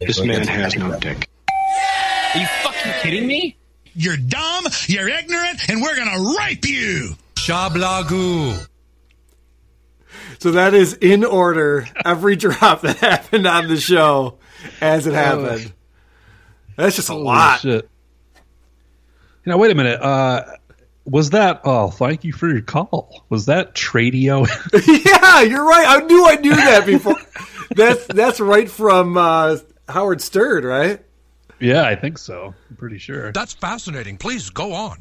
This 0.00 0.22
man 0.24 0.46
has 0.46 0.74
no 0.76 0.98
dick. 0.98 1.28
Are 2.34 2.40
you 2.40 2.46
fucking 2.62 2.92
kidding 3.02 3.26
me? 3.26 3.56
You're 3.94 4.16
dumb, 4.16 4.64
you're 4.86 5.08
ignorant, 5.08 5.68
and 5.68 5.82
we're 5.82 5.94
gonna 5.94 6.36
rape 6.38 6.64
you. 6.64 7.16
Shablagoo. 7.34 8.66
So 10.38 10.52
that 10.52 10.72
is 10.72 10.94
in 10.94 11.24
order 11.24 11.86
every 12.02 12.36
drop 12.36 12.80
that 12.80 12.96
happened 12.96 13.46
on 13.46 13.68
the 13.68 13.76
show 13.76 14.38
as 14.80 15.06
it 15.06 15.12
happened. 15.12 15.70
That's 16.76 16.96
just 16.96 17.10
a 17.10 17.12
Holy 17.12 17.24
lot. 17.24 17.60
Shit. 17.60 17.88
You 19.44 19.50
know, 19.50 19.58
wait 19.58 19.70
a 19.70 19.74
minute. 19.74 20.00
Uh, 20.00 20.44
was 21.04 21.30
that? 21.30 21.60
Oh, 21.64 21.90
thank 21.90 22.24
you 22.24 22.32
for 22.32 22.48
your 22.48 22.62
call. 22.62 23.24
Was 23.28 23.46
that 23.46 23.74
Tradio? 23.74 24.46
yeah, 25.04 25.42
you're 25.42 25.66
right. 25.66 25.84
I 25.86 26.00
knew 26.06 26.26
I 26.26 26.36
knew 26.36 26.56
that 26.56 26.86
before. 26.86 27.16
that's 27.76 28.06
that's 28.06 28.40
right 28.40 28.70
from 28.70 29.18
uh, 29.18 29.58
Howard 29.90 30.20
Stern, 30.20 30.64
right? 30.64 31.00
yeah, 31.60 31.84
I 31.84 31.94
think 31.94 32.18
so. 32.18 32.54
I'm 32.70 32.76
pretty 32.76 32.98
sure. 32.98 33.32
That's 33.32 33.52
fascinating. 33.52 34.16
Please 34.16 34.50
go 34.50 34.72
on. 34.72 34.98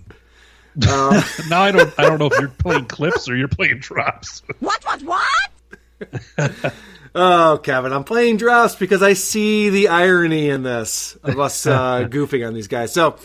Um, 0.87 1.23
now 1.49 1.61
I 1.61 1.71
don't. 1.71 1.93
I 1.97 2.03
don't 2.03 2.19
know 2.19 2.27
if 2.27 2.39
you're 2.39 2.49
playing 2.49 2.85
clips 2.85 3.29
or 3.29 3.35
you're 3.35 3.47
playing 3.47 3.79
drops. 3.79 4.43
What? 4.59 4.83
What? 4.83 5.01
What? 5.03 6.73
oh, 7.15 7.59
Kevin, 7.63 7.93
I'm 7.93 8.03
playing 8.03 8.37
drops 8.37 8.75
because 8.75 9.01
I 9.01 9.13
see 9.13 9.69
the 9.69 9.87
irony 9.87 10.49
in 10.49 10.63
this 10.63 11.15
of 11.23 11.39
us 11.39 11.65
uh, 11.65 12.07
goofing 12.09 12.45
on 12.45 12.53
these 12.53 12.67
guys. 12.67 12.93
So 12.93 13.15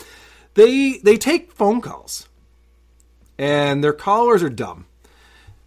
they 0.55 0.99
they 0.99 1.17
take 1.17 1.53
phone 1.53 1.81
calls, 1.81 2.29
and 3.37 3.83
their 3.83 3.93
callers 3.93 4.43
are 4.43 4.51
dumb. 4.51 4.87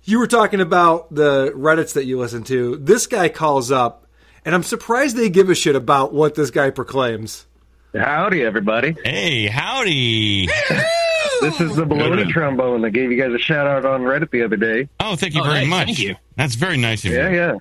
You 0.03 0.19
were 0.19 0.27
talking 0.27 0.61
about 0.61 1.13
the 1.13 1.51
Reddits 1.51 1.93
that 1.93 2.05
you 2.05 2.17
listen 2.17 2.43
to. 2.45 2.77
This 2.77 3.07
guy 3.07 3.27
calls 3.27 3.71
up, 3.71 4.06
and 4.47 4.55
I'm 4.55 4.63
surprised 4.63 5.17
they 5.17 5.29
give 5.29 5.49
a 5.49 5.55
shit 5.55 5.75
about 5.75 6.13
what 6.13 6.33
this 6.35 6.49
guy 6.51 6.69
proclaims. 6.69 7.45
Howdy, 7.93 8.43
everybody. 8.43 8.95
Hey, 9.03 9.47
howdy. 9.47 10.47
This 11.41 11.59
is 11.61 11.75
the 11.75 11.85
baloney 11.85 12.23
Good. 12.25 12.29
trombone 12.29 12.81
that 12.81 12.91
gave 12.91 13.11
you 13.11 13.21
guys 13.21 13.33
a 13.33 13.37
shout 13.37 13.67
out 13.67 13.85
on 13.85 14.01
Reddit 14.01 14.31
the 14.31 14.43
other 14.43 14.55
day. 14.55 14.87
Oh, 14.99 15.15
thank 15.15 15.35
you 15.35 15.41
Oh, 15.41 15.43
very 15.43 15.59
nice. 15.61 15.69
much. 15.69 15.85
Thank 15.87 15.99
you. 15.99 16.15
That's 16.35 16.55
very 16.55 16.77
nice 16.77 17.03
of 17.05 17.11
Yeah, 17.11 17.29
you. 17.29 17.35
yeah. 17.35 17.51
Yeah. 17.51 17.57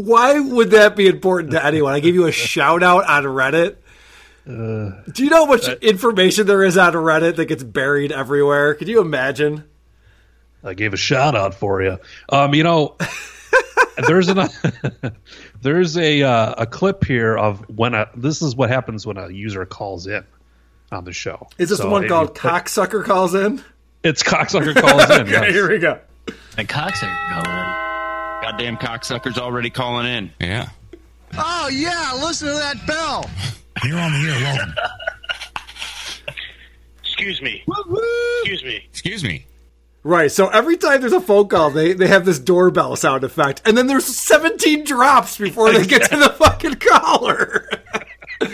Why 0.00 0.38
would 0.40 0.72
that 0.72 0.96
be 0.96 1.06
important 1.06 1.52
to 1.52 1.64
anyone? 1.64 1.94
I 1.94 2.00
gave 2.00 2.14
you 2.14 2.26
a 2.26 2.32
shout 2.32 2.82
out 2.82 3.04
on 3.08 3.24
Reddit. 3.24 3.76
Do 4.46 5.24
you 5.24 5.30
know 5.30 5.44
how 5.46 5.52
much 5.52 5.68
information 5.82 6.46
there 6.46 6.62
is 6.64 6.76
on 6.76 6.92
Reddit 6.94 7.36
that 7.36 7.46
gets 7.46 7.62
buried 7.62 8.12
everywhere? 8.12 8.74
Could 8.74 8.88
you 8.88 9.00
imagine? 9.00 9.64
I 10.64 10.74
gave 10.74 10.92
a 10.92 10.96
shout 10.98 11.34
out 11.34 11.54
for 11.54 11.80
you. 11.82 11.98
Um, 12.28 12.54
you 12.54 12.64
know, 12.64 12.96
there's 14.06 14.28
an 14.28 14.48
there's 15.62 15.96
a 15.96 16.22
uh, 16.22 16.54
a 16.58 16.66
clip 16.66 17.04
here 17.04 17.36
of 17.36 17.60
when 17.68 17.94
a 17.94 18.08
this 18.16 18.42
is 18.42 18.54
what 18.56 18.70
happens 18.70 19.06
when 19.06 19.16
a 19.16 19.28
user 19.30 19.64
calls 19.66 20.06
in 20.06 20.24
on 20.92 21.04
the 21.04 21.12
show. 21.12 21.48
Is 21.58 21.68
this 21.70 21.78
So 21.78 21.84
the 21.84 21.90
one 21.90 22.04
it- 22.04 22.08
called 22.08 22.34
Cocksucker 22.34 23.04
Calls 23.04 23.34
In? 23.34 23.62
It's 24.04 24.22
cocksucker 24.22 24.74
calls 24.80 25.04
in. 25.10 25.22
okay, 25.22 25.30
yes. 25.30 25.52
here 25.52 25.68
we 25.68 25.78
go. 25.78 25.98
a 26.56 26.62
cocksucker 26.64 27.28
calling 27.30 27.58
in. 27.58 27.88
Goddamn 28.42 28.76
cocksuckers 28.76 29.36
already 29.38 29.70
calling 29.70 30.06
in. 30.06 30.30
Yeah. 30.40 30.68
Oh, 31.36 31.68
yeah, 31.68 32.12
listen 32.22 32.46
to 32.48 32.54
that 32.54 32.86
bell. 32.86 33.28
You're 33.84 33.98
on 33.98 34.12
the 34.12 34.30
air. 34.30 34.40
Welcome. 34.40 34.74
Excuse 37.02 37.42
me. 37.42 37.64
Excuse 38.42 38.62
me. 38.64 38.86
Excuse 38.90 39.24
me. 39.24 39.46
Right, 40.08 40.32
so 40.32 40.48
every 40.48 40.78
time 40.78 41.02
there's 41.02 41.12
a 41.12 41.20
phone 41.20 41.48
call, 41.48 41.68
they, 41.68 41.92
they 41.92 42.06
have 42.06 42.24
this 42.24 42.38
doorbell 42.38 42.96
sound 42.96 43.24
effect, 43.24 43.60
and 43.66 43.76
then 43.76 43.88
there's 43.88 44.06
17 44.06 44.84
drops 44.84 45.36
before 45.36 45.70
they 45.70 45.84
get 45.84 46.08
to 46.10 46.16
the 46.16 46.30
fucking 46.30 46.76
caller. 46.76 47.68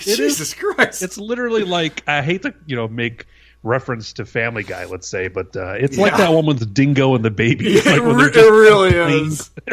Jesus 0.00 0.52
Christ. 0.52 1.02
It's 1.02 1.16
literally 1.16 1.64
like 1.64 2.02
I 2.06 2.20
hate 2.20 2.42
to 2.42 2.52
you 2.66 2.76
know 2.76 2.88
make 2.88 3.24
reference 3.62 4.12
to 4.14 4.26
Family 4.26 4.64
Guy, 4.64 4.84
let's 4.84 5.08
say, 5.08 5.28
but 5.28 5.56
uh, 5.56 5.76
it's 5.78 5.96
like 5.96 6.14
that 6.18 6.30
one 6.30 6.44
with 6.44 6.58
the 6.58 6.66
dingo 6.66 7.14
and 7.14 7.24
the 7.24 7.30
baby. 7.30 7.72
Yeah, 7.82 7.92
like 7.92 7.96
it, 7.96 8.02
re- 8.02 8.42
it 8.44 8.50
really 8.50 9.22
is. 9.22 9.50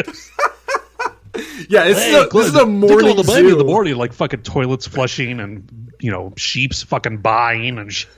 yeah, 1.67 1.83
it's 1.83 1.99
Hey, 1.99 2.13
the, 2.13 2.29
this 2.31 2.47
is 2.47 2.55
a 2.55 2.65
morning 2.65 3.13
the 3.17 3.23
baby 3.23 3.49
zoo. 3.49 3.51
in 3.51 3.57
the 3.57 3.65
morning, 3.65 3.97
like 3.97 4.13
fucking 4.13 4.43
toilets 4.43 4.87
flushing 4.87 5.41
and 5.41 5.91
you 5.99 6.11
know 6.11 6.31
sheep's 6.37 6.81
fucking 6.81 7.17
buying 7.17 7.77
and 7.77 7.91
shit. 7.91 8.09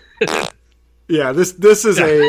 Yeah, 1.08 1.32
this 1.32 1.53
this 1.53 1.84
is 1.84 1.97
a 1.99 2.21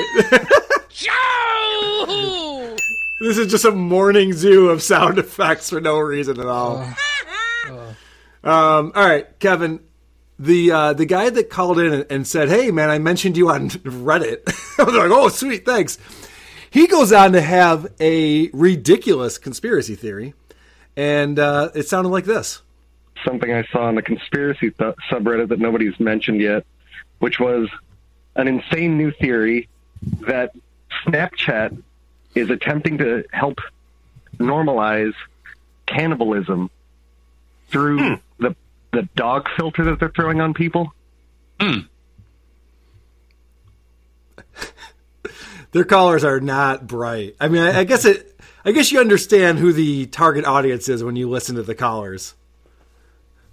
this 3.20 3.38
is 3.38 3.46
just 3.46 3.64
a 3.64 3.70
morning 3.70 4.32
zoo 4.32 4.68
of 4.70 4.82
sound 4.82 5.18
effects 5.18 5.70
for 5.70 5.80
no 5.80 5.98
reason 5.98 6.40
at 6.40 6.46
all. 6.46 6.78
Um, 8.42 8.92
all 8.94 9.08
right, 9.08 9.26
Kevin, 9.38 9.80
the 10.38 10.70
uh, 10.72 10.92
the 10.94 11.06
guy 11.06 11.30
that 11.30 11.50
called 11.50 11.78
in 11.78 11.92
and, 11.92 12.06
and 12.10 12.26
said, 12.26 12.48
"Hey, 12.48 12.70
man, 12.70 12.90
I 12.90 12.98
mentioned 12.98 13.36
you 13.36 13.50
on 13.50 13.68
Reddit." 13.70 14.40
I 14.78 14.84
was 14.84 14.94
like, 14.94 15.10
"Oh, 15.10 15.28
sweet, 15.28 15.64
thanks." 15.64 15.98
He 16.70 16.86
goes 16.86 17.12
on 17.12 17.32
to 17.32 17.40
have 17.40 17.92
a 18.00 18.50
ridiculous 18.52 19.38
conspiracy 19.38 19.94
theory, 19.94 20.34
and 20.96 21.38
uh, 21.38 21.70
it 21.74 21.88
sounded 21.88 22.10
like 22.10 22.24
this. 22.24 22.60
Something 23.24 23.52
I 23.52 23.64
saw 23.72 23.84
on 23.84 23.94
the 23.94 24.02
conspiracy 24.02 24.70
th- 24.70 24.94
subreddit 25.10 25.48
that 25.48 25.58
nobody's 25.58 25.98
mentioned 25.98 26.40
yet, 26.40 26.64
which 27.18 27.40
was 27.40 27.68
an 28.36 28.48
insane 28.48 28.96
new 28.96 29.10
theory 29.10 29.68
that 30.26 30.52
Snapchat 31.06 31.82
is 32.34 32.50
attempting 32.50 32.98
to 32.98 33.24
help 33.32 33.58
normalize 34.38 35.14
cannibalism 35.86 36.70
through 37.68 37.98
hmm. 37.98 38.14
the 38.38 38.54
the 38.92 39.08
dog 39.14 39.48
filter 39.56 39.84
that 39.84 40.00
they're 40.00 40.10
throwing 40.10 40.40
on 40.40 40.54
people. 40.54 40.92
Hmm. 41.60 41.80
Their 45.72 45.84
callers 45.84 46.24
are 46.24 46.40
not 46.40 46.86
bright. 46.86 47.36
I 47.40 47.48
mean, 47.48 47.62
I, 47.62 47.80
I 47.80 47.84
guess 47.84 48.04
it. 48.04 48.34
I 48.64 48.72
guess 48.72 48.90
you 48.92 49.00
understand 49.00 49.58
who 49.58 49.72
the 49.72 50.06
target 50.06 50.44
audience 50.44 50.88
is 50.88 51.04
when 51.04 51.16
you 51.16 51.28
listen 51.28 51.56
to 51.56 51.62
the 51.62 51.74
callers. 51.74 52.34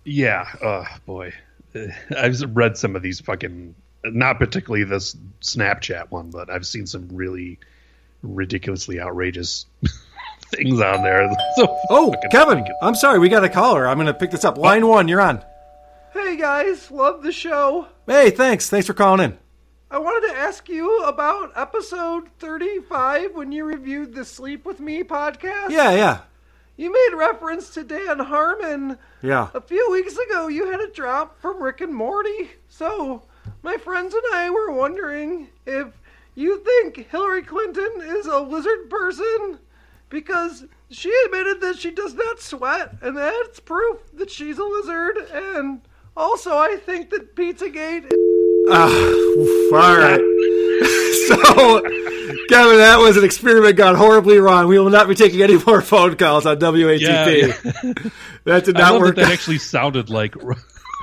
Yeah, 0.04 0.46
oh 0.62 0.86
boy, 1.06 1.34
I've 2.18 2.42
read 2.56 2.78
some 2.78 2.96
of 2.96 3.02
these 3.02 3.20
fucking, 3.20 3.76
not 4.12 4.38
particularly 4.40 4.84
this 4.84 5.16
Snapchat 5.42 6.12
one, 6.12 6.30
but 6.30 6.50
I've 6.50 6.66
seen 6.66 6.86
some 6.88 7.08
really 7.12 7.60
ridiculously 8.24 9.00
outrageous 9.00 9.66
things 10.52 10.80
on 10.82 11.04
there. 11.04 11.30
So 11.56 11.78
Oh, 11.90 12.14
Kevin, 12.32 12.56
ridiculous. 12.60 12.80
I'm 12.82 12.96
sorry, 12.96 13.20
we 13.20 13.30
got 13.30 13.44
a 13.44 13.50
caller. 13.50 13.88
I'm 13.88 13.98
going 13.98 14.08
to 14.08 14.14
pick 14.14 14.32
this 14.32 14.46
up. 14.46 14.58
Line 14.58 14.88
one, 14.88 15.08
you're 15.08 15.22
on. 15.22 15.44
Hey 16.14 16.38
guys, 16.38 16.90
love 16.92 17.24
the 17.24 17.32
show. 17.32 17.88
Hey, 18.08 18.30
thanks. 18.32 18.70
Thanks 18.70 18.88
for 18.88 18.94
calling 18.94 19.24
in. 19.24 19.38
I 19.92 20.00
wanted 20.00 20.28
to 20.30 20.38
ask 20.40 20.68
you 20.70 21.04
about 21.04 21.52
episode 21.56 22.30
35 22.40 23.36
when 23.36 23.52
you 23.52 23.66
reviewed 23.66 24.16
the 24.16 24.26
Sleep 24.26 24.66
With 24.66 24.80
Me 24.80 25.04
podcast. 25.04 25.70
Yeah, 25.70 25.92
yeah, 25.92 26.20
You 26.78 26.92
made 26.92 27.18
reference 27.18 27.70
to 27.76 27.84
Dan 27.84 28.20
Harmon. 28.20 28.98
yeah. 29.22 29.50
A 29.54 29.62
few 29.62 29.90
weeks 29.92 30.18
ago, 30.18 30.48
you 30.48 30.72
had 30.72 30.80
a 30.82 30.92
drop 30.92 31.40
from 31.40 31.62
Rick 31.62 31.82
and 31.82 31.94
Morty. 31.94 32.50
So, 32.68 33.24
my 33.64 33.78
friends 33.78 34.14
and 34.14 34.24
I 34.34 34.50
were 34.50 34.72
wondering 34.72 35.50
if 35.66 35.88
you 36.36 36.60
think 36.60 37.10
Hillary 37.10 37.44
Clinton 37.44 37.92
is 38.02 38.26
a 38.26 38.40
lizard 38.40 38.90
person 38.90 39.60
because 40.10 40.66
she 40.90 41.14
admitted 41.26 41.62
that 41.62 41.78
she 41.78 41.92
does 41.92 42.14
not 42.14 42.40
sweat, 42.42 42.96
and 43.02 43.18
that's 43.18 43.60
proof 43.60 44.00
that 44.14 44.30
she's 44.30 44.58
a 44.58 44.64
lizard. 44.64 45.18
And 45.34 45.82
also, 46.16 46.52
I 46.58 46.78
think 46.78 47.10
that 47.10 47.36
Pizzagate. 47.36 48.12
Ah, 48.70 48.88
oof, 48.90 49.74
all 49.74 49.98
right. 49.98 50.20
so, 51.28 51.82
Kevin, 52.50 52.78
that 52.78 52.98
was 53.00 53.18
an 53.18 53.24
experiment 53.24 53.76
gone 53.78 53.96
horribly 53.96 54.38
wrong. 54.38 54.68
We 54.68 54.78
will 54.80 54.90
not 54.90 55.08
be 55.08 55.16
taking 55.16 55.42
any 55.42 55.58
more 55.58 55.82
phone 55.82 56.16
calls 56.18 56.46
on 56.46 56.58
WATP. 56.58 57.02
Yeah, 57.02 58.10
That 58.46 58.66
did 58.66 58.78
I 58.78 58.80
not 58.82 58.94
love 58.94 59.02
work. 59.02 59.16
that 59.16 59.24
that 59.24 59.32
actually 59.32 59.58
sounded 59.58 60.10
like 60.10 60.36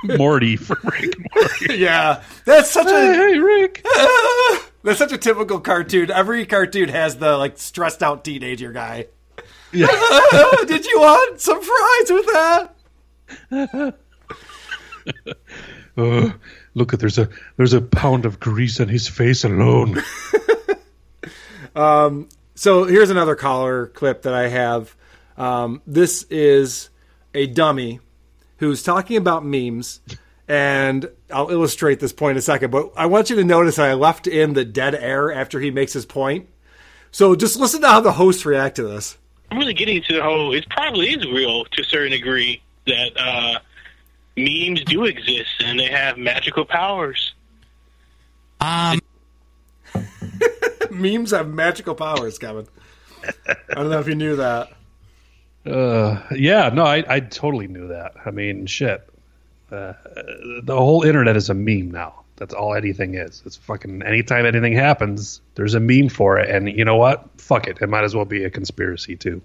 Morty 0.03 0.55
from 0.55 0.77
Rick 0.83 1.15
and 1.15 1.27
Morty. 1.33 1.77
yeah, 1.79 2.23
that's 2.45 2.71
such 2.71 2.87
a 2.87 2.89
Hey, 2.89 3.39
Rick. 3.39 3.83
that's 4.83 4.99
such 4.99 5.11
a 5.11 5.17
typical 5.17 5.59
cartoon. 5.59 6.11
Every 6.11 6.45
cartoon 6.45 6.89
has 6.89 7.17
the 7.17 7.37
like 7.37 7.57
stressed 7.57 8.03
out 8.03 8.23
teenager 8.23 8.71
guy. 8.71 9.07
Yeah. 9.71 9.87
did 10.67 10.85
you 10.85 10.99
want 10.99 11.41
some 11.41 11.61
fries 11.61 12.11
with 12.11 12.25
that? 12.27 13.95
Uh, 15.95 16.31
look 16.73 16.93
at 16.93 16.99
there's 16.99 17.17
a 17.17 17.29
there's 17.57 17.73
a 17.73 17.81
pound 17.81 18.25
of 18.25 18.39
grease 18.39 18.79
on 18.79 18.87
his 18.87 19.07
face 19.07 19.43
alone. 19.43 20.01
Um, 21.75 22.29
so 22.55 22.83
here's 22.85 23.09
another 23.09 23.35
collar 23.35 23.87
clip 23.87 24.23
that 24.23 24.33
I 24.33 24.47
have. 24.49 24.95
Um, 25.37 25.81
this 25.87 26.23
is 26.29 26.89
a 27.33 27.47
dummy 27.47 27.99
who's 28.57 28.83
talking 28.83 29.17
about 29.17 29.45
memes, 29.45 29.99
and 30.47 31.09
I'll 31.31 31.49
illustrate 31.49 31.99
this 31.99 32.13
point 32.13 32.31
in 32.31 32.37
a 32.37 32.41
second. 32.41 32.71
But 32.71 32.91
I 32.95 33.05
want 33.07 33.29
you 33.29 33.35
to 33.37 33.43
notice 33.43 33.77
that 33.77 33.89
I 33.89 33.93
left 33.93 34.27
in 34.27 34.53
the 34.53 34.65
dead 34.65 34.95
air 34.95 35.31
after 35.31 35.59
he 35.59 35.71
makes 35.71 35.93
his 35.93 36.05
point. 36.05 36.47
So 37.11 37.35
just 37.35 37.59
listen 37.59 37.81
to 37.81 37.87
how 37.87 38.01
the 38.01 38.11
hosts 38.11 38.45
react 38.45 38.77
to 38.77 38.83
this. 38.83 39.17
I'm 39.51 39.59
really 39.59 39.73
getting 39.73 40.01
to 40.01 40.13
the 40.15 40.23
whole. 40.23 40.53
It 40.53 40.67
probably 40.69 41.09
is 41.09 41.25
real 41.27 41.65
to 41.65 41.81
a 41.81 41.85
certain 41.85 42.11
degree 42.11 42.61
that 42.87 43.11
uh, 43.17 43.59
memes 44.35 44.83
do 44.83 45.05
exist 45.05 45.49
and 45.59 45.79
they 45.79 45.87
have 45.87 46.17
magical 46.17 46.65
powers. 46.65 47.33
Um, 48.59 48.99
Memes 50.91 51.31
have 51.31 51.49
magical 51.49 51.95
powers, 51.95 52.37
Kevin. 52.37 52.67
I 53.49 53.73
don't 53.75 53.89
know 53.89 53.99
if 53.99 54.07
you 54.07 54.15
knew 54.15 54.37
that. 54.37 54.71
Uh, 55.65 56.21
yeah, 56.35 56.69
no, 56.69 56.85
I, 56.85 57.03
I 57.07 57.19
totally 57.21 57.67
knew 57.67 57.87
that. 57.87 58.13
I 58.25 58.31
mean, 58.31 58.65
shit. 58.65 59.07
Uh, 59.71 59.93
the 60.61 60.75
whole 60.75 61.03
internet 61.03 61.35
is 61.35 61.49
a 61.49 61.53
meme 61.53 61.89
now. 61.89 62.23
That's 62.35 62.53
all 62.53 62.75
anything 62.75 63.15
is. 63.15 63.41
It's 63.45 63.55
fucking 63.55 64.01
anytime 64.03 64.45
anything 64.45 64.73
happens, 64.73 65.41
there's 65.55 65.75
a 65.75 65.79
meme 65.79 66.09
for 66.09 66.37
it, 66.37 66.49
and 66.49 66.67
you 66.69 66.83
know 66.83 66.95
what? 66.95 67.27
Fuck 67.37 67.67
it. 67.67 67.77
It 67.81 67.87
might 67.87 68.03
as 68.03 68.15
well 68.15 68.25
be 68.25 68.43
a 68.43 68.49
conspiracy 68.49 69.15
too. 69.15 69.41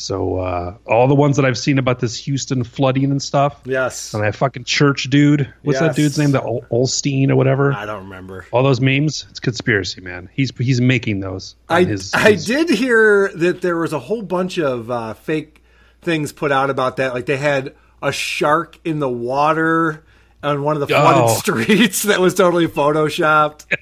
So 0.00 0.38
uh, 0.38 0.76
all 0.86 1.06
the 1.08 1.14
ones 1.14 1.36
that 1.36 1.44
I've 1.44 1.58
seen 1.58 1.78
about 1.78 2.00
this 2.00 2.16
Houston 2.24 2.64
flooding 2.64 3.04
and 3.10 3.22
stuff, 3.22 3.60
Yes. 3.64 4.14
and 4.14 4.22
that 4.24 4.34
fucking 4.34 4.64
church 4.64 5.04
dude. 5.10 5.52
What's 5.62 5.80
Yes. 5.80 5.88
that 5.94 5.96
dude's 6.00 6.18
name? 6.18 6.30
The 6.32 6.42
Ol- 6.42 6.64
Olstein 6.72 7.30
or 7.30 7.36
whatever. 7.36 7.72
I 7.72 7.86
don't 7.86 8.04
remember. 8.04 8.46
All 8.52 8.62
those 8.62 8.80
memes. 8.80 9.26
It's 9.30 9.40
conspiracy, 9.40 10.00
man. 10.00 10.28
He's 10.32 10.50
he's 10.56 10.80
making 10.80 11.20
those. 11.20 11.56
I, 11.68 11.84
his, 11.84 12.12
I 12.14 12.32
his- 12.32 12.46
did 12.46 12.70
hear 12.70 13.28
that 13.34 13.60
there 13.62 13.76
was 13.76 13.92
a 13.92 13.98
whole 13.98 14.22
bunch 14.22 14.58
of 14.58 14.90
uh, 14.90 15.14
fake 15.14 15.62
things 16.02 16.32
put 16.32 16.50
out 16.52 16.70
about 16.70 16.96
that. 16.96 17.12
Like 17.14 17.26
they 17.26 17.36
had 17.36 17.74
a 18.02 18.10
shark 18.12 18.78
in 18.84 18.98
the 19.00 19.08
water 19.08 20.04
on 20.42 20.62
one 20.62 20.74
of 20.76 20.80
the 20.80 20.86
flooded 20.86 21.24
Oh. 21.24 21.34
streets 21.38 22.04
that 22.04 22.18
was 22.20 22.34
totally 22.34 22.66
photoshopped. 22.66 23.66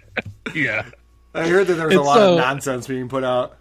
Yeah. 0.54 0.87
I 1.35 1.46
heard 1.46 1.66
that 1.66 1.74
there 1.74 1.87
was 1.87 1.94
a 1.94 1.98
It's 1.98 2.07
lot 2.07 2.18
of 2.20 2.38
nonsense 2.38 2.87
being 2.87 3.09
put 3.11 3.22
out. 3.22 3.57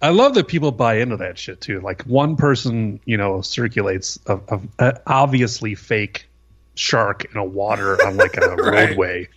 I 0.00 0.10
love 0.10 0.34
that 0.34 0.46
people 0.48 0.70
buy 0.72 0.98
into 0.98 1.16
that 1.18 1.38
shit 1.38 1.60
too. 1.60 1.80
Like 1.80 2.02
one 2.02 2.36
person, 2.36 3.00
you 3.04 3.16
know, 3.16 3.40
circulates 3.40 4.18
a, 4.26 4.38
a, 4.48 4.60
a 4.78 5.00
obviously 5.06 5.74
fake 5.74 6.26
shark 6.74 7.24
in 7.32 7.36
a 7.36 7.44
water 7.44 8.00
on 8.06 8.16
like 8.16 8.36
a 8.36 8.40
Right. 8.56 8.88
roadway, 8.90 9.28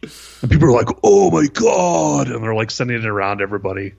and 0.42 0.52
people 0.52 0.68
are 0.68 0.72
like, 0.84 0.96
"Oh 1.04 1.32
my 1.32 1.48
god!" 1.48 2.28
and 2.30 2.44
they're 2.44 2.54
like 2.54 2.70
sending 2.72 2.98
it 2.98 3.06
around 3.06 3.42
everybody. 3.42 3.94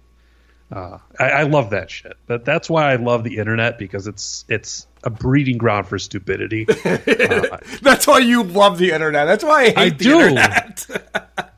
Uh, 0.70 0.98
I, 1.18 1.24
I 1.30 1.42
love 1.42 1.70
that 1.70 1.90
shit. 1.90 2.16
But 2.26 2.44
that's 2.46 2.70
why 2.70 2.92
I 2.92 2.96
love 2.96 3.24
the 3.24 3.36
internet 3.38 3.78
because 3.78 4.06
it's 4.06 4.44
it's 4.48 4.86
a 5.04 5.10
breeding 5.10 5.58
ground 5.58 5.86
for 5.88 5.98
stupidity. 5.98 6.66
Uh, 6.86 7.58
That's 7.82 8.06
why 8.06 8.18
you 8.20 8.42
love 8.44 8.78
the 8.78 8.92
internet. 8.92 9.26
That's 9.26 9.44
why 9.44 9.62
I 9.62 9.64
hate 9.66 9.76
I 9.78 9.88
the 9.90 10.04
do. 10.04 10.20
internet. 10.20 10.86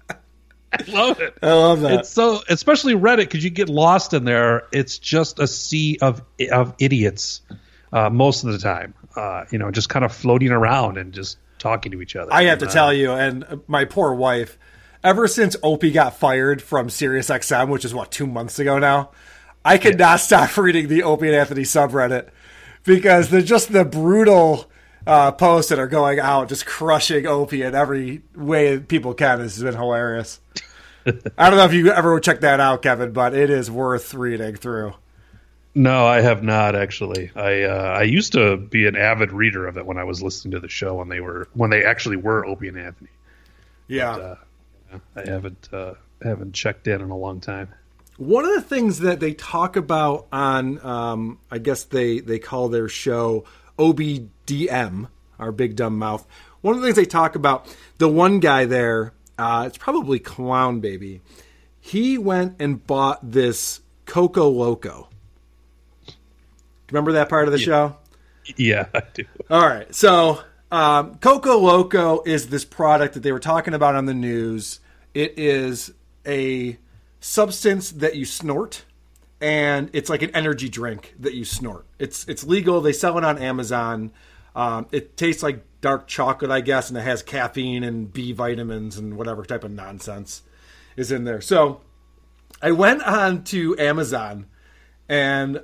Love 0.88 1.20
it. 1.20 1.37
I 1.42 1.53
love 1.53 1.81
that. 1.83 2.01
It's 2.01 2.09
so, 2.11 2.40
especially 2.49 2.94
Reddit, 2.94 3.18
because 3.18 3.44
you 3.44 3.51
get 3.51 3.68
lost 3.68 4.12
in 4.14 4.25
there. 4.25 4.64
It's 4.73 4.99
just 4.99 5.38
a 5.38 5.47
sea 5.47 5.99
of 6.01 6.23
of 6.53 6.75
idiots 6.79 7.40
uh, 7.92 8.11
most 8.11 8.44
of 8.44 8.53
the 8.53 8.59
time. 8.59 8.94
Uh, 9.16 9.44
you 9.51 9.59
know, 9.59 9.70
just 9.70 9.88
kind 9.88 10.05
of 10.05 10.12
floating 10.12 10.51
around 10.51 10.99
and 10.99 11.12
just 11.12 11.38
talking 11.59 11.92
to 11.92 12.03
each 12.03 12.16
other. 12.16 12.33
I 12.33 12.44
have 12.44 12.59
to 12.59 12.66
Uh, 12.66 12.70
tell 12.70 12.92
you, 12.92 13.12
and 13.12 13.61
my 13.68 13.85
poor 13.85 14.12
wife, 14.14 14.59
ever 15.03 15.29
since 15.29 15.57
Opie 15.62 15.92
got 15.92 16.16
fired 16.18 16.61
from 16.61 16.88
SiriusXM, 16.88 17.68
which 17.68 17.85
is 17.85 17.94
what 17.94 18.11
two 18.11 18.27
months 18.27 18.59
ago 18.59 18.79
now, 18.79 19.11
I 19.64 19.79
could 19.79 19.99
not 19.99 20.20
stop 20.20 20.57
reading 20.59 20.88
the 20.88 21.05
Opie 21.05 21.29
and 21.29 21.37
Anthony 21.37 21.62
subreddit 21.62 22.29
because 22.85 23.31
they're 23.31 23.40
just 23.40 23.73
the 23.73 23.85
brutal 23.85 24.70
uh, 25.07 25.31
posts 25.33 25.68
that 25.70 25.79
are 25.79 25.87
going 25.87 26.18
out, 26.18 26.49
just 26.49 26.66
crushing 26.66 27.27
Opie 27.27 27.62
in 27.62 27.75
every 27.75 28.23
way 28.35 28.79
people 28.79 29.14
can. 29.14 29.38
This 29.38 29.55
has 29.55 29.62
been 29.62 29.75
hilarious. 29.77 30.40
I 31.38 31.51
don't 31.51 31.59
know 31.59 31.64
if 31.64 31.73
you 31.75 31.90
ever 31.90 32.19
checked 32.21 32.43
that 32.43 32.61
out, 32.61 32.83
Kevin, 32.83 33.12
but 33.12 33.35
it 33.35 33.51
is 33.51 33.71
worth 33.71 34.14
reading 34.14 34.57
through. 34.57 34.95
No, 35.75 36.07
I 36.07 36.21
have 36.21 36.43
not 36.43 36.77
actually. 36.77 37.31
I 37.35 37.62
uh, 37.62 37.97
I 37.99 38.03
used 38.03 38.33
to 38.35 38.57
be 38.57 38.87
an 38.87 38.97
avid 38.97 39.33
reader 39.33 39.67
of 39.67 39.77
it 39.77 39.85
when 39.85 39.99
I 39.99 40.05
was 40.05 40.23
listening 40.23 40.53
to 40.53 40.61
the 40.61 40.69
show 40.69 40.95
when 40.95 41.09
they 41.09 41.21
were 41.21 41.49
when 41.55 41.71
they 41.71 41.85
actually 41.85 42.17
were 42.17 42.47
Opie 42.47 42.69
and 42.69 42.79
Anthony. 42.79 43.11
Yeah. 43.88 44.12
But, 44.12 44.23
uh, 44.23 44.99
I 45.17 45.29
haven't 45.29 45.69
uh, 45.73 45.95
haven't 46.23 46.55
checked 46.55 46.87
in 46.87 47.01
in 47.01 47.11
a 47.11 47.17
long 47.17 47.40
time. 47.40 47.69
One 48.17 48.45
of 48.45 48.55
the 48.55 48.62
things 48.62 49.01
that 49.01 49.19
they 49.19 49.35
talk 49.35 49.75
about 49.75 50.29
on, 50.31 50.85
um, 50.87 51.40
I 51.51 51.59
guess 51.59 51.83
they, 51.83 52.21
they 52.21 52.38
call 52.38 52.69
their 52.69 52.88
show 52.88 53.45
OBDM, 53.77 55.09
our 55.40 55.51
big 55.51 55.75
dumb 55.75 55.99
mouth. 55.99 56.25
one 56.61 56.77
of 56.77 56.81
the 56.81 56.87
things 56.87 56.97
they 56.97 57.07
talk 57.07 57.35
about, 57.35 57.75
the 57.99 58.09
one 58.09 58.38
guy 58.38 58.67
there, 58.67 59.13
uh, 59.38 59.64
it's 59.66 59.79
probably 59.79 60.18
Clown 60.18 60.81
Baby. 60.81 61.20
He 61.81 62.18
went 62.18 62.57
and 62.61 62.85
bought 62.87 63.31
this 63.31 63.81
Coco 64.07 64.49
Loco. 64.49 65.09
Remember 66.90 67.12
that 67.12 67.29
part 67.29 67.47
of 67.49 67.53
the 67.53 67.59
show? 67.59 67.97
Yeah, 68.57 68.87
I 68.94 69.03
do. 69.12 69.25
All 69.51 69.66
right. 69.66 69.92
So, 69.94 70.40
um, 70.70 71.16
Coco 71.16 71.59
Loco 71.59 72.23
is 72.25 72.49
this 72.49 72.64
product 72.64 73.14
that 73.14 73.23
they 73.23 73.33
were 73.33 73.40
talking 73.40 73.75
about 73.75 73.94
on 73.94 74.07
the 74.07 74.14
news. 74.14 74.81
It 75.14 75.38
is 75.38 75.92
a 76.27 76.79
substance 77.20 77.90
that 77.92 78.16
you 78.16 78.25
snort, 78.25 78.85
and 79.40 79.88
it's 79.92 80.11
like 80.11 80.23
an 80.23 80.31
energy 80.35 80.68
drink 80.68 81.14
that 81.20 81.35
you 81.35 81.44
snort. 81.44 81.87
It's 81.99 82.27
it's 82.29 82.44
legal. 82.44 82.81
They 82.81 82.92
sell 82.92 83.16
it 83.18 83.25
on 83.25 83.38
Amazon. 83.38 84.12
Um, 84.55 84.87
it 84.92 85.16
tastes 85.16 85.42
like 85.42 85.64
dark 85.85 86.07
chocolate, 86.09 86.51
I 86.51 86.62
guess, 86.62 86.88
and 86.88 86.97
it 86.97 87.03
has 87.03 87.23
caffeine 87.23 87.85
and 87.85 88.11
B 88.11 88.33
vitamins 88.33 88.97
and 88.97 89.18
whatever 89.18 89.44
type 89.44 89.64
of 89.64 89.70
nonsense 89.70 90.40
is 90.97 91.12
in 91.12 91.25
there. 91.25 91.42
So, 91.42 91.83
I 92.62 92.70
went 92.70 93.03
on 93.03 93.44
to 93.44 93.77
Amazon 93.79 94.47
and 95.11 95.62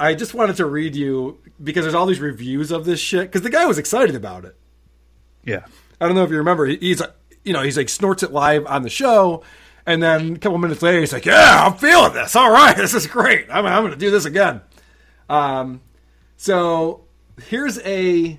I 0.00 0.14
just 0.14 0.32
wanted 0.32 0.56
to 0.56 0.64
read 0.64 0.96
you 0.96 1.38
because 1.62 1.84
there's 1.84 1.94
all 1.94 2.06
these 2.06 2.20
reviews 2.20 2.70
of 2.70 2.86
this 2.86 2.98
shit 2.98 3.22
because 3.24 3.42
the 3.42 3.50
guy 3.50 3.66
was 3.66 3.76
excited 3.76 4.14
about 4.14 4.46
it. 4.46 4.56
Yeah. 5.44 5.64
I 6.00 6.06
don't 6.06 6.14
know 6.16 6.24
if 6.24 6.30
you 6.30 6.38
remember. 6.38 6.64
he- 6.64 6.78
He's 6.80 7.02
you 7.44 7.52
know 7.52 7.62
he's 7.62 7.76
like 7.76 7.88
snorts 7.90 8.22
it 8.22 8.32
live 8.32 8.64
on 8.66 8.82
the 8.82 8.88
show, 8.90 9.42
and 9.84 10.02
then 10.02 10.36
a 10.36 10.38
couple 10.38 10.56
minutes 10.58 10.80
later 10.82 11.00
he's 11.00 11.12
like, 11.12 11.24
"Yeah, 11.26 11.64
I'm 11.66 11.74
feeling 11.78 12.12
this. 12.14 12.34
All 12.36 12.50
right, 12.50 12.76
this 12.82 12.94
is 12.94 13.06
great. 13.06 13.46
I'm, 13.50 13.66
I'm 13.66 13.82
going 13.82 13.92
to 13.92 13.98
do 13.98 14.10
this 14.10 14.24
again." 14.24 14.60
Um, 15.28 15.80
so 16.36 17.04
here's 17.42 17.78
a 17.80 18.38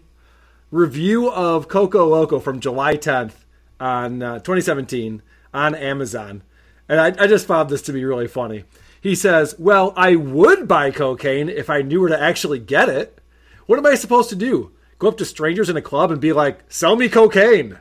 review 0.72 1.30
of 1.30 1.68
Coco 1.68 2.10
Loko 2.10 2.42
from 2.42 2.60
July 2.60 2.96
10th 2.96 3.34
on 3.80 4.22
uh, 4.22 4.36
2017 4.36 5.22
on 5.54 5.76
Amazon, 5.76 6.44
and 6.88 7.00
I, 7.00 7.24
I 7.24 7.28
just 7.28 7.48
found 7.48 7.70
this 7.70 7.82
to 7.84 7.94
be 7.94 8.06
really 8.06 8.28
funny. 8.28 8.66
He 9.02 9.16
says, 9.16 9.56
"Well, 9.58 9.94
I 9.96 10.16
would 10.16 10.68
buy 10.68 10.92
cocaine 10.92 11.50
if 11.50 11.70
I 11.70 11.82
knew 11.82 12.02
where 12.02 12.10
to 12.10 12.22
actually 12.22 12.60
get 12.60 12.90
it. 12.90 13.20
What 13.66 13.80
am 13.80 13.86
I 13.86 13.96
supposed 13.96 14.30
to 14.30 14.36
do? 14.36 14.72
Go 14.98 15.08
up 15.08 15.18
to 15.18 15.26
strangers 15.26 15.70
in 15.70 15.78
a 15.78 15.82
club 15.82 16.12
and 16.12 16.20
be 16.20 16.34
like, 16.34 16.60
"Sell 16.70 16.96
me 16.96 17.10
cocaine." 17.10 17.80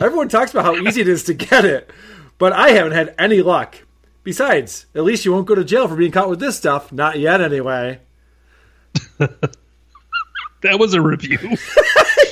Everyone 0.00 0.28
talks 0.28 0.50
about 0.50 0.64
how 0.64 0.74
easy 0.74 1.00
it 1.00 1.08
is 1.08 1.22
to 1.24 1.34
get 1.34 1.64
it, 1.64 1.90
but 2.36 2.52
I 2.52 2.70
haven't 2.70 2.92
had 2.92 3.14
any 3.18 3.42
luck. 3.42 3.76
Besides, 4.24 4.86
at 4.94 5.04
least 5.04 5.24
you 5.24 5.32
won't 5.32 5.46
go 5.46 5.54
to 5.54 5.64
jail 5.64 5.86
for 5.86 5.96
being 5.96 6.10
caught 6.10 6.30
with 6.30 6.40
this 6.40 6.56
stuff. 6.56 6.90
Not 6.90 7.18
yet, 7.18 7.40
anyway. 7.40 8.00
That 10.64 10.78
was 10.80 10.92
a 10.94 11.00
review. 11.00 11.38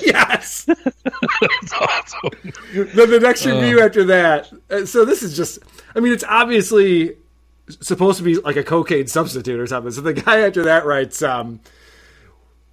yes. 0.03 0.65
That's 0.67 1.73
awesome. 1.75 2.31
then 2.75 3.11
the 3.11 3.21
next 3.23 3.47
review 3.47 3.81
Uh. 3.81 3.85
after 3.85 4.05
that. 4.05 4.51
uh, 4.71 4.85
So 4.87 5.05
this 5.05 5.23
is 5.23 5.37
just. 5.37 5.59
I 5.95 6.01
mean, 6.01 6.13
it's 6.13 6.25
obviously 6.27 7.17
supposed 7.81 8.19
to 8.19 8.25
be 8.25 8.37
like 8.37 8.57
a 8.57 8.65
cocaine 8.65 9.07
substitute 9.07 9.61
or 9.61 9.67
something. 9.67 9.93
So 9.93 10.01
the 10.01 10.15
guy 10.15 10.41
after 10.41 10.65
that 10.65 10.85
writes, 10.87 11.23
um, 11.23 11.61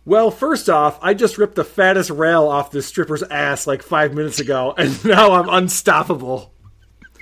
"Well, 0.05 0.31
first 0.31 0.69
off, 0.69 0.97
I 1.01 1.13
just 1.13 1.37
ripped 1.37 1.55
the 1.55 1.63
fattest 1.65 2.09
rail 2.09 2.47
off 2.47 2.71
this 2.71 2.87
stripper's 2.87 3.21
ass 3.23 3.67
like 3.67 3.83
five 3.83 4.13
minutes 4.13 4.39
ago, 4.39 4.73
and 4.77 5.03
now 5.05 5.33
I'm 5.33 5.49
unstoppable." 5.49 6.53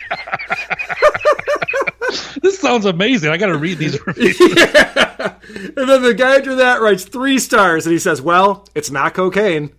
This 2.42 2.60
sounds 2.60 2.86
amazing. 2.86 3.32
I 3.32 3.38
got 3.38 3.48
to 3.48 3.58
read 3.58 3.78
these 3.78 4.00
reviews. 4.08 4.40
And 4.40 5.90
then 5.90 6.02
the 6.02 6.16
guy 6.18 6.38
after 6.38 6.56
that 6.56 6.82
writes 6.82 7.04
three 7.04 7.40
stars, 7.40 7.86
and 7.86 7.94
he 7.94 8.00
says, 8.00 8.22
"Well, 8.22 8.66
it's 8.76 8.92
not 8.92 9.14
cocaine." 9.14 9.74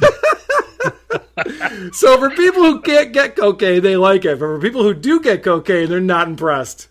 so 1.92 2.18
for 2.18 2.30
people 2.30 2.62
who 2.62 2.80
can't 2.80 3.12
get 3.12 3.36
cocaine, 3.36 3.82
they 3.82 3.96
like 3.96 4.24
it. 4.24 4.38
But 4.38 4.46
for 4.46 4.60
people 4.60 4.82
who 4.82 4.94
do 4.94 5.20
get 5.20 5.42
cocaine, 5.42 5.88
they're 5.88 6.00
not 6.00 6.28
impressed. 6.28 6.88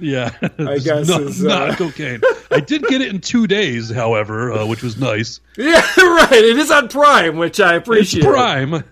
Yeah, 0.00 0.32
I 0.58 0.78
guess 0.78 1.08
not, 1.08 1.22
is, 1.22 1.44
uh, 1.44 1.48
not 1.48 1.78
cocaine. 1.78 2.20
I 2.50 2.60
did 2.60 2.82
get 2.84 3.00
it 3.00 3.08
in 3.08 3.20
two 3.20 3.48
days, 3.48 3.90
however, 3.90 4.52
uh, 4.52 4.66
which 4.66 4.82
was 4.82 4.96
nice. 4.96 5.40
Yeah, 5.56 5.80
right. 5.96 6.32
It 6.32 6.56
is 6.56 6.70
on 6.70 6.88
Prime, 6.88 7.36
which 7.36 7.58
I 7.58 7.74
appreciate. 7.74 8.22
It's 8.22 8.26
Prime. 8.26 8.84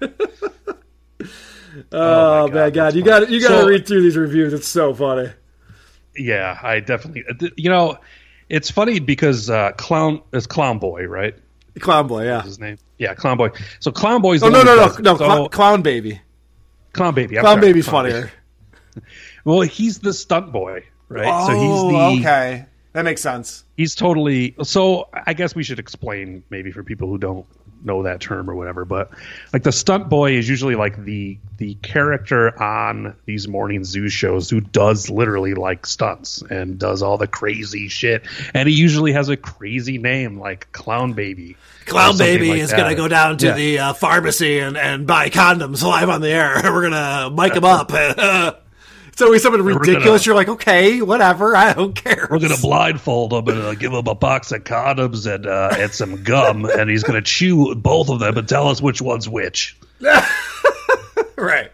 Oh, 1.93 2.49
my 2.49 2.71
God, 2.71 2.95
you 2.95 3.03
got 3.03 3.31
you 3.31 3.41
got 3.41 3.49
to 3.51 3.61
So- 3.63 3.69
read 3.69 3.87
through 3.87 4.03
these 4.03 4.17
reviews. 4.17 4.53
It's 4.53 4.69
so 4.69 4.93
funny. 4.95 5.31
Yeah, 6.17 6.59
I 6.63 6.81
definitely. 6.81 7.25
uh, 7.29 7.49
You 7.57 7.71
know, 7.71 7.99
it's 8.49 8.71
funny 8.71 8.99
because 9.01 9.51
uh, 9.51 9.73
clown 9.73 10.23
is 10.33 10.47
clown 10.47 10.79
boy, 10.79 11.05
right? 11.07 11.35
Clown 11.79 12.07
boy, 12.07 12.25
yeah. 12.25 12.43
His 12.43 12.59
name, 12.59 12.79
yeah, 12.99 13.15
clown 13.15 13.37
boy. 13.37 13.51
So 13.81 13.91
clown 13.93 14.23
boy's. 14.23 14.43
Oh 14.43 14.51
the 14.51 14.53
no 14.53 14.63
no 14.65 14.77
no 14.77 14.87
no! 14.87 15.17
So- 15.17 15.25
Clown, 15.25 15.49
clown 15.51 15.83
baby. 15.83 16.21
Clown 16.93 17.15
baby. 17.15 17.39
I'm 17.39 17.43
Clown 17.43 17.57
sorry, 17.59 17.69
baby's 17.73 17.87
Clown 17.89 18.05
funnier. 18.05 18.21
Baby. 18.95 19.07
Well, 19.45 19.61
he's 19.61 19.99
the 20.01 20.13
stunt 20.13 20.51
boy, 20.53 20.85
right? 21.09 21.29
Oh, 21.31 21.47
so 21.47 21.53
he's 21.53 22.23
the 22.23 22.29
okay. 22.29 22.67
That 22.95 23.05
makes 23.05 23.21
sense. 23.21 23.63
He's 23.77 23.95
totally. 23.95 24.57
So 24.65 25.09
I 25.13 25.35
guess 25.35 25.55
we 25.55 25.63
should 25.63 25.79
explain 25.79 26.43
maybe 26.51 26.73
for 26.73 26.83
people 26.83 27.07
who 27.09 27.17
don't 27.19 27.47
know 27.85 28.03
that 28.05 28.21
term 28.21 28.49
or 28.51 28.55
whatever. 28.55 28.85
But 28.85 29.11
like 29.53 29.63
the 29.63 29.73
stunt 29.73 30.09
boy 30.09 30.33
is 30.37 30.49
usually 30.49 30.75
like 30.75 31.03
the 31.05 31.39
the 31.59 31.75
character 31.77 32.61
on 32.63 33.17
these 33.25 33.49
morning 33.49 33.85
zoo 33.85 34.09
shows 34.09 34.51
who 34.51 34.61
does 34.61 35.09
literally 35.11 35.55
like 35.55 35.87
stunts 35.87 36.43
and 36.43 36.79
does 36.79 37.03
all 37.03 37.17
the 37.19 37.27
crazy 37.27 37.89
shit. 37.89 38.27
And 38.55 38.69
he 38.69 38.75
usually 38.75 39.13
has 39.13 39.29
a 39.29 39.37
crazy 39.37 39.99
name 39.99 40.39
like 40.39 40.71
Clown 40.73 41.13
Baby. 41.15 41.57
Clown 41.87 42.19
Baby 42.19 42.51
like 42.51 42.61
is 42.61 42.73
going 42.73 42.91
to 42.91 42.95
go 42.97 43.09
down 43.09 43.39
to 43.39 43.47
Yeah. 43.47 43.55
the 43.55 43.79
uh, 43.79 43.93
pharmacy 43.93 44.59
and, 44.59 44.77
and 44.77 45.07
buy 45.07 45.31
condoms 45.31 45.83
live 45.83 46.09
on 46.09 46.21
the 46.21 46.31
air. 46.31 46.61
We're 46.65 46.91
going 46.91 46.93
to 46.93 47.31
mic 47.35 47.55
him 47.55 47.65
up. 47.65 48.63
So 49.17 49.33
he's 49.33 49.43
something 49.43 49.63
ridiculous. 49.63 50.05
gonna- 50.05 50.23
You're 50.25 50.35
like, 50.35 50.49
okay, 50.49 51.01
whatever. 51.03 51.57
I 51.57 51.73
don't 51.73 51.95
care. 51.95 52.29
We're 52.31 52.39
gonna 52.39 52.57
blindfold 52.61 53.33
him 53.33 53.49
and 53.49 53.59
uh, 53.63 53.75
give 53.75 53.93
him 53.93 54.07
a 54.07 54.15
box 54.15 54.53
of 54.53 54.65
condoms 54.65 55.33
and 55.33 55.47
uh, 55.47 55.71
and 55.79 55.91
some 55.91 56.23
gum, 56.23 56.65
and 56.79 56.89
he's 56.91 57.03
gonna 57.03 57.23
chew 57.23 57.75
both 57.75 58.11
of 58.11 58.21
them 58.21 58.37
and 58.37 58.49
tell 58.49 58.69
us 58.69 58.81
which 58.83 59.01
one's 59.01 59.29
which. 59.29 59.77
right. 61.37 61.73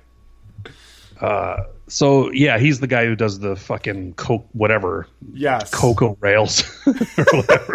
Uh, 1.20 1.64
so 1.88 2.30
yeah, 2.32 2.58
he's 2.58 2.80
the 2.80 2.86
guy 2.86 3.04
who 3.06 3.16
does 3.16 3.38
the 3.40 3.56
fucking 3.56 4.14
coke 4.14 4.46
whatever. 4.52 5.06
Yes. 5.32 5.70
Cocoa 5.72 6.16
rails 6.20 6.62
or 6.86 6.94
whatever. 7.32 7.74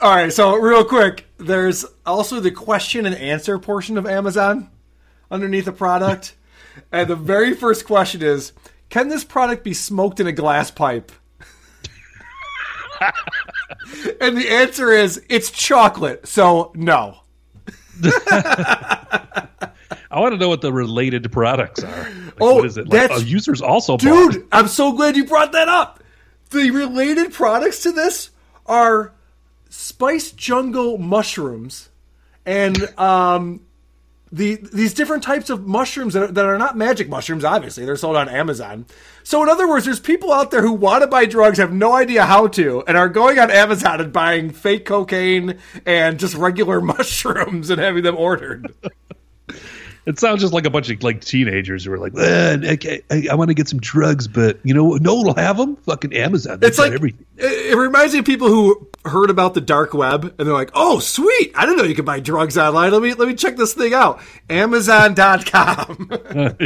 All 0.00 0.14
right. 0.14 0.32
So 0.32 0.56
real 0.56 0.84
quick, 0.84 1.26
there's 1.38 1.84
also 2.06 2.40
the 2.40 2.50
question 2.52 3.04
and 3.04 3.14
answer 3.16 3.58
portion 3.58 3.98
of 3.98 4.06
Amazon 4.06 4.70
underneath 5.30 5.64
the 5.66 5.72
product, 5.72 6.34
and 6.92 7.08
the 7.08 7.16
very 7.16 7.54
first 7.54 7.86
question 7.86 8.22
is, 8.22 8.52
can 8.88 9.08
this 9.08 9.24
product 9.24 9.64
be 9.64 9.74
smoked 9.74 10.20
in 10.20 10.26
a 10.26 10.32
glass 10.32 10.70
pipe? 10.70 11.12
and 14.20 14.36
the 14.36 14.48
answer 14.50 14.90
is, 14.90 15.22
it's 15.28 15.50
chocolate, 15.50 16.26
so 16.26 16.72
no. 16.74 17.18
I 20.10 20.20
want 20.20 20.32
to 20.32 20.38
know 20.38 20.48
what 20.48 20.60
the 20.62 20.72
related 20.72 21.30
products 21.30 21.82
are. 21.82 21.88
Like, 22.10 22.34
Oh, 22.40 22.54
what 22.56 22.64
is 22.66 22.76
it? 22.76 22.82
Like, 22.88 22.92
that's- 23.02 23.20
uh, 23.20 23.24
users 23.24 23.60
also 23.60 23.92
bought 23.96 24.00
Dude, 24.32 24.46
I'm 24.52 24.68
so 24.68 24.92
glad 24.92 25.16
you 25.16 25.24
brought 25.24 25.52
that 25.52 25.68
up. 25.68 26.02
The 26.50 26.70
related 26.70 27.32
products 27.32 27.82
to 27.82 27.92
this 27.92 28.30
are 28.66 29.12
Spice 29.68 30.30
Jungle 30.32 30.96
mushrooms 30.98 31.90
and 32.46 32.98
um, 32.98 33.60
the 34.30 34.56
these 34.72 34.94
different 34.94 35.22
types 35.22 35.50
of 35.50 35.66
mushrooms 35.66 36.14
that 36.14 36.22
are, 36.22 36.32
that 36.32 36.44
are 36.44 36.58
not 36.58 36.76
magic 36.76 37.08
mushrooms. 37.08 37.44
Obviously, 37.44 37.84
they're 37.84 37.96
sold 37.96 38.16
on 38.16 38.28
Amazon. 38.28 38.86
So, 39.22 39.42
in 39.42 39.48
other 39.48 39.68
words, 39.68 39.84
there's 39.84 40.00
people 40.00 40.32
out 40.32 40.50
there 40.50 40.62
who 40.62 40.72
want 40.72 41.02
to 41.02 41.06
buy 41.06 41.26
drugs, 41.26 41.58
have 41.58 41.72
no 41.72 41.92
idea 41.92 42.24
how 42.24 42.46
to, 42.48 42.82
and 42.86 42.96
are 42.96 43.08
going 43.08 43.38
on 43.38 43.50
Amazon 43.50 44.00
and 44.00 44.12
buying 44.12 44.50
fake 44.50 44.84
cocaine 44.84 45.58
and 45.84 46.18
just 46.18 46.34
regular 46.34 46.80
mushrooms 46.80 47.70
and 47.70 47.80
having 47.80 48.02
them 48.02 48.16
ordered. 48.16 48.74
It 50.08 50.18
sounds 50.18 50.40
just 50.40 50.54
like 50.54 50.64
a 50.64 50.70
bunch 50.70 50.88
of 50.88 51.02
like 51.02 51.22
teenagers 51.22 51.84
who 51.84 51.92
are 51.92 51.98
like, 51.98 52.14
"Man, 52.14 52.64
I, 52.64 53.02
I, 53.30 53.34
want 53.34 53.48
to 53.48 53.54
get 53.54 53.68
some 53.68 53.78
drugs, 53.78 54.26
but 54.26 54.58
you 54.64 54.72
know, 54.72 54.94
no 54.94 55.16
one 55.16 55.26
will 55.26 55.34
have 55.34 55.58
them. 55.58 55.76
Fucking 55.76 56.14
Amazon. 56.14 56.60
It's 56.62 56.78
like 56.78 56.92
everything. 56.92 57.26
it, 57.36 57.72
it 57.72 57.76
reminds 57.76 58.14
me 58.14 58.20
of 58.20 58.24
people 58.24 58.48
who 58.48 58.88
heard 59.04 59.28
about 59.28 59.52
the 59.52 59.60
dark 59.60 59.92
web 59.92 60.24
and 60.24 60.48
they're 60.48 60.54
like, 60.54 60.70
"Oh, 60.72 60.98
sweet! 60.98 61.52
I 61.54 61.66
didn't 61.66 61.76
know 61.76 61.84
you 61.84 61.94
could 61.94 62.06
buy 62.06 62.20
drugs 62.20 62.56
online. 62.56 62.90
Let 62.90 63.02
me 63.02 63.12
let 63.12 63.28
me 63.28 63.34
check 63.34 63.58
this 63.58 63.74
thing 63.74 63.92
out. 63.92 64.22
Amazon.com." 64.48 66.10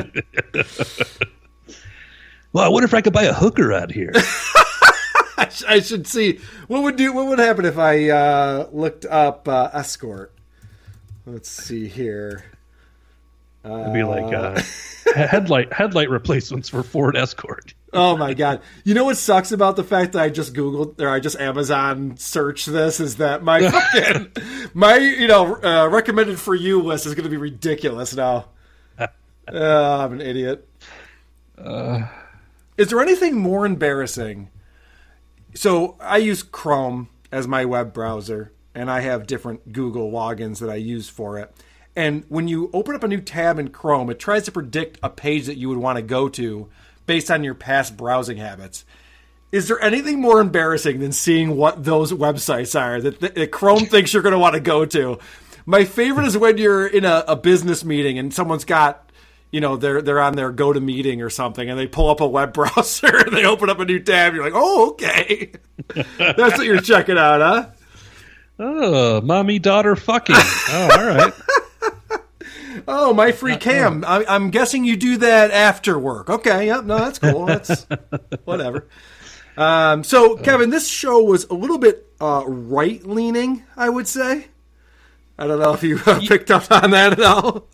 Well, 2.54 2.66
I 2.66 2.68
wonder 2.68 2.84
if 2.84 2.92
I 2.92 3.00
could 3.00 3.14
buy 3.14 3.22
a 3.22 3.32
hooker 3.32 3.72
out 3.72 3.90
here. 3.90 4.12
I, 4.14 5.48
sh- 5.50 5.64
I 5.66 5.80
should 5.80 6.06
see 6.06 6.38
what 6.66 6.82
would 6.82 6.96
do. 6.96 7.10
What 7.14 7.28
would 7.28 7.38
happen 7.38 7.64
if 7.64 7.78
I 7.78 8.10
uh, 8.10 8.68
looked 8.72 9.06
up 9.06 9.48
uh, 9.48 9.70
escort? 9.72 10.34
Let's 11.24 11.48
see 11.48 11.88
here. 11.88 12.51
It'd 13.64 13.92
be 13.92 14.02
like 14.02 14.34
uh, 14.34 14.60
headlight 15.14 15.72
headlight 15.72 16.10
replacements 16.10 16.68
for 16.68 16.82
Ford 16.82 17.16
Escort. 17.16 17.74
Oh 17.92 18.16
my 18.16 18.34
god! 18.34 18.60
You 18.84 18.94
know 18.94 19.04
what 19.04 19.16
sucks 19.16 19.52
about 19.52 19.76
the 19.76 19.84
fact 19.84 20.12
that 20.12 20.22
I 20.22 20.30
just 20.30 20.54
googled 20.54 21.00
or 21.00 21.08
I 21.08 21.20
just 21.20 21.38
Amazon 21.38 22.16
searched 22.16 22.66
this 22.66 22.98
is 22.98 23.16
that 23.16 23.42
my 23.44 23.70
fucking 23.70 24.32
my 24.74 24.96
you 24.96 25.28
know 25.28 25.62
uh, 25.62 25.88
recommended 25.88 26.40
for 26.40 26.54
you 26.54 26.82
list 26.82 27.06
is 27.06 27.14
going 27.14 27.24
to 27.24 27.30
be 27.30 27.36
ridiculous 27.36 28.14
now. 28.14 28.46
Uh, 28.98 29.06
I'm 29.48 30.12
an 30.14 30.20
idiot. 30.20 30.68
Uh, 31.56 32.08
Is 32.76 32.88
there 32.88 33.00
anything 33.00 33.36
more 33.36 33.64
embarrassing? 33.64 34.50
So 35.54 35.96
I 36.00 36.16
use 36.16 36.42
Chrome 36.42 37.08
as 37.30 37.46
my 37.46 37.64
web 37.64 37.92
browser, 37.92 38.52
and 38.74 38.90
I 38.90 39.00
have 39.00 39.26
different 39.26 39.72
Google 39.72 40.10
logins 40.10 40.58
that 40.60 40.70
I 40.70 40.76
use 40.76 41.08
for 41.08 41.38
it. 41.38 41.54
And 41.94 42.24
when 42.28 42.48
you 42.48 42.70
open 42.72 42.94
up 42.94 43.04
a 43.04 43.08
new 43.08 43.20
tab 43.20 43.58
in 43.58 43.68
Chrome, 43.68 44.10
it 44.10 44.18
tries 44.18 44.44
to 44.44 44.52
predict 44.52 44.98
a 45.02 45.10
page 45.10 45.46
that 45.46 45.58
you 45.58 45.68
would 45.68 45.78
want 45.78 45.96
to 45.96 46.02
go 46.02 46.28
to 46.30 46.68
based 47.06 47.30
on 47.30 47.44
your 47.44 47.54
past 47.54 47.96
browsing 47.96 48.38
habits. 48.38 48.84
Is 49.50 49.68
there 49.68 49.80
anything 49.82 50.20
more 50.20 50.40
embarrassing 50.40 51.00
than 51.00 51.12
seeing 51.12 51.56
what 51.56 51.84
those 51.84 52.10
websites 52.12 52.78
are 52.78 53.00
that, 53.02 53.20
that 53.20 53.50
Chrome 53.50 53.84
thinks 53.84 54.14
you're 54.14 54.22
going 54.22 54.32
to 54.32 54.38
want 54.38 54.54
to 54.54 54.60
go 54.60 54.86
to? 54.86 55.18
My 55.66 55.84
favorite 55.84 56.26
is 56.26 56.38
when 56.38 56.56
you're 56.56 56.86
in 56.86 57.04
a, 57.04 57.24
a 57.28 57.36
business 57.36 57.84
meeting 57.84 58.18
and 58.18 58.32
someone's 58.32 58.64
got 58.64 59.10
you 59.52 59.60
know 59.60 59.76
they're 59.76 60.02
they're 60.02 60.20
on 60.20 60.34
their 60.34 60.50
go 60.50 60.72
to 60.72 60.80
meeting 60.80 61.22
or 61.22 61.30
something 61.30 61.68
and 61.68 61.78
they 61.78 61.86
pull 61.86 62.08
up 62.08 62.20
a 62.20 62.26
web 62.26 62.52
browser 62.54 63.14
and 63.14 63.36
they 63.36 63.44
open 63.44 63.70
up 63.70 63.78
a 63.78 63.84
new 63.84 64.00
tab 64.00 64.34
you're 64.34 64.42
like 64.42 64.54
oh 64.56 64.90
okay 64.90 65.52
that's 66.16 66.56
what 66.58 66.66
you're 66.66 66.80
checking 66.80 67.18
out 67.18 67.40
huh 67.40 67.70
oh 68.58 69.20
mommy 69.20 69.58
daughter 69.58 69.94
fucking 69.94 70.34
oh 70.38 70.88
all 70.92 71.06
right 71.06 71.32
oh 72.88 73.12
my 73.12 73.32
free 73.32 73.56
cam 73.56 74.04
I, 74.06 74.24
i'm 74.28 74.50
guessing 74.50 74.84
you 74.84 74.96
do 74.96 75.16
that 75.18 75.50
after 75.50 75.98
work 75.98 76.28
okay 76.30 76.66
yep 76.66 76.84
no 76.84 76.98
that's 76.98 77.18
cool 77.18 77.46
that's 77.46 77.86
whatever 78.44 78.86
um, 79.56 80.02
so 80.04 80.36
kevin 80.36 80.70
this 80.70 80.88
show 80.88 81.22
was 81.22 81.44
a 81.44 81.54
little 81.54 81.78
bit 81.78 82.06
uh, 82.20 82.42
right 82.46 83.04
leaning 83.06 83.64
i 83.76 83.88
would 83.88 84.08
say 84.08 84.46
i 85.38 85.46
don't 85.46 85.58
know 85.60 85.72
if 85.74 85.82
you 85.82 85.98
uh, 86.06 86.20
picked 86.26 86.50
up 86.50 86.70
on 86.70 86.90
that 86.92 87.12
at 87.12 87.20
all 87.20 87.66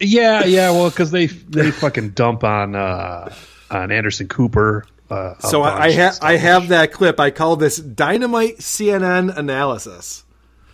Yeah, 0.00 0.44
yeah. 0.44 0.70
Well, 0.70 0.90
because 0.90 1.10
they 1.10 1.26
they 1.48 1.72
fucking 1.72 2.10
dump 2.10 2.44
on 2.44 2.76
uh, 2.76 3.34
on 3.70 3.90
Anderson 3.90 4.28
Cooper. 4.28 4.86
Uh, 5.10 5.36
so 5.38 5.62
I, 5.62 5.86
I 5.86 5.90
have. 5.90 6.18
I 6.22 6.36
have 6.36 6.68
that 6.68 6.92
clip. 6.92 7.18
I 7.18 7.32
call 7.32 7.56
this 7.56 7.78
dynamite 7.78 8.58
CNN 8.58 9.36
analysis. 9.36 10.22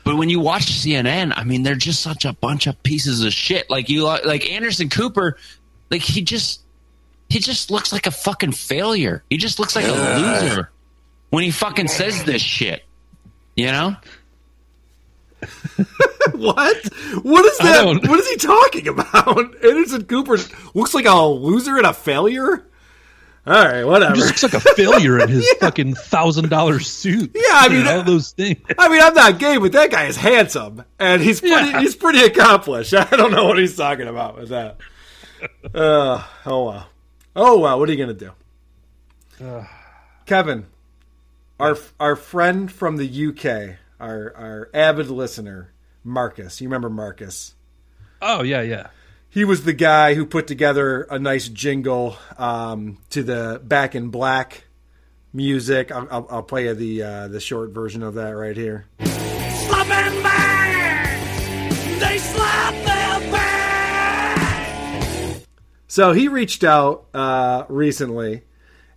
But 0.04 0.16
when 0.16 0.28
you 0.28 0.38
watch 0.38 0.66
CNN, 0.66 1.32
I 1.34 1.44
mean, 1.44 1.62
they're 1.62 1.74
just 1.74 2.02
such 2.02 2.24
a 2.24 2.34
bunch 2.34 2.66
of 2.66 2.80
pieces 2.82 3.24
of 3.24 3.32
shit. 3.32 3.70
Like 3.70 3.88
you, 3.88 4.04
like 4.04 4.50
Anderson 4.50 4.90
Cooper, 4.90 5.38
like 5.90 6.02
he 6.02 6.22
just, 6.22 6.60
he 7.30 7.38
just 7.38 7.70
looks 7.70 7.92
like 7.92 8.06
a 8.06 8.10
fucking 8.10 8.52
failure. 8.52 9.24
He 9.30 9.38
just 9.38 9.58
looks 9.58 9.74
like 9.74 9.86
a 9.86 9.92
loser 9.92 10.70
when 11.30 11.42
he 11.42 11.50
fucking 11.50 11.88
says 11.88 12.22
this 12.24 12.42
shit. 12.42 12.84
You 13.56 13.66
know? 13.66 13.96
what? 16.32 16.76
What 17.22 17.44
is 17.44 17.58
that? 17.58 18.00
What 18.06 18.20
is 18.20 18.28
he 18.28 18.36
talking 18.36 18.88
about? 18.88 19.64
Anderson 19.64 20.04
Cooper 20.04 20.38
looks 20.74 20.94
like 20.94 21.06
a 21.06 21.14
loser 21.14 21.76
and 21.76 21.86
a 21.86 21.92
failure. 21.92 22.66
All 23.46 23.52
right, 23.52 23.84
whatever. 23.84 24.14
He 24.14 24.20
just 24.22 24.42
looks 24.42 24.54
like 24.54 24.64
a 24.64 24.74
failure 24.74 25.18
in 25.18 25.28
his 25.28 25.46
fucking 25.60 25.94
thousand 25.96 26.48
dollar 26.48 26.80
suit. 26.80 27.32
Yeah, 27.34 27.42
I 27.52 27.68
mean, 27.68 27.86
all 27.86 28.02
those 28.02 28.32
things. 28.32 28.58
I 28.78 28.88
mean, 28.88 29.02
I'm 29.02 29.12
not 29.12 29.38
gay, 29.38 29.58
but 29.58 29.72
that 29.72 29.90
guy 29.90 30.04
is 30.06 30.16
handsome 30.16 30.84
and 30.98 31.20
he's 31.20 31.40
pretty. 31.40 31.70
Yeah. 31.70 31.80
He's 31.80 31.94
pretty 31.94 32.20
accomplished. 32.20 32.94
I 32.94 33.04
don't 33.04 33.32
know 33.32 33.44
what 33.44 33.58
he's 33.58 33.76
talking 33.76 34.08
about 34.08 34.38
with 34.38 34.48
that. 34.48 34.78
Uh, 35.74 36.24
oh 36.46 36.64
wow. 36.64 36.86
Oh 37.36 37.58
wow. 37.58 37.78
What 37.78 37.88
are 37.90 37.92
you 37.92 37.98
gonna 37.98 38.32
do, 39.38 39.66
Kevin? 40.26 40.66
Our 41.60 41.76
our 42.00 42.16
friend 42.16 42.72
from 42.72 42.96
the 42.96 43.26
UK, 43.26 43.76
our 44.00 44.34
our 44.34 44.70
avid 44.72 45.10
listener, 45.10 45.70
Marcus. 46.02 46.62
You 46.62 46.68
remember 46.68 46.88
Marcus? 46.88 47.54
Oh 48.22 48.42
yeah, 48.42 48.62
yeah. 48.62 48.86
He 49.34 49.44
was 49.44 49.64
the 49.64 49.72
guy 49.72 50.14
who 50.14 50.26
put 50.26 50.46
together 50.46 51.08
a 51.10 51.18
nice 51.18 51.48
jingle 51.48 52.16
um, 52.38 52.98
to 53.10 53.24
the 53.24 53.60
Back 53.64 53.96
in 53.96 54.10
Black 54.10 54.62
music. 55.32 55.90
I'll, 55.90 56.06
I'll, 56.08 56.26
I'll 56.30 56.42
play 56.44 56.66
you 56.66 56.74
the 56.74 57.02
uh, 57.02 57.26
the 57.26 57.40
short 57.40 57.72
version 57.72 58.04
of 58.04 58.14
that 58.14 58.30
right 58.30 58.56
here. 58.56 58.86
Slapping 59.00 60.22
bags! 60.22 61.98
They 61.98 62.18
slap 62.18 62.74
their 62.74 63.32
bags! 63.32 65.44
So 65.88 66.12
he 66.12 66.28
reached 66.28 66.62
out 66.62 67.06
uh, 67.12 67.64
recently, 67.68 68.42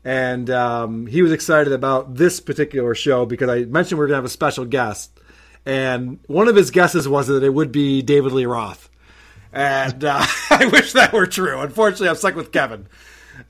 and 0.05 0.51
um, 0.51 1.07
he 1.07 1.23
was 1.23 1.31
excited 1.31 1.73
about 1.73 2.13
this 2.13 2.39
particular 2.39 2.93
show 2.93 3.25
because 3.25 3.49
I 3.49 3.63
mentioned 3.63 3.97
we 3.97 4.05
are 4.05 4.07
going 4.07 4.17
to 4.17 4.17
have 4.17 4.25
a 4.25 4.29
special 4.29 4.65
guest, 4.65 5.19
and 5.65 6.19
one 6.27 6.47
of 6.47 6.55
his 6.55 6.69
guesses 6.69 7.07
was 7.07 7.25
that 7.25 7.41
it 7.41 7.55
would 7.55 7.71
be 7.71 8.03
David 8.03 8.33
Lee 8.33 8.45
Roth, 8.45 8.87
and 9.53 10.03
uh, 10.03 10.25
I 10.49 10.67
wish 10.67 10.93
that 10.93 11.13
were 11.13 11.27
true. 11.27 11.59
Unfortunately, 11.59 12.09
I'm 12.09 12.15
stuck 12.15 12.35
with 12.35 12.51
Kevin. 12.51 12.87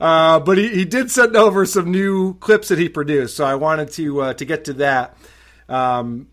Uh, 0.00 0.38
but 0.40 0.58
he, 0.58 0.68
he 0.68 0.84
did 0.84 1.10
send 1.10 1.34
over 1.34 1.64
some 1.64 1.90
new 1.90 2.34
clips 2.34 2.68
that 2.68 2.78
he 2.78 2.88
produced, 2.88 3.36
so 3.36 3.44
I 3.44 3.54
wanted 3.54 3.90
to 3.92 4.20
uh, 4.20 4.34
to 4.34 4.44
get 4.44 4.64
to 4.64 4.72
that. 4.74 5.16
Um, 5.68 6.28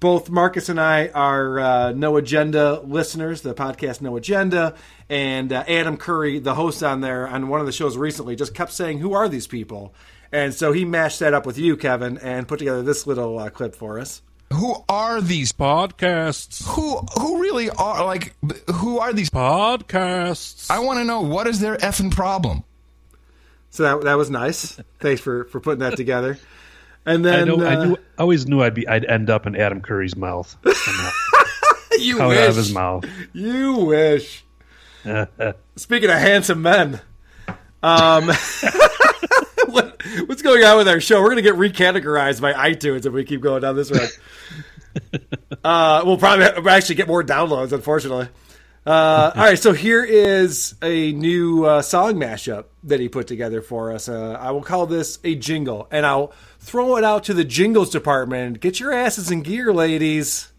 both 0.00 0.30
Marcus 0.30 0.68
and 0.68 0.80
I 0.80 1.08
are 1.08 1.60
uh, 1.60 1.92
No 1.92 2.16
Agenda 2.16 2.80
listeners, 2.80 3.42
the 3.42 3.54
podcast 3.54 4.00
No 4.00 4.16
Agenda, 4.16 4.74
and 5.08 5.52
uh, 5.52 5.64
Adam 5.68 5.96
Curry, 5.96 6.38
the 6.38 6.54
host 6.54 6.82
on 6.82 7.00
there 7.00 7.28
on 7.28 7.48
one 7.48 7.60
of 7.60 7.66
the 7.66 7.72
shows 7.72 7.96
recently, 7.96 8.36
just 8.36 8.54
kept 8.54 8.72
saying, 8.72 9.00
"Who 9.00 9.12
are 9.12 9.28
these 9.28 9.46
people?" 9.46 9.94
And 10.30 10.54
so 10.54 10.72
he 10.72 10.84
mashed 10.86 11.20
that 11.20 11.34
up 11.34 11.44
with 11.44 11.58
you, 11.58 11.76
Kevin, 11.76 12.16
and 12.18 12.48
put 12.48 12.58
together 12.58 12.82
this 12.82 13.06
little 13.06 13.38
uh, 13.38 13.50
clip 13.50 13.74
for 13.74 13.98
us. 13.98 14.22
Who 14.52 14.76
are 14.88 15.20
these 15.20 15.52
podcasts? 15.52 16.66
Who 16.66 16.98
who 17.20 17.40
really 17.40 17.70
are 17.70 18.04
like 18.04 18.34
who 18.70 18.98
are 18.98 19.12
these 19.12 19.30
podcasts? 19.30 20.70
I 20.70 20.80
want 20.80 20.98
to 20.98 21.04
know 21.04 21.20
what 21.20 21.46
is 21.46 21.60
their 21.60 21.76
effing 21.76 22.12
problem. 22.12 22.64
So 23.70 23.82
that 23.82 24.04
that 24.04 24.14
was 24.14 24.30
nice. 24.30 24.78
Thanks 25.00 25.20
for 25.20 25.44
for 25.44 25.60
putting 25.60 25.80
that 25.80 25.96
together. 25.96 26.38
And 27.04 27.24
then 27.24 27.42
I, 27.42 27.44
know, 27.44 27.64
I 27.64 27.74
uh, 27.74 27.84
knew, 27.84 27.96
I 28.18 28.22
always 28.22 28.46
knew 28.46 28.62
I'd 28.62 28.74
be, 28.74 28.86
I'd 28.86 29.04
end 29.04 29.28
up 29.28 29.46
in 29.46 29.56
Adam 29.56 29.80
Curry's 29.80 30.16
mouth. 30.16 30.56
you 31.98 32.16
Coming 32.16 32.36
wish 32.36 32.38
out 32.38 32.50
of 32.50 32.56
his 32.56 32.72
mouth. 32.72 33.04
You 33.32 33.74
wish. 33.78 34.44
Speaking 35.76 36.10
of 36.10 36.16
handsome 36.16 36.62
men, 36.62 37.00
um, 37.82 38.28
what, 39.68 40.02
what's 40.26 40.42
going 40.42 40.64
on 40.64 40.76
with 40.76 40.88
our 40.88 41.00
show? 41.00 41.20
We're 41.20 41.34
going 41.34 41.42
to 41.42 41.42
get 41.42 41.54
recategorized 41.54 42.40
by 42.40 42.52
iTunes 42.52 43.06
if 43.06 43.12
we 43.12 43.24
keep 43.24 43.40
going 43.40 43.62
down 43.62 43.76
this 43.76 43.90
road. 43.90 44.10
uh, 45.64 46.02
we'll 46.04 46.18
probably 46.18 46.46
actually 46.70 46.96
get 46.96 47.08
more 47.08 47.22
downloads, 47.22 47.72
unfortunately. 47.72 48.28
Uh, 48.84 49.32
all 49.36 49.42
right, 49.44 49.58
so 49.58 49.72
here 49.72 50.04
is 50.04 50.74
a 50.82 51.12
new 51.12 51.64
uh, 51.64 51.82
song 51.82 52.14
mashup 52.14 52.66
that 52.84 53.00
he 53.00 53.08
put 53.08 53.26
together 53.26 53.62
for 53.62 53.92
us. 53.92 54.08
Uh, 54.08 54.36
I 54.40 54.50
will 54.50 54.62
call 54.62 54.86
this 54.86 55.18
a 55.24 55.34
jingle, 55.34 55.88
and 55.90 56.04
I'll 56.04 56.32
throw 56.58 56.96
it 56.96 57.04
out 57.04 57.24
to 57.24 57.34
the 57.34 57.44
jingles 57.44 57.90
department. 57.90 58.60
Get 58.60 58.80
your 58.80 58.92
asses 58.92 59.30
in 59.30 59.42
gear, 59.42 59.72
ladies. 59.72 60.52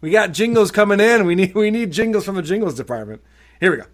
We 0.00 0.10
got 0.10 0.32
jingles 0.32 0.70
coming 0.70 1.00
in. 1.00 1.24
We 1.24 1.34
need 1.34 1.54
we 1.54 1.70
need 1.70 1.90
jingles 1.90 2.24
from 2.26 2.36
the 2.36 2.42
jingles 2.42 2.74
department. 2.74 3.22
Here 3.58 3.70
we 3.70 3.78
go. 3.78 3.84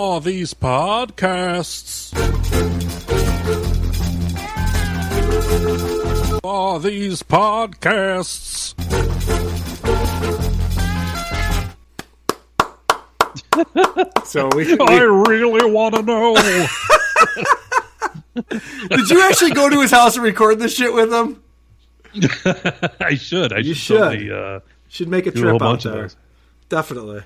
Oh, 0.00 0.20
these 0.20 0.54
podcasts. 0.54 2.12
Oh, 6.44 6.78
these 6.78 7.24
podcasts. 7.24 8.74
So 14.24 14.48
we, 14.54 14.64
we- 14.74 14.78
I 14.80 15.00
really 15.00 15.70
want 15.70 15.94
to 15.96 16.02
know. 16.02 16.34
did 18.90 19.10
you 19.10 19.22
actually 19.22 19.52
go 19.52 19.68
to 19.68 19.80
his 19.80 19.90
house 19.90 20.14
and 20.16 20.24
record 20.24 20.58
this 20.58 20.74
shit 20.76 20.92
with 20.92 21.12
him? 21.12 21.42
I 23.00 23.14
should. 23.16 23.52
I 23.52 23.58
You 23.58 23.74
should. 23.74 23.98
totally, 23.98 24.28
should. 24.28 24.32
uh, 24.32 24.60
Should 24.88 25.08
make 25.08 25.26
a 25.26 25.30
do 25.30 25.40
a 25.40 25.42
trip 25.42 25.54
out 25.54 25.58
bunch 25.60 25.84
there. 25.84 26.02
those. 26.02 26.16
Definitely. 26.68 27.22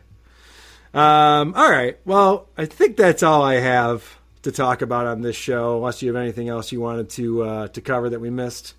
Um, 0.94 1.54
all 1.54 1.70
right. 1.70 1.98
Well, 2.04 2.48
I 2.56 2.66
think 2.66 2.96
that's 2.96 3.22
all 3.22 3.42
I 3.42 3.54
have 3.54 4.18
to 4.42 4.52
talk 4.52 4.82
about 4.82 5.06
on 5.06 5.22
this 5.22 5.36
show. 5.36 5.76
Unless 5.76 6.02
you 6.02 6.08
have 6.12 6.22
anything 6.22 6.48
else 6.48 6.70
you 6.72 6.80
wanted 6.80 7.08
to 7.10 7.42
uh, 7.42 7.68
to 7.68 7.80
cover 7.80 8.10
that 8.10 8.20
we 8.20 8.30
missed. 8.30 8.74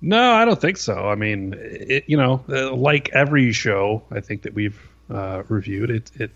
No, 0.00 0.32
I 0.32 0.44
don't 0.44 0.60
think 0.60 0.78
so. 0.78 1.08
I 1.08 1.14
mean, 1.14 1.54
it, 1.56 2.04
you 2.08 2.16
know, 2.16 2.44
uh, 2.48 2.74
like 2.74 3.10
every 3.12 3.52
show, 3.52 4.02
I 4.10 4.18
think 4.18 4.42
that 4.42 4.52
we've 4.52 4.80
uh, 5.08 5.44
reviewed, 5.48 5.90
it 5.90 6.10
it 6.16 6.30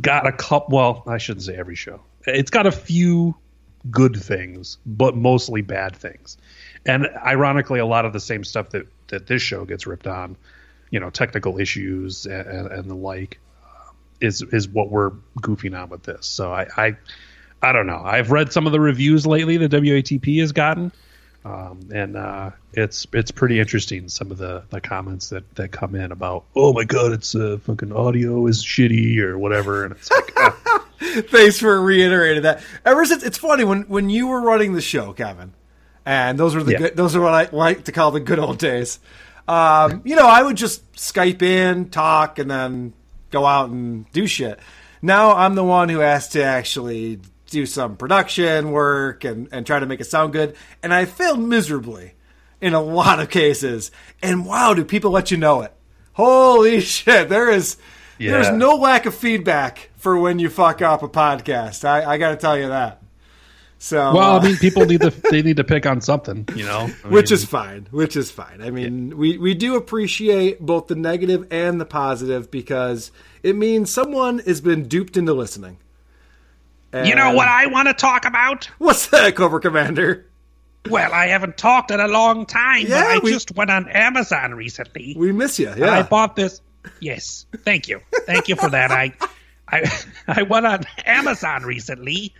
got 0.00 0.26
a 0.26 0.32
couple. 0.32 0.76
Well, 0.76 1.02
I 1.06 1.18
shouldn't 1.18 1.44
say 1.44 1.56
every 1.56 1.74
show. 1.74 2.00
It's 2.26 2.50
got 2.50 2.66
a 2.66 2.72
few 2.72 3.36
good 3.90 4.16
things, 4.16 4.78
but 4.86 5.14
mostly 5.14 5.60
bad 5.60 5.94
things. 5.94 6.38
And 6.86 7.06
ironically, 7.24 7.80
a 7.80 7.86
lot 7.86 8.06
of 8.06 8.14
the 8.14 8.20
same 8.20 8.44
stuff 8.44 8.70
that 8.70 8.86
that 9.08 9.26
this 9.26 9.42
show 9.42 9.66
gets 9.66 9.86
ripped 9.86 10.06
on 10.06 10.36
you 10.90 11.00
know 11.00 11.10
technical 11.10 11.58
issues 11.60 12.26
and, 12.26 12.66
and, 12.68 12.90
the 12.90 12.94
like 12.94 13.38
uh, 13.64 13.92
is 14.20 14.42
is 14.42 14.68
what 14.68 14.90
we're 14.90 15.10
goofing 15.40 15.80
on 15.80 15.88
with 15.88 16.02
this. 16.02 16.26
So 16.26 16.52
I, 16.52 16.66
I 16.76 16.96
I 17.62 17.72
don't 17.72 17.86
know. 17.86 18.02
I've 18.04 18.30
read 18.30 18.52
some 18.52 18.66
of 18.66 18.72
the 18.72 18.80
reviews 18.80 19.26
lately 19.26 19.56
the 19.56 19.68
WATP 19.68 20.40
has 20.40 20.52
gotten, 20.52 20.92
um, 21.44 21.88
and 21.92 22.16
uh, 22.16 22.50
it's 22.72 23.06
it's 23.12 23.30
pretty 23.30 23.60
interesting. 23.60 24.08
Some 24.08 24.30
of 24.30 24.38
the, 24.38 24.64
the 24.70 24.80
comments 24.80 25.28
that, 25.30 25.54
that 25.56 25.70
come 25.70 25.94
in 25.94 26.10
about 26.12 26.44
oh 26.56 26.72
my 26.72 26.84
god, 26.84 27.12
it's 27.12 27.34
uh, 27.34 27.58
fucking 27.62 27.92
audio 27.92 28.46
is 28.46 28.64
shitty 28.64 29.18
or 29.18 29.38
whatever, 29.38 29.84
and 29.84 29.92
it's 29.92 30.10
like. 30.10 30.32
uh, 30.36 30.50
Thanks 31.00 31.58
for 31.58 31.80
reiterating 31.80 32.42
that. 32.42 32.62
Ever 32.84 33.06
since 33.06 33.22
it's 33.22 33.38
funny 33.38 33.64
when 33.64 33.82
when 33.82 34.10
you 34.10 34.26
were 34.26 34.40
running 34.40 34.74
the 34.74 34.82
show, 34.82 35.12
Kevin, 35.14 35.54
and 36.04 36.38
those 36.38 36.54
were 36.54 36.62
the 36.62 36.72
Yeah. 36.72 36.78
good, 36.78 36.96
those 36.96 37.16
are 37.16 37.22
what 37.22 37.32
I 37.32 37.48
like 37.56 37.84
to 37.84 37.92
call 37.92 38.10
the 38.10 38.20
good 38.20 38.38
old 38.38 38.58
days. 38.58 38.98
Um, 39.50 40.02
you 40.04 40.14
know, 40.14 40.28
I 40.28 40.42
would 40.42 40.56
just 40.56 40.92
Skype 40.92 41.42
in, 41.42 41.90
talk, 41.90 42.38
and 42.38 42.48
then 42.48 42.92
go 43.30 43.44
out 43.44 43.70
and 43.70 44.10
do 44.12 44.28
shit. 44.28 44.60
Now 45.02 45.32
I'm 45.32 45.56
the 45.56 45.64
one 45.64 45.88
who 45.88 45.98
has 45.98 46.28
to 46.30 46.42
actually 46.44 47.18
do 47.46 47.66
some 47.66 47.96
production 47.96 48.70
work 48.70 49.24
and 49.24 49.48
and 49.50 49.66
try 49.66 49.80
to 49.80 49.86
make 49.86 50.00
it 50.00 50.04
sound 50.04 50.32
good, 50.32 50.54
and 50.84 50.94
I 50.94 51.04
failed 51.04 51.40
miserably 51.40 52.14
in 52.60 52.74
a 52.74 52.80
lot 52.80 53.18
of 53.18 53.28
cases. 53.28 53.90
And 54.22 54.46
wow, 54.46 54.72
do 54.72 54.84
people 54.84 55.10
let 55.10 55.32
you 55.32 55.36
know 55.36 55.62
it? 55.62 55.74
Holy 56.12 56.80
shit! 56.80 57.28
There 57.28 57.50
is 57.50 57.76
there's 58.18 58.50
no 58.50 58.76
lack 58.76 59.04
of 59.06 59.14
feedback 59.16 59.90
for 59.96 60.16
when 60.16 60.38
you 60.38 60.48
fuck 60.48 60.80
up 60.80 61.02
a 61.02 61.08
podcast. 61.08 61.84
I, 61.84 62.04
I 62.04 62.18
got 62.18 62.30
to 62.30 62.36
tell 62.36 62.56
you 62.56 62.68
that. 62.68 62.99
So, 63.82 63.96
well, 64.12 64.34
uh, 64.34 64.38
I 64.38 64.44
mean, 64.44 64.56
people 64.58 64.84
need 64.84 65.00
to 65.00 65.08
they 65.30 65.40
need 65.42 65.56
to 65.56 65.64
pick 65.64 65.86
on 65.86 66.02
something, 66.02 66.46
you 66.54 66.66
know. 66.66 66.90
I 67.02 67.08
which 67.08 67.30
mean, 67.30 67.34
is 67.34 67.44
fine. 67.46 67.88
Which 67.90 68.14
is 68.14 68.30
fine. 68.30 68.60
I 68.60 68.68
mean, 68.70 69.16
we 69.16 69.38
we 69.38 69.54
do 69.54 69.74
appreciate 69.76 70.60
both 70.60 70.88
the 70.88 70.94
negative 70.96 71.46
and 71.50 71.80
the 71.80 71.86
positive 71.86 72.50
because 72.50 73.10
it 73.42 73.56
means 73.56 73.90
someone 73.90 74.40
has 74.40 74.60
been 74.60 74.86
duped 74.86 75.16
into 75.16 75.32
listening. 75.32 75.78
You 76.92 77.14
know 77.14 77.32
what 77.34 77.48
I 77.48 77.66
want 77.66 77.88
to 77.88 77.94
talk 77.94 78.24
about? 78.26 78.64
What's 78.78 79.06
that, 79.08 79.34
Cobra 79.36 79.60
Commander? 79.60 80.26
Well, 80.90 81.12
I 81.14 81.28
haven't 81.28 81.56
talked 81.56 81.90
in 81.90 82.00
a 82.00 82.08
long 82.08 82.46
time, 82.46 82.86
Yeah, 82.86 83.02
but 83.04 83.10
I 83.10 83.18
we- 83.20 83.30
just 83.32 83.54
went 83.54 83.70
on 83.70 83.88
Amazon 83.88 84.54
recently. 84.54 85.14
We 85.16 85.32
miss 85.32 85.58
you. 85.58 85.68
and 85.68 85.84
I 85.84 86.02
bought 86.02 86.36
this. 86.36 86.60
Yes, 87.00 87.46
thank 87.64 87.88
you, 87.88 88.00
thank 88.26 88.48
you 88.48 88.56
for 88.56 88.68
that. 88.70 88.90
I, 88.90 89.12
I, 89.68 89.90
I 90.28 90.42
went 90.42 90.66
on 90.66 90.84
Amazon 91.06 91.62
recently 91.62 92.34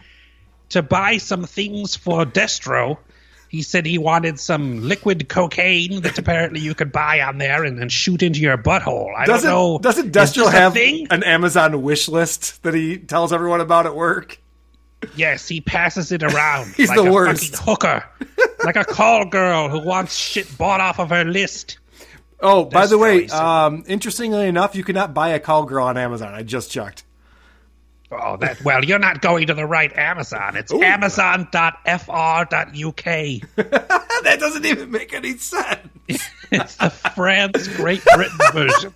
to 0.70 0.82
buy 0.82 1.18
some 1.18 1.44
things 1.44 1.94
for 1.96 2.24
Destro. 2.24 2.98
He 3.48 3.62
said 3.62 3.84
he 3.84 3.98
wanted 3.98 4.38
some 4.38 4.86
liquid 4.86 5.28
cocaine 5.28 6.02
that 6.02 6.18
apparently 6.22 6.60
you 6.60 6.74
could 6.74 6.92
buy 6.92 7.20
on 7.20 7.38
there 7.38 7.64
and, 7.64 7.78
and 7.80 7.90
shoot 7.90 8.22
into 8.22 8.40
your 8.40 8.56
butthole. 8.56 9.14
I 9.16 9.26
doesn't 9.26 9.50
don't 9.50 9.72
know. 9.72 9.78
doesn't 9.78 10.12
Destro 10.12 10.50
have 10.50 10.76
an 10.76 11.22
Amazon 11.24 11.82
wish 11.82 12.08
list 12.08 12.62
that 12.62 12.74
he 12.74 12.98
tells 12.98 13.32
everyone 13.32 13.60
about 13.60 13.86
at 13.86 13.94
work? 13.94 14.40
Yes, 15.16 15.48
he 15.48 15.60
passes 15.60 16.12
it 16.12 16.22
around. 16.22 16.74
He's 16.76 16.88
like 16.88 16.98
the 16.98 17.08
a 17.08 17.12
worst. 17.12 17.56
fucking 17.56 17.64
hooker, 17.64 18.04
like 18.64 18.76
a 18.76 18.84
call 18.84 19.24
girl 19.24 19.68
who 19.68 19.80
wants 19.80 20.14
shit 20.14 20.56
bought 20.58 20.80
off 20.80 21.00
of 21.00 21.10
her 21.10 21.24
list. 21.24 21.78
Oh, 22.42 22.64
by 22.64 22.86
the 22.86 22.96
way, 22.98 23.26
um, 23.28 23.84
interestingly 23.86 24.46
enough, 24.46 24.74
you 24.74 24.84
cannot 24.84 25.12
buy 25.12 25.30
a 25.30 25.40
call 25.40 25.64
girl 25.64 25.86
on 25.86 25.96
Amazon. 25.98 26.32
I 26.32 26.42
just 26.42 26.70
checked. 26.70 27.04
Oh, 28.12 28.36
that 28.38 28.62
well, 28.64 28.84
you're 28.84 28.98
not 28.98 29.22
going 29.22 29.46
to 29.46 29.54
the 29.54 29.66
right 29.66 29.96
Amazon. 29.96 30.56
It's 30.56 30.72
amazon.fr.uk. 30.72 31.54
that 34.24 34.36
doesn't 34.40 34.66
even 34.66 34.90
make 34.90 35.14
any 35.14 35.36
sense. 35.36 35.88
it's 36.50 36.76
the 36.76 36.90
France 36.90 37.68
Great 37.68 38.02
Britain 38.04 38.38
version. 38.52 38.94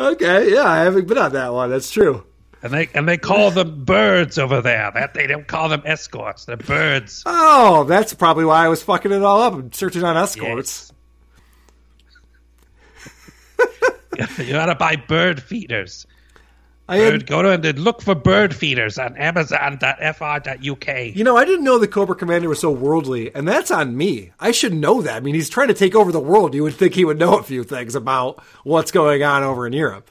Okay, 0.00 0.54
yeah, 0.54 0.64
I 0.64 0.78
haven't 0.78 1.06
been 1.06 1.18
on 1.18 1.32
that 1.34 1.52
one. 1.52 1.70
That's 1.70 1.90
true. 1.90 2.24
And 2.62 2.72
they 2.72 2.88
and 2.94 3.06
they 3.06 3.18
call 3.18 3.50
them 3.50 3.84
birds 3.84 4.38
over 4.38 4.62
there. 4.62 4.90
That 4.92 5.12
they 5.12 5.26
don't 5.26 5.46
call 5.46 5.68
them 5.68 5.82
escorts. 5.84 6.46
They're 6.46 6.56
birds. 6.56 7.22
Oh, 7.26 7.84
that's 7.84 8.14
probably 8.14 8.46
why 8.46 8.64
I 8.64 8.68
was 8.68 8.82
fucking 8.82 9.12
it 9.12 9.22
all 9.22 9.42
up 9.42 9.52
and 9.52 9.74
searching 9.74 10.02
on 10.02 10.16
escorts. 10.16 10.90
you 14.38 14.52
gotta 14.52 14.74
buy 14.74 14.96
bird 14.96 15.42
feeders. 15.42 16.06
I 16.88 16.98
had- 16.98 17.26
go 17.26 17.42
to 17.42 17.50
and 17.50 17.78
look 17.78 18.02
for 18.02 18.14
bird 18.14 18.54
feeders 18.54 18.98
on 18.98 19.16
amazon.fr.uk. 19.16 21.16
You 21.16 21.24
know, 21.24 21.36
I 21.36 21.44
didn't 21.44 21.64
know 21.64 21.78
the 21.78 21.88
Cobra 21.88 22.14
Commander 22.14 22.48
was 22.48 22.60
so 22.60 22.70
worldly, 22.70 23.34
and 23.34 23.48
that's 23.48 23.70
on 23.70 23.96
me. 23.96 24.32
I 24.38 24.50
should 24.50 24.74
know 24.74 25.00
that. 25.02 25.16
I 25.16 25.20
mean, 25.20 25.34
he's 25.34 25.48
trying 25.48 25.68
to 25.68 25.74
take 25.74 25.94
over 25.94 26.12
the 26.12 26.20
world. 26.20 26.54
You 26.54 26.62
would 26.64 26.74
think 26.74 26.94
he 26.94 27.04
would 27.04 27.18
know 27.18 27.38
a 27.38 27.42
few 27.42 27.64
things 27.64 27.94
about 27.94 28.42
what's 28.64 28.90
going 28.90 29.22
on 29.22 29.42
over 29.42 29.66
in 29.66 29.72
Europe. 29.72 30.10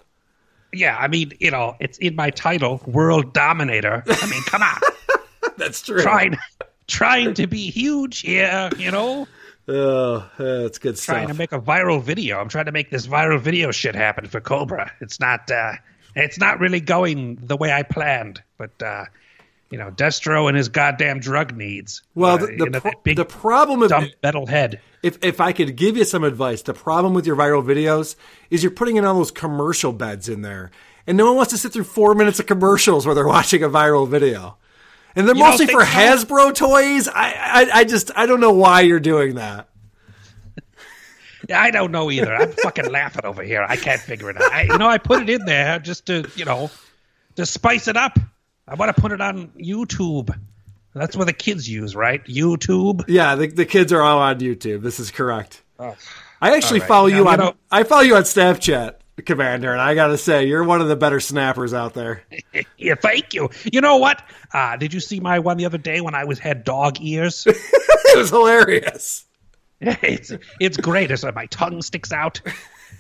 Yeah, 0.74 0.98
I 1.00 1.08
mean, 1.08 1.34
you 1.40 1.52
know, 1.52 1.76
it's 1.80 2.00
in 2.00 2.16
my 2.16 2.32
title, 2.32 2.82
World 2.88 3.34
Dominator. 3.34 4.04
I 4.08 4.30
mean, 4.30 4.42
come 4.48 4.64
on. 4.64 4.82
That's 5.58 5.84
true. 5.84 6.02
Trying, 6.02 6.40
trying 6.88 7.36
to 7.36 7.46
be 7.46 7.70
huge 7.70 8.22
here, 8.22 8.72
you 8.80 8.90
know? 8.90 9.28
Oh, 9.68 10.28
that's 10.38 10.78
good 10.80 10.96
Trying 10.96 10.98
stuff. 10.98 11.16
Trying 11.16 11.28
to 11.28 11.34
make 11.36 11.52
a 11.54 11.60
viral 11.60 12.02
video. 12.04 12.40
I'm 12.40 12.50
trying 12.50 12.66
to 12.66 12.72
make 12.74 12.90
this 12.90 13.06
viral 13.08 13.40
video 13.40 13.72
shit 13.72 13.94
happen 13.96 14.26
for 14.26 14.42
Cobra. 14.42 14.92
It's 15.00 15.20
not, 15.22 15.50
uh, 15.52 15.74
it's 16.16 16.38
not 16.40 16.60
really 16.60 16.80
going 16.80 17.38
the 17.42 17.58
way 17.58 17.72
I 17.72 17.84
planned, 17.84 18.42
but, 18.58 18.72
uh, 18.82 19.06
you 19.70 19.78
know, 19.80 19.90
Destro 19.92 20.48
and 20.48 20.56
his 20.56 20.70
goddamn 20.70 21.20
drug 21.20 21.56
needs. 21.58 22.04
Well, 22.14 22.36
Uh, 22.36 22.38
the, 22.38 22.52
you 22.52 22.58
the, 22.58 22.66
know, 22.70 22.80
pro- 22.80 23.14
the 23.16 23.26
problem 23.26 23.80
with 23.80 23.90
dumb 23.90 24.10
metal 24.22 24.46
head. 24.46 24.80
If 25.02 25.18
if 25.24 25.42
I 25.42 25.52
could 25.52 25.76
give 25.76 25.98
you 25.98 26.06
some 26.06 26.24
advice, 26.24 26.62
the 26.62 26.74
problem 26.74 27.14
with 27.14 27.26
your 27.26 27.36
viral 27.36 27.64
videos 27.66 28.16
is 28.50 28.62
you're 28.64 28.72
putting 28.72 28.96
in 28.98 29.04
all 29.06 29.16
those 29.16 29.32
commercial 29.32 29.92
beds 29.92 30.30
in 30.30 30.44
there, 30.44 30.70
and 31.08 31.18
no 31.18 31.26
one 31.26 31.36
wants 31.36 31.52
to 31.52 31.58
sit 31.58 31.74
through 31.74 31.84
four 31.86 32.14
minutes 32.16 32.40
of 32.40 32.46
commercials 32.46 33.06
where 33.06 33.16
they're 33.16 33.28
watching 33.40 33.64
a 33.64 33.68
viral 33.70 34.08
video, 34.08 34.58
and 35.16 35.28
they're 35.28 35.36
You 35.36 35.44
mostly 35.44 35.66
for 35.68 35.82
so? 35.82 35.88
Hasbro 35.92 36.54
toys. 36.56 37.08
I, 37.10 37.34
I 37.34 37.80
I 37.80 37.84
just 37.84 38.12
I 38.16 38.28
don't 38.28 38.40
know 38.40 38.54
why 38.54 38.82
you're 38.82 39.00
doing 39.02 39.36
that. 39.36 39.68
I 41.54 41.72
don't 41.72 41.92
know 41.92 42.12
either. 42.12 42.34
I'm 42.34 42.52
fucking 42.52 42.90
laughing 42.92 43.26
over 43.26 43.44
here. 43.44 43.66
I 43.68 43.76
can't 43.76 44.00
figure 44.00 44.30
it 44.30 44.42
out. 44.42 44.52
I, 44.52 44.64
you 44.64 44.78
know, 44.78 44.88
I 44.88 44.98
put 44.98 45.22
it 45.24 45.30
in 45.30 45.46
there 45.46 45.80
just 45.80 46.06
to, 46.08 46.30
you 46.36 46.46
know, 46.46 46.70
to 47.36 47.46
spice 47.46 47.88
it 47.88 47.98
up. 47.98 48.18
I 48.68 48.76
want 48.76 48.96
to 48.96 49.02
put 49.02 49.12
it 49.12 49.20
on 49.22 49.48
YouTube. 49.60 50.34
That's 50.94 51.16
what 51.18 51.26
the 51.26 51.34
kids 51.34 51.68
use, 51.68 51.96
right? 51.96 52.24
YouTube. 52.26 53.04
Yeah, 53.08 53.36
the, 53.36 53.48
the 53.48 53.66
kids 53.66 53.92
are 53.92 54.02
all 54.02 54.20
on 54.20 54.40
YouTube. 54.40 54.82
This 54.84 55.00
is 55.00 55.12
correct. 55.12 55.62
Oh. 55.80 55.96
I 56.42 56.56
actually 56.56 56.80
All 56.80 56.84
right. 56.84 56.88
follow 56.88 57.08
you 57.08 57.24
Now, 57.24 57.30
on 57.30 57.32
you 57.40 57.46
know- 57.46 57.56
I 57.72 57.84
follow 57.84 58.02
you 58.04 58.16
on 58.16 58.24
Snapchat, 58.24 58.96
Commander, 59.26 59.72
and 59.72 59.82
I 59.82 59.96
gotta 59.96 60.18
say 60.18 60.46
you're 60.46 60.64
one 60.64 60.82
of 60.82 60.88
the 60.88 60.96
better 60.96 61.20
snappers 61.20 61.74
out 61.74 61.94
there. 61.94 62.24
yeah, 62.78 62.96
thank 62.96 63.34
you. 63.34 63.50
You 63.72 63.82
know 63.82 63.98
what? 63.98 64.22
Uh, 64.54 64.76
did 64.78 64.94
you 64.94 65.00
see 65.00 65.20
my 65.20 65.40
one 65.40 65.58
the 65.58 65.66
other 65.66 65.78
day 65.78 66.00
when 66.02 66.16
I 66.16 66.26
was 66.26 66.40
had 66.40 66.64
dog 66.64 66.98
ears? 67.02 67.46
it 67.48 68.18
was 68.18 68.30
hilarious. 68.30 69.26
it's 69.82 70.32
it's 70.60 70.78
great. 70.78 71.12
It's 71.12 71.24
like 71.24 71.36
my 71.36 71.46
tongue 71.48 71.82
sticks 71.82 72.12
out. 72.12 72.42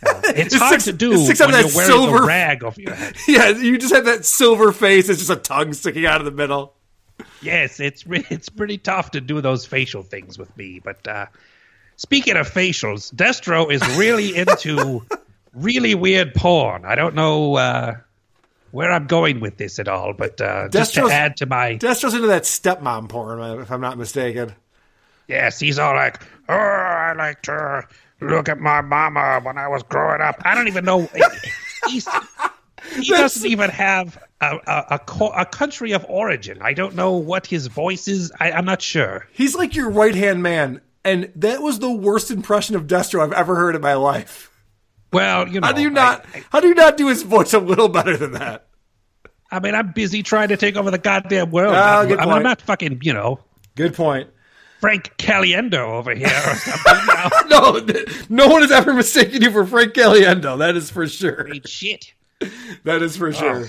Uh, 0.06 0.20
it's 0.36 0.54
It 0.54 0.58
hard 0.60 0.82
sticks- 0.82 0.86
to 0.86 0.92
do 0.92 1.12
when 1.12 1.34
you're 1.38 1.48
wearing 1.48 1.70
silver- 1.72 2.26
rag 2.26 2.62
over 2.66 2.82
your 2.82 2.94
head. 2.94 3.16
Yeah, 3.28 3.50
you 3.50 3.78
just 3.78 3.94
have 3.94 4.04
that 4.04 4.26
silver 4.26 4.74
face. 4.74 5.08
It's 5.08 5.20
just 5.20 5.30
a 5.30 5.38
tongue 5.38 5.72
sticking 5.72 6.06
out 6.06 6.20
of 6.20 6.26
the 6.26 6.32
middle. 6.32 6.74
Yes, 7.42 7.80
it's 7.80 8.04
it's 8.10 8.50
pretty 8.50 8.78
tough 8.80 9.12
to 9.12 9.22
do 9.22 9.40
those 9.40 9.66
facial 9.66 10.04
things 10.04 10.38
with 10.38 10.58
me. 10.58 10.82
But 10.84 11.08
uh, 11.08 11.28
speaking 11.96 12.36
of 12.36 12.52
facials, 12.52 13.14
Destro 13.16 13.72
is 13.72 13.82
really 13.98 14.36
into 14.36 15.06
really 15.54 15.96
weird 15.96 16.34
porn. 16.34 16.84
I 16.84 16.96
don't 16.96 17.16
know 17.16 17.56
uh, 17.56 17.96
where 18.72 18.92
I'm 18.92 19.08
going 19.08 19.40
with 19.40 19.56
this 19.56 19.80
at 19.80 19.88
all, 19.88 20.12
but 20.12 20.42
uh, 20.42 20.68
just 20.68 20.96
to 20.96 21.08
add 21.10 21.38
to 21.38 21.46
my 21.46 21.78
Destro's 21.78 22.14
into 22.14 22.28
that 22.28 22.44
stepmom 22.44 23.08
porn, 23.08 23.62
if 23.62 23.72
I'm 23.72 23.80
not 23.80 23.98
mistaken. 23.98 24.54
yes, 25.30 25.62
he's 25.62 25.80
all 25.80 25.96
like, 25.96 26.20
"Oh, 26.50 26.54
I 26.54 27.14
like 27.14 27.42
to 27.44 27.88
look 28.22 28.50
at 28.50 28.60
my 28.60 28.82
mama 28.82 29.40
when 29.42 29.58
I 29.58 29.68
was 29.68 29.84
growing 29.84 30.22
up." 30.22 30.42
I 30.44 30.56
don't 30.56 30.68
even 30.68 30.86
know. 30.86 31.10
He's, 31.88 32.08
he 32.96 33.10
doesn't 33.10 33.50
even 33.50 33.70
have 33.70 34.18
a 34.42 34.58
a, 34.68 34.86
a, 34.92 35.00
co- 35.00 35.32
a 35.32 35.46
country 35.46 35.92
of 35.92 36.06
origin. 36.08 36.60
I 36.62 36.74
don't 36.74 36.96
know 36.96 37.14
what 37.14 37.46
his 37.48 37.68
voice 37.68 38.08
is. 38.08 38.32
I, 38.40 38.52
I'm 38.52 38.66
not 38.66 38.82
sure. 38.82 39.28
He's 39.32 39.56
like 39.56 39.76
your 39.76 39.90
right 39.90 40.16
hand 40.16 40.44
man, 40.44 40.82
and 41.04 41.32
that 41.36 41.62
was 41.62 41.80
the 41.80 41.92
worst 41.92 42.32
impression 42.32 42.76
of 42.76 42.88
Destro 42.88 43.22
I've 43.24 43.34
ever 43.34 43.56
heard 43.56 43.76
in 43.76 43.82
my 43.82 43.96
life. 43.96 44.50
Well, 45.12 45.48
you 45.48 45.62
know, 45.62 45.68
how 45.68 45.74
do 45.74 45.82
you 45.82 45.92
not? 45.92 46.26
how 46.52 46.60
do 46.60 46.68
you 46.68 46.74
not 46.76 46.98
do 46.98 47.08
his 47.08 47.22
voice 47.24 47.54
a 47.54 47.60
little 47.60 47.90
better 47.90 48.18
than 48.18 48.34
that? 48.34 48.68
I 49.52 49.60
mean, 49.60 49.76
I'm 49.76 49.92
busy 49.92 50.24
trying 50.24 50.48
to 50.48 50.58
take 50.58 50.76
over 50.76 50.90
the 50.90 50.98
goddamn 50.98 51.52
world. 51.52 51.76
Ah, 51.78 52.02
I'm, 52.02 52.08
good 52.08 52.18
I'm 52.20 52.42
not 52.42 52.60
fucking, 52.60 53.02
you 53.04 53.14
know, 53.14 53.40
Good 53.76 53.94
point. 53.94 54.30
Frank 54.84 55.16
Caliendo 55.18 55.92
over 55.94 56.14
here 56.14 56.28
or 56.28 56.56
something. 56.56 56.94
You 57.08 57.50
know? 57.50 57.72
no, 57.72 57.80
th- 57.80 58.30
no 58.30 58.48
one 58.50 58.64
has 58.64 58.72
ever 58.72 58.94
mistaken 58.94 59.42
you 59.42 59.50
for 59.50 59.66
Frank 59.66 59.94
Caliendo. 59.94 60.58
That 60.58 60.76
is 60.76 60.92
for 60.92 61.08
sure. 61.08 61.46
Great 61.46 61.70
shit. 61.70 62.14
That 62.84 63.02
is 63.02 63.16
for 63.16 63.32
sure. 63.32 63.68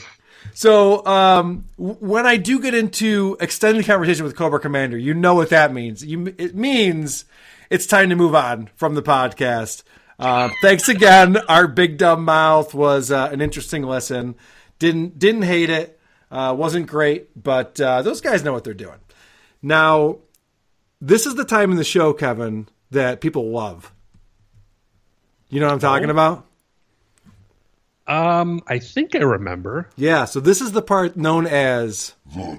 So, 0.55 1.07
um, 1.07 1.67
w- 1.79 1.95
when 2.01 2.27
I 2.27 2.37
do 2.37 2.59
get 2.61 2.75
into 2.75 3.37
extended 3.39 3.87
conversation 3.87 4.25
with 4.25 4.35
Cobra 4.35 4.59
Commander, 4.59 4.99
you 4.99 5.15
know 5.15 5.37
what 5.37 5.51
that 5.51 5.73
means. 5.73 6.05
You, 6.05 6.35
it 6.37 6.57
means 6.57 7.27
it's 7.71 7.87
time 7.87 8.09
to 8.11 8.17
move 8.17 8.35
on 8.35 8.69
from 8.75 8.97
the 8.97 9.03
podcast. 9.03 9.85
Uh, 10.19 10.49
thanks 10.63 10.89
again. 10.89 11.37
Our 11.49 11.69
big 11.69 11.97
dumb 11.97 12.25
mouth 12.25 12.75
was 12.75 13.13
uh, 13.13 13.29
an 13.31 13.41
interesting 13.41 13.85
lesson. 13.85 14.35
Didn't 14.81 15.17
didn't 15.21 15.43
hate 15.43 15.71
it. 15.71 16.01
Uh, 16.29 16.57
wasn't 16.59 16.89
great, 16.89 17.41
but 17.41 17.81
uh, 17.81 18.03
those 18.03 18.21
guys 18.21 18.43
know 18.43 18.53
what 18.53 18.65
they're 18.65 18.75
doing. 18.75 18.99
Now, 19.63 20.19
this 21.05 21.27
is 21.27 21.35
the 21.35 21.45
time 21.45 21.71
in 21.71 21.77
the 21.77 21.85
show, 21.85 22.13
Kevin, 22.15 22.67
that 22.91 23.21
people 23.21 23.51
love. 23.51 23.93
You 25.51 25.61
know 25.61 25.67
what 25.67 25.75
I'm 25.75 25.79
talking 25.79 26.11
about? 26.11 26.47
Um, 28.07 28.63
I 28.67 28.79
think 28.81 29.15
I 29.15 29.19
remember. 29.19 29.89
Yeah. 29.97 30.25
So 30.27 30.41
this 30.41 30.61
is 30.61 30.73
the 30.73 30.83
part 30.83 31.17
known 31.17 31.47
as 31.47 32.15
The 32.35 32.51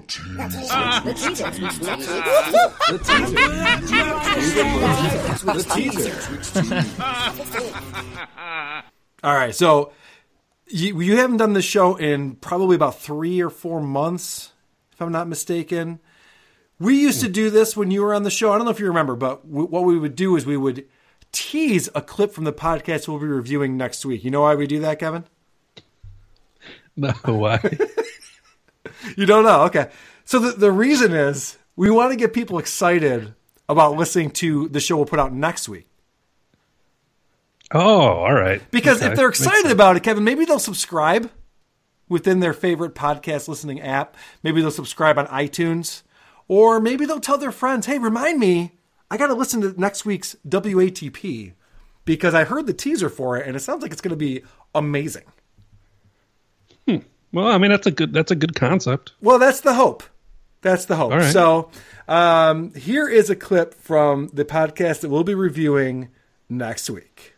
teaser. 5.74 6.16
All 9.22 9.34
right, 9.34 9.54
so 9.54 9.92
you, 10.68 11.00
you 11.00 11.16
haven't 11.16 11.38
done 11.38 11.52
this 11.52 11.64
show 11.64 11.96
in 11.96 12.36
probably 12.36 12.76
about 12.76 13.00
three 13.00 13.40
or 13.40 13.50
four 13.50 13.80
months, 13.80 14.52
if 14.92 15.00
I'm 15.02 15.12
not 15.12 15.26
mistaken. 15.28 16.00
We 16.78 17.00
used 17.00 17.20
to 17.22 17.28
do 17.28 17.48
this 17.50 17.76
when 17.76 17.90
you 17.90 18.02
were 18.02 18.12
on 18.14 18.22
the 18.22 18.30
show. 18.30 18.52
I 18.52 18.56
don't 18.56 18.64
know 18.66 18.70
if 18.70 18.80
you 18.80 18.86
remember, 18.86 19.16
but 19.16 19.46
w- 19.48 19.66
what 19.68 19.84
we 19.84 19.98
would 19.98 20.14
do 20.14 20.36
is 20.36 20.44
we 20.44 20.56
would 20.58 20.86
tease 21.32 21.88
a 21.94 22.02
clip 22.02 22.32
from 22.32 22.44
the 22.44 22.52
podcast 22.52 23.08
we'll 23.08 23.18
be 23.18 23.26
reviewing 23.26 23.76
next 23.76 24.04
week. 24.04 24.24
You 24.24 24.30
know 24.30 24.42
why 24.42 24.54
we 24.54 24.66
do 24.66 24.80
that, 24.80 24.98
Kevin? 24.98 25.24
No, 26.96 27.12
why? 27.24 27.60
You 29.16 29.26
don't 29.26 29.44
know? 29.44 29.62
Okay. 29.64 29.90
So 30.24 30.38
the, 30.38 30.52
the 30.52 30.72
reason 30.72 31.12
is 31.12 31.58
we 31.76 31.90
want 31.90 32.12
to 32.12 32.16
get 32.16 32.32
people 32.32 32.58
excited 32.58 33.34
about 33.68 33.96
listening 33.96 34.30
to 34.32 34.68
the 34.68 34.80
show 34.80 34.96
we'll 34.96 35.06
put 35.06 35.18
out 35.20 35.32
next 35.32 35.68
week. 35.68 35.86
Oh, 37.72 37.80
all 37.80 38.32
right. 38.32 38.62
Because 38.70 39.02
Okay. 39.02 39.10
if 39.10 39.16
they're 39.16 39.28
excited 39.28 39.70
about 39.70 39.96
it, 39.96 40.02
Kevin, 40.02 40.24
maybe 40.24 40.44
they'll 40.44 40.58
subscribe 40.58 41.30
within 42.08 42.40
their 42.40 42.52
favorite 42.52 42.94
podcast 42.94 43.48
listening 43.48 43.80
app. 43.80 44.16
Maybe 44.42 44.60
they'll 44.60 44.70
subscribe 44.70 45.18
on 45.18 45.26
iTunes. 45.26 46.02
Or 46.48 46.80
maybe 46.80 47.06
they'll 47.06 47.20
tell 47.20 47.38
their 47.38 47.52
friends, 47.52 47.86
hey, 47.86 47.98
remind 47.98 48.38
me, 48.38 48.72
I 49.10 49.16
got 49.16 49.28
to 49.28 49.34
listen 49.34 49.60
to 49.62 49.80
next 49.80 50.04
week's 50.04 50.36
WATP 50.48 51.52
because 52.04 52.34
I 52.34 52.44
heard 52.44 52.66
the 52.66 52.72
teaser 52.72 53.08
for 53.08 53.36
it 53.36 53.46
and 53.46 53.56
it 53.56 53.60
sounds 53.60 53.82
like 53.82 53.92
it's 53.92 54.00
going 54.00 54.10
to 54.10 54.16
be 54.16 54.42
amazing. 54.74 55.24
Well, 57.32 57.48
I 57.48 57.58
mean 57.58 57.70
that's 57.70 57.86
a 57.86 57.90
good 57.90 58.14
that's 58.14 58.30
a 58.30 58.34
good 58.34 58.54
concept. 58.54 59.12
Well, 59.20 59.38
that's 59.38 59.60
the 59.60 59.74
hope. 59.74 60.02
That's 60.62 60.86
the 60.86 60.96
hope. 60.96 61.12
All 61.12 61.18
right. 61.18 61.32
So 61.32 61.70
um, 62.08 62.72
here 62.72 63.08
is 63.08 63.28
a 63.28 63.36
clip 63.36 63.74
from 63.74 64.28
the 64.32 64.44
podcast 64.44 65.00
that 65.00 65.10
we'll 65.10 65.22
be 65.22 65.34
reviewing 65.34 66.08
next 66.48 66.88
week. 66.88 67.34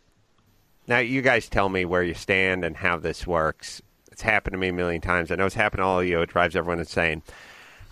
Now, 0.87 0.99
you 0.99 1.21
guys 1.21 1.49
tell 1.49 1.69
me 1.69 1.85
where 1.85 2.03
you 2.03 2.15
stand 2.15 2.65
and 2.65 2.77
how 2.77 2.97
this 2.97 3.27
works. 3.27 3.83
It's 4.11 4.23
happened 4.23 4.55
to 4.55 4.59
me 4.59 4.69
a 4.69 4.73
million 4.73 5.01
times. 5.01 5.31
I 5.31 5.35
know 5.35 5.47
it's 5.47 5.55
happened 5.55 5.81
to 5.81 5.85
all 5.85 6.01
of 6.01 6.07
you. 6.07 6.23
It 6.23 6.31
drives 6.31 6.57
everyone 6.57 6.79
insane. 6.79 7.23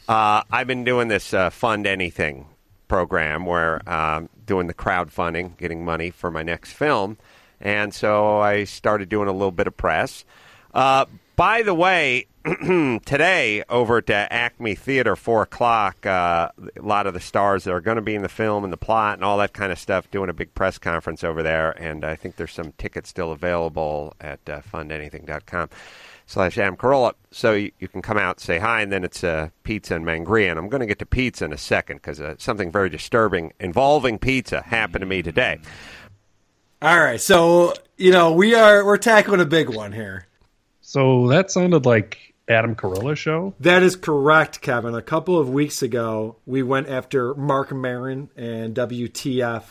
Uh, 0.09 0.43
I've 0.51 0.67
been 0.67 0.85
doing 0.85 1.09
this 1.09 1.35
uh, 1.35 1.51
Fund 1.51 1.87
Anything 1.87 2.47
program 2.89 3.45
where 3.45 3.87
um, 3.89 4.29
doing 4.45 4.69
the 4.69 4.75
crowdfunding, 4.75 5.57
getting 5.57 5.85
money 5.85 6.11
for 6.11 6.31
my 6.31 6.43
next 6.43 6.73
film. 6.73 7.19
And 7.61 7.93
so 7.93 8.39
I 8.39 8.65
started 8.65 9.09
doing 9.09 9.29
a 9.29 9.33
little 9.33 9.51
bit 9.51 9.67
of 9.67 9.77
press. 9.77 10.25
Uh, 10.73 11.07
by 11.35 11.63
the 11.63 11.75
way, 11.75 12.27
today 13.05 13.65
over 13.69 13.99
at 13.99 14.11
Acme 14.11 14.77
Theater, 14.77 15.17
4 15.17 15.43
o'clock, 15.43 16.07
uh, 16.07 16.51
a 16.77 16.83
lot 16.83 17.07
of 17.07 17.15
the 17.15 17.21
stars 17.21 17.65
that 17.65 17.73
are 17.73 17.81
going 17.81 17.97
to 17.97 18.03
be 18.03 18.15
in 18.15 18.23
the 18.23 18.29
film 18.29 18.63
and 18.63 18.73
the 18.73 18.77
plot 18.77 19.15
and 19.15 19.25
all 19.25 19.39
that 19.39 19.53
kind 19.53 19.73
of 19.73 19.79
stuff 19.79 20.09
doing 20.11 20.31
a 20.31 20.33
big 20.33 20.55
press 20.55 20.79
conference 20.79 21.25
over 21.25 21.43
there. 21.43 21.73
And 21.73 22.05
I 22.05 22.15
think 22.15 22.37
there's 22.37 22.53
some 22.53 22.73
tickets 22.79 23.09
still 23.09 23.33
available 23.33 24.15
at 24.21 24.41
uh, 24.49 24.61
fundanything.com 24.73 25.71
slash 26.27 26.59
Adam 26.59 26.77
Carolla. 26.77 27.15
So 27.31 27.55
you, 27.55 27.73
you 27.79 27.89
can 27.89 28.03
come 28.03 28.19
out 28.19 28.41
say 28.41 28.59
hi, 28.59 28.83
and 28.83 28.93
then 28.93 29.05
it's 29.05 29.25
uh, 29.25 29.49
pizza 29.63 29.95
and 29.95 30.05
mangria. 30.05 30.51
And 30.51 30.59
I'm 30.59 30.69
going 30.69 30.81
to 30.81 30.87
get 30.87 30.99
to 30.99 31.07
pizza 31.07 31.45
in 31.45 31.53
a 31.53 31.59
second 31.59 31.97
because 31.97 32.21
uh, 32.21 32.35
something 32.39 32.71
very 32.71 32.91
disturbing 32.91 33.53
involving 33.59 34.19
pizza 34.19 34.61
happened 34.61 35.03
to 35.03 35.07
me 35.07 35.23
today. 35.23 35.59
All 36.83 37.01
right. 37.01 37.21
So, 37.21 37.73
you 37.97 38.11
know, 38.11 38.33
we 38.33 38.55
are 38.55 38.85
we're 38.85 38.99
tackling 38.99 39.41
a 39.41 39.47
big 39.47 39.71
one 39.71 39.93
here. 39.93 40.27
So 40.83 41.29
that 41.29 41.51
sounded 41.51 41.87
like 41.87 42.35
Adam 42.49 42.77
Carolla 42.77 43.17
show. 43.17 43.55
That 43.61 43.83
is 43.83 43.97
correct, 43.97 44.61
Kevin. 44.61 44.95
A 44.95 45.03
couple 45.03 45.39
of 45.39 45.49
weeks 45.49 45.83
ago, 45.83 46.37
we 46.47 46.63
went 46.63 46.89
after 46.89 47.35
Marc 47.35 47.73
Maron 47.73 48.31
and 48.37 48.75
WTF. 48.75 49.65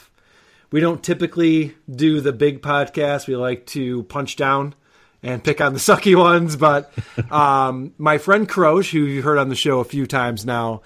We 0.72 0.82
don't 0.82 1.02
typically 1.02 1.76
do 1.90 2.20
the 2.20 2.34
big 2.34 2.62
podcast. 2.62 3.28
We 3.28 3.36
like 3.38 3.66
to 3.68 4.04
punch 4.04 4.36
down 4.36 4.76
and 5.26 5.44
pick 5.44 5.60
on 5.60 5.74
the 5.74 5.80
sucky 5.80 6.16
ones. 6.18 6.56
But 6.56 6.94
um, 7.32 7.94
my 7.98 8.18
friend 8.18 8.48
Croce, 8.48 8.92
who 8.92 9.00
you 9.00 9.24
heard 9.24 9.38
on 9.38 9.50
the 9.50 9.56
show 9.56 9.80
a 9.80 9.86
few 9.86 10.06
times 10.06 10.46
now, 10.46 10.82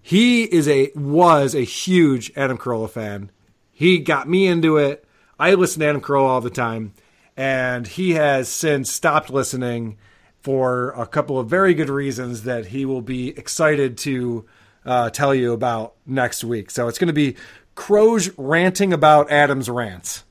he 0.00 0.44
is 0.44 0.68
a 0.68 0.90
was 0.94 1.54
a 1.54 1.62
huge 1.62 2.32
Adam 2.36 2.56
Carolla 2.56 2.88
fan. 2.88 3.30
He 3.72 3.98
got 3.98 4.28
me 4.28 4.46
into 4.46 4.76
it. 4.76 5.04
I 5.38 5.54
listen 5.54 5.80
to 5.80 5.86
Adam 5.88 6.00
Carolla 6.00 6.28
all 6.28 6.40
the 6.40 6.50
time, 6.50 6.94
and 7.36 7.86
he 7.86 8.12
has 8.12 8.48
since 8.48 8.92
stopped 8.92 9.28
listening 9.28 9.98
for 10.40 10.90
a 10.90 11.06
couple 11.06 11.38
of 11.38 11.48
very 11.48 11.74
good 11.74 11.88
reasons 11.88 12.44
that 12.44 12.66
he 12.66 12.84
will 12.84 13.02
be 13.02 13.30
excited 13.30 13.96
to 13.96 14.44
uh, 14.84 15.10
tell 15.10 15.34
you 15.34 15.52
about 15.52 15.94
next 16.06 16.44
week. 16.44 16.70
So 16.70 16.88
it's 16.88 16.98
going 16.98 17.08
to 17.08 17.12
be 17.12 17.36
Croge 17.74 18.32
ranting 18.36 18.92
about 18.92 19.30
Adam's 19.30 19.68
rants. 19.68 20.24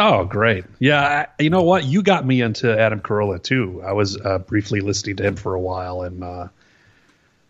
Oh, 0.00 0.24
great! 0.24 0.64
Yeah, 0.78 1.26
I, 1.38 1.42
you 1.42 1.50
know 1.50 1.62
what? 1.62 1.84
You 1.84 2.02
got 2.02 2.24
me 2.24 2.40
into 2.40 2.78
Adam 2.78 3.00
Carolla 3.00 3.42
too. 3.42 3.82
I 3.84 3.92
was 3.92 4.16
uh, 4.16 4.38
briefly 4.38 4.80
listening 4.80 5.16
to 5.16 5.24
him 5.24 5.36
for 5.36 5.54
a 5.54 5.60
while, 5.60 6.02
and 6.02 6.22
uh, 6.22 6.48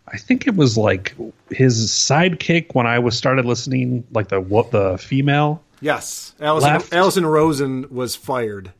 I 0.07 0.17
think 0.17 0.47
it 0.47 0.55
was 0.55 0.77
like 0.77 1.15
his 1.51 1.89
sidekick 1.91 2.73
when 2.73 2.87
I 2.87 2.99
was 2.99 3.15
started 3.15 3.45
listening, 3.45 4.05
like 4.11 4.29
the 4.29 4.41
what 4.41 4.71
the 4.71 4.97
female. 4.97 5.61
Yes, 5.81 6.33
Allison, 6.39 6.73
Left. 6.73 6.93
Allison 6.93 7.25
Rosen 7.25 7.85
was 7.93 8.15
fired. 8.15 8.73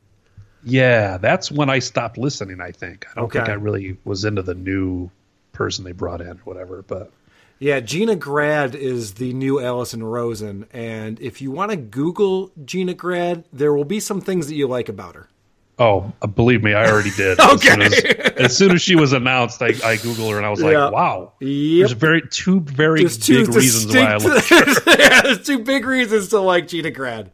Yeah, 0.64 1.18
that's 1.18 1.52
when 1.52 1.70
I 1.70 1.80
stopped 1.80 2.18
listening. 2.18 2.60
I 2.60 2.72
think 2.72 3.06
I 3.12 3.16
don't 3.16 3.26
Okay. 3.26 3.40
think 3.40 3.50
I 3.50 3.54
really 3.54 3.98
was 4.04 4.26
into 4.26 4.42
the 4.42 4.56
new 4.56 5.10
person 5.54 5.86
they 5.86 5.92
brought 5.94 6.22
in 6.22 6.28
or 6.32 6.36
whatever. 6.44 6.82
But 6.82 7.12
Yeah, 7.60 7.82
Gina 7.82 8.16
Grad 8.16 8.74
is 8.74 9.16
the 9.16 9.34
new 9.34 9.60
Allison 9.62 10.02
Rosen, 10.02 10.66
and 10.72 11.20
if 11.20 11.42
you 11.42 11.52
want 11.52 11.72
to 11.72 11.78
Google 11.78 12.52
Gina 12.64 12.94
Grad, 12.94 13.44
there 13.52 13.74
will 13.74 13.84
be 13.86 14.00
some 14.00 14.22
things 14.22 14.48
that 14.48 14.56
you 14.56 14.66
like 14.68 14.88
about 14.88 15.16
her. 15.16 15.28
oh, 15.78 16.12
uh, 16.22 16.28
believe 16.28 16.64
me, 16.64 16.74
I 16.74 16.90
already 16.90 17.12
did. 17.12 17.38
Okay. 17.54 17.70
As 17.70 17.78
soon 17.78 17.82
as, 17.82 18.04
as 18.38 18.58
soon 18.58 18.72
as 18.72 18.82
she 18.82 18.96
was 18.96 19.12
announced, 19.12 19.62
I, 19.62 19.68
I 19.68 19.98
googled 19.98 20.32
her 20.32 20.38
and 20.38 20.46
I 20.46 20.50
was 20.50 20.62
like, 20.62 20.74
Yeah. 20.74 20.90
wow. 20.90 21.34
Yep. 21.42 21.80
There's 21.80 21.92
very 22.00 22.22
two 22.30 22.62
very 22.62 23.02
There's 23.02 23.18
two 23.18 23.46
big 23.46 23.56
reasons 23.56 23.94
why 23.94 24.14
I 24.14 24.18
distinct- 24.18 24.86
look. 24.88 24.98
yeah, 25.00 25.22
there's 25.24 25.46
two 25.46 25.60
big 25.60 25.86
reasons 25.86 26.30
to 26.30 26.40
like 26.40 26.68
Gina 26.70 26.92
Grad. 26.92 27.32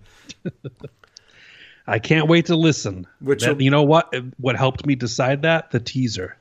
I 1.87 1.99
can't 1.99 2.27
wait 2.27 2.47
to 2.47 2.55
listen. 2.55 3.05
Which 3.19 3.43
That- 3.43 3.55
will- 3.57 3.61
you 3.61 3.69
know 3.69 3.83
what? 3.83 4.13
What 4.37 4.55
helped 4.55 4.85
me 4.87 4.95
decide 4.95 5.43
that 5.43 5.69
the 5.71 5.79
teaser. 5.79 6.37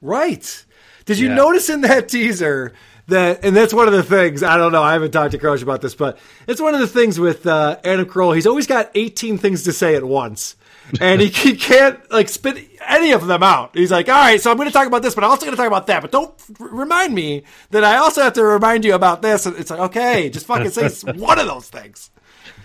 Right. 0.00 0.64
Did 1.06 1.18
you 1.18 1.28
Yeah. 1.28 1.34
notice 1.34 1.70
in 1.70 1.80
that 1.82 2.08
teaser 2.08 2.74
that, 3.08 3.44
and 3.44 3.56
that's 3.56 3.72
one 3.72 3.86
of 3.88 3.94
the 3.94 4.02
things, 4.02 4.42
I 4.42 4.56
don't 4.58 4.72
know, 4.72 4.82
I 4.82 4.92
haven't 4.92 5.12
talked 5.12 5.32
to 5.32 5.38
Crouch 5.38 5.62
about 5.62 5.80
this, 5.80 5.94
but 5.94 6.18
it's 6.46 6.60
one 6.60 6.74
of 6.74 6.80
the 6.80 6.86
things 6.88 7.18
with 7.18 7.46
uh, 7.46 7.78
Adam 7.84 8.04
Carolla. 8.06 8.34
He's 8.34 8.46
always 8.46 8.66
got 8.66 8.90
18 8.94 9.38
things 9.38 9.62
to 9.64 9.72
say 9.72 9.94
at 9.94 10.04
once. 10.04 10.56
And 11.00 11.20
he, 11.20 11.26
he 11.26 11.56
can't 11.56 11.98
like 12.12 12.28
spit 12.28 12.64
any 12.86 13.10
of 13.10 13.26
them 13.26 13.42
out. 13.42 13.70
He's 13.74 13.90
like, 13.90 14.08
all 14.08 14.14
right, 14.14 14.40
so 14.40 14.52
I'm 14.52 14.56
going 14.56 14.68
to 14.68 14.72
talk 14.72 14.86
about 14.86 15.02
this, 15.02 15.16
but 15.16 15.24
I'm 15.24 15.30
also 15.30 15.44
going 15.44 15.56
to 15.56 15.60
talk 15.60 15.66
about 15.66 15.88
that. 15.88 16.00
But 16.00 16.12
don't 16.12 16.32
r- 16.60 16.68
remind 16.68 17.12
me 17.12 17.42
that 17.70 17.82
I 17.82 17.96
also 17.96 18.22
have 18.22 18.34
to 18.34 18.44
remind 18.44 18.84
you 18.84 18.94
about 18.94 19.20
this. 19.20 19.46
And 19.46 19.56
it's 19.56 19.68
like, 19.70 19.80
okay, 19.80 20.30
just 20.30 20.46
fucking 20.46 20.70
say 20.70 20.88
one 21.14 21.40
of 21.40 21.46
those 21.46 21.68
things. 21.68 22.10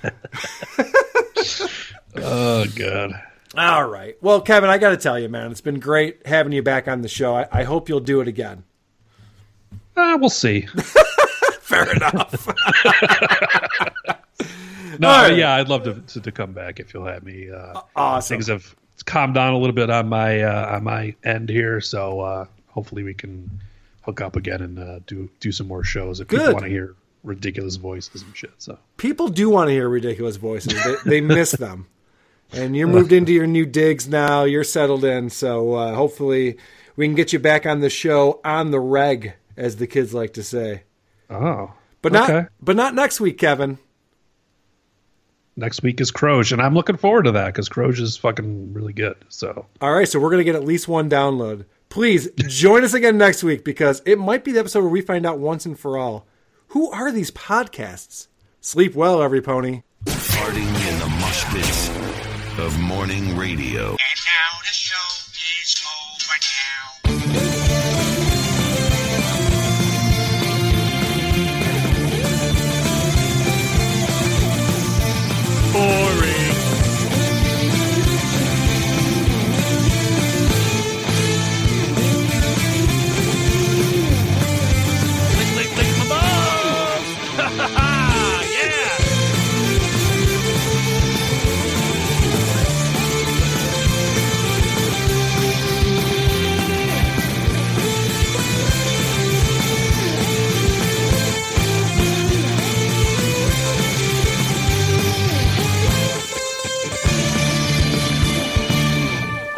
Oh 2.15 2.65
god. 2.75 3.13
All 3.57 3.85
right. 3.87 4.15
Well, 4.21 4.41
Kevin, 4.41 4.69
I 4.69 4.77
got 4.77 4.91
to 4.91 4.97
tell 4.97 5.19
you, 5.19 5.27
man, 5.29 5.51
it's 5.51 5.61
been 5.61 5.79
great 5.79 6.25
having 6.25 6.53
you 6.53 6.63
back 6.63 6.87
on 6.87 7.01
the 7.01 7.07
show. 7.09 7.35
I, 7.35 7.47
I 7.51 7.63
hope 7.63 7.89
you'll 7.89 7.99
do 7.99 8.21
it 8.21 8.27
again. 8.27 8.63
Uh, 9.95 10.17
we'll 10.19 10.29
see. 10.29 10.61
Fair 11.61 11.91
enough. 11.91 12.47
No, 14.99 15.07
right. 15.07 15.35
yeah, 15.35 15.55
I'd 15.55 15.69
love 15.69 15.83
to, 15.85 15.93
to 15.93 16.21
to 16.21 16.31
come 16.31 16.51
back 16.51 16.79
if 16.79 16.93
you'll 16.93 17.05
have 17.05 17.23
me. 17.23 17.49
Uh, 17.49 17.81
awesome. 17.95 18.35
Things 18.35 18.47
have 18.47 18.75
calmed 19.05 19.33
down 19.33 19.53
a 19.53 19.57
little 19.57 19.73
bit 19.73 19.89
on 19.89 20.09
my 20.09 20.41
uh, 20.41 20.75
on 20.75 20.83
my 20.83 21.15
end 21.23 21.49
here, 21.49 21.79
so 21.81 22.19
uh, 22.19 22.45
hopefully 22.67 23.01
we 23.01 23.13
can 23.13 23.49
hook 24.01 24.21
up 24.21 24.35
again 24.35 24.61
and 24.61 24.77
uh, 24.77 24.99
do 25.07 25.29
do 25.39 25.51
some 25.51 25.65
more 25.67 25.83
shows 25.83 26.19
if 26.19 26.27
people 26.27 26.51
want 26.53 26.65
to 26.65 26.69
hear 26.69 26.93
ridiculous 27.23 27.77
voices 27.77 28.21
and 28.21 28.35
shit. 28.35 28.51
So 28.57 28.77
People 28.97 29.29
do 29.29 29.49
want 29.49 29.69
to 29.69 29.71
hear 29.71 29.87
ridiculous 29.89 30.35
voices. 30.35 30.73
They, 30.83 30.95
they 31.09 31.21
miss 31.21 31.51
them. 31.51 31.87
And 32.53 32.75
you're 32.75 32.87
moved 32.87 33.11
into 33.11 33.31
your 33.31 33.47
new 33.47 33.65
digs 33.65 34.07
now. 34.07 34.43
You're 34.43 34.63
settled 34.63 35.05
in. 35.05 35.29
So 35.29 35.73
uh, 35.73 35.95
hopefully 35.95 36.57
we 36.95 37.05
can 37.05 37.15
get 37.15 37.33
you 37.33 37.39
back 37.39 37.65
on 37.65 37.79
the 37.79 37.89
show 37.89 38.41
on 38.43 38.71
the 38.71 38.79
reg, 38.79 39.33
as 39.55 39.77
the 39.77 39.87
kids 39.87 40.13
like 40.13 40.33
to 40.33 40.43
say. 40.43 40.83
Oh. 41.29 41.73
But 42.01 42.11
not 42.13 42.29
okay. 42.29 42.47
but 42.61 42.75
not 42.75 42.95
next 42.95 43.19
week, 43.19 43.37
Kevin. 43.37 43.77
next 45.55 45.83
week 45.83 46.01
is 46.01 46.11
Croge, 46.11 46.51
and 46.51 46.61
I'm 46.61 46.73
looking 46.73 46.97
forward 46.97 47.23
to 47.23 47.31
that 47.33 47.47
because 47.47 47.69
Croge 47.69 47.99
is 47.99 48.17
fucking 48.17 48.73
really 48.73 48.93
good. 48.93 49.15
So 49.29 49.67
All 49.79 49.93
right, 49.93 50.07
so 50.07 50.19
we're 50.19 50.31
gonna 50.31 50.43
get 50.43 50.55
at 50.55 50.63
least 50.63 50.87
one 50.87 51.09
download. 51.09 51.65
Please 51.89 52.29
join 52.37 52.83
us 52.83 52.93
again 52.93 53.17
next 53.17 53.43
week 53.43 53.63
because 53.63 54.01
it 54.05 54.17
might 54.17 54.43
be 54.43 54.51
the 54.51 54.59
episode 54.59 54.81
where 54.81 54.89
we 54.89 55.01
find 55.01 55.25
out 55.25 55.39
once 55.39 55.65
and 55.65 55.77
for 55.77 55.97
all 55.97 56.25
who 56.69 56.89
are 56.89 57.11
these 57.11 57.31
podcasts. 57.31 58.27
Sleep 58.61 58.95
well, 58.95 59.21
every 59.21 59.41
pony. 59.41 59.83
Farting 60.05 60.91
in 60.91 60.99
the 60.99 61.07
mush 61.19 61.43
pits 61.45 62.00
of 62.59 62.77
morning 62.79 63.35
radio. 63.37 63.95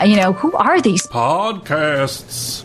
You 0.03 0.17
know, 0.17 0.33
who 0.33 0.51
are 0.53 0.81
these? 0.81 1.07
Podcasts. 1.07 2.63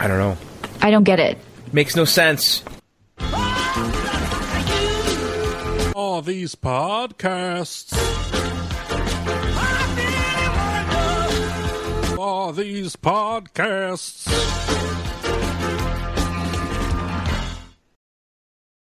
I 0.00 0.06
don't 0.06 0.18
know. 0.18 0.36
I 0.80 0.90
don't 0.90 1.04
get 1.04 1.18
it. 1.18 1.38
Makes 1.72 1.96
no 1.96 2.04
sense. 2.04 2.62
all 6.18 6.22
these 6.22 6.56
podcasts. 6.56 7.94
All 12.18 12.52
these 12.52 12.96
podcasts. 12.96 14.67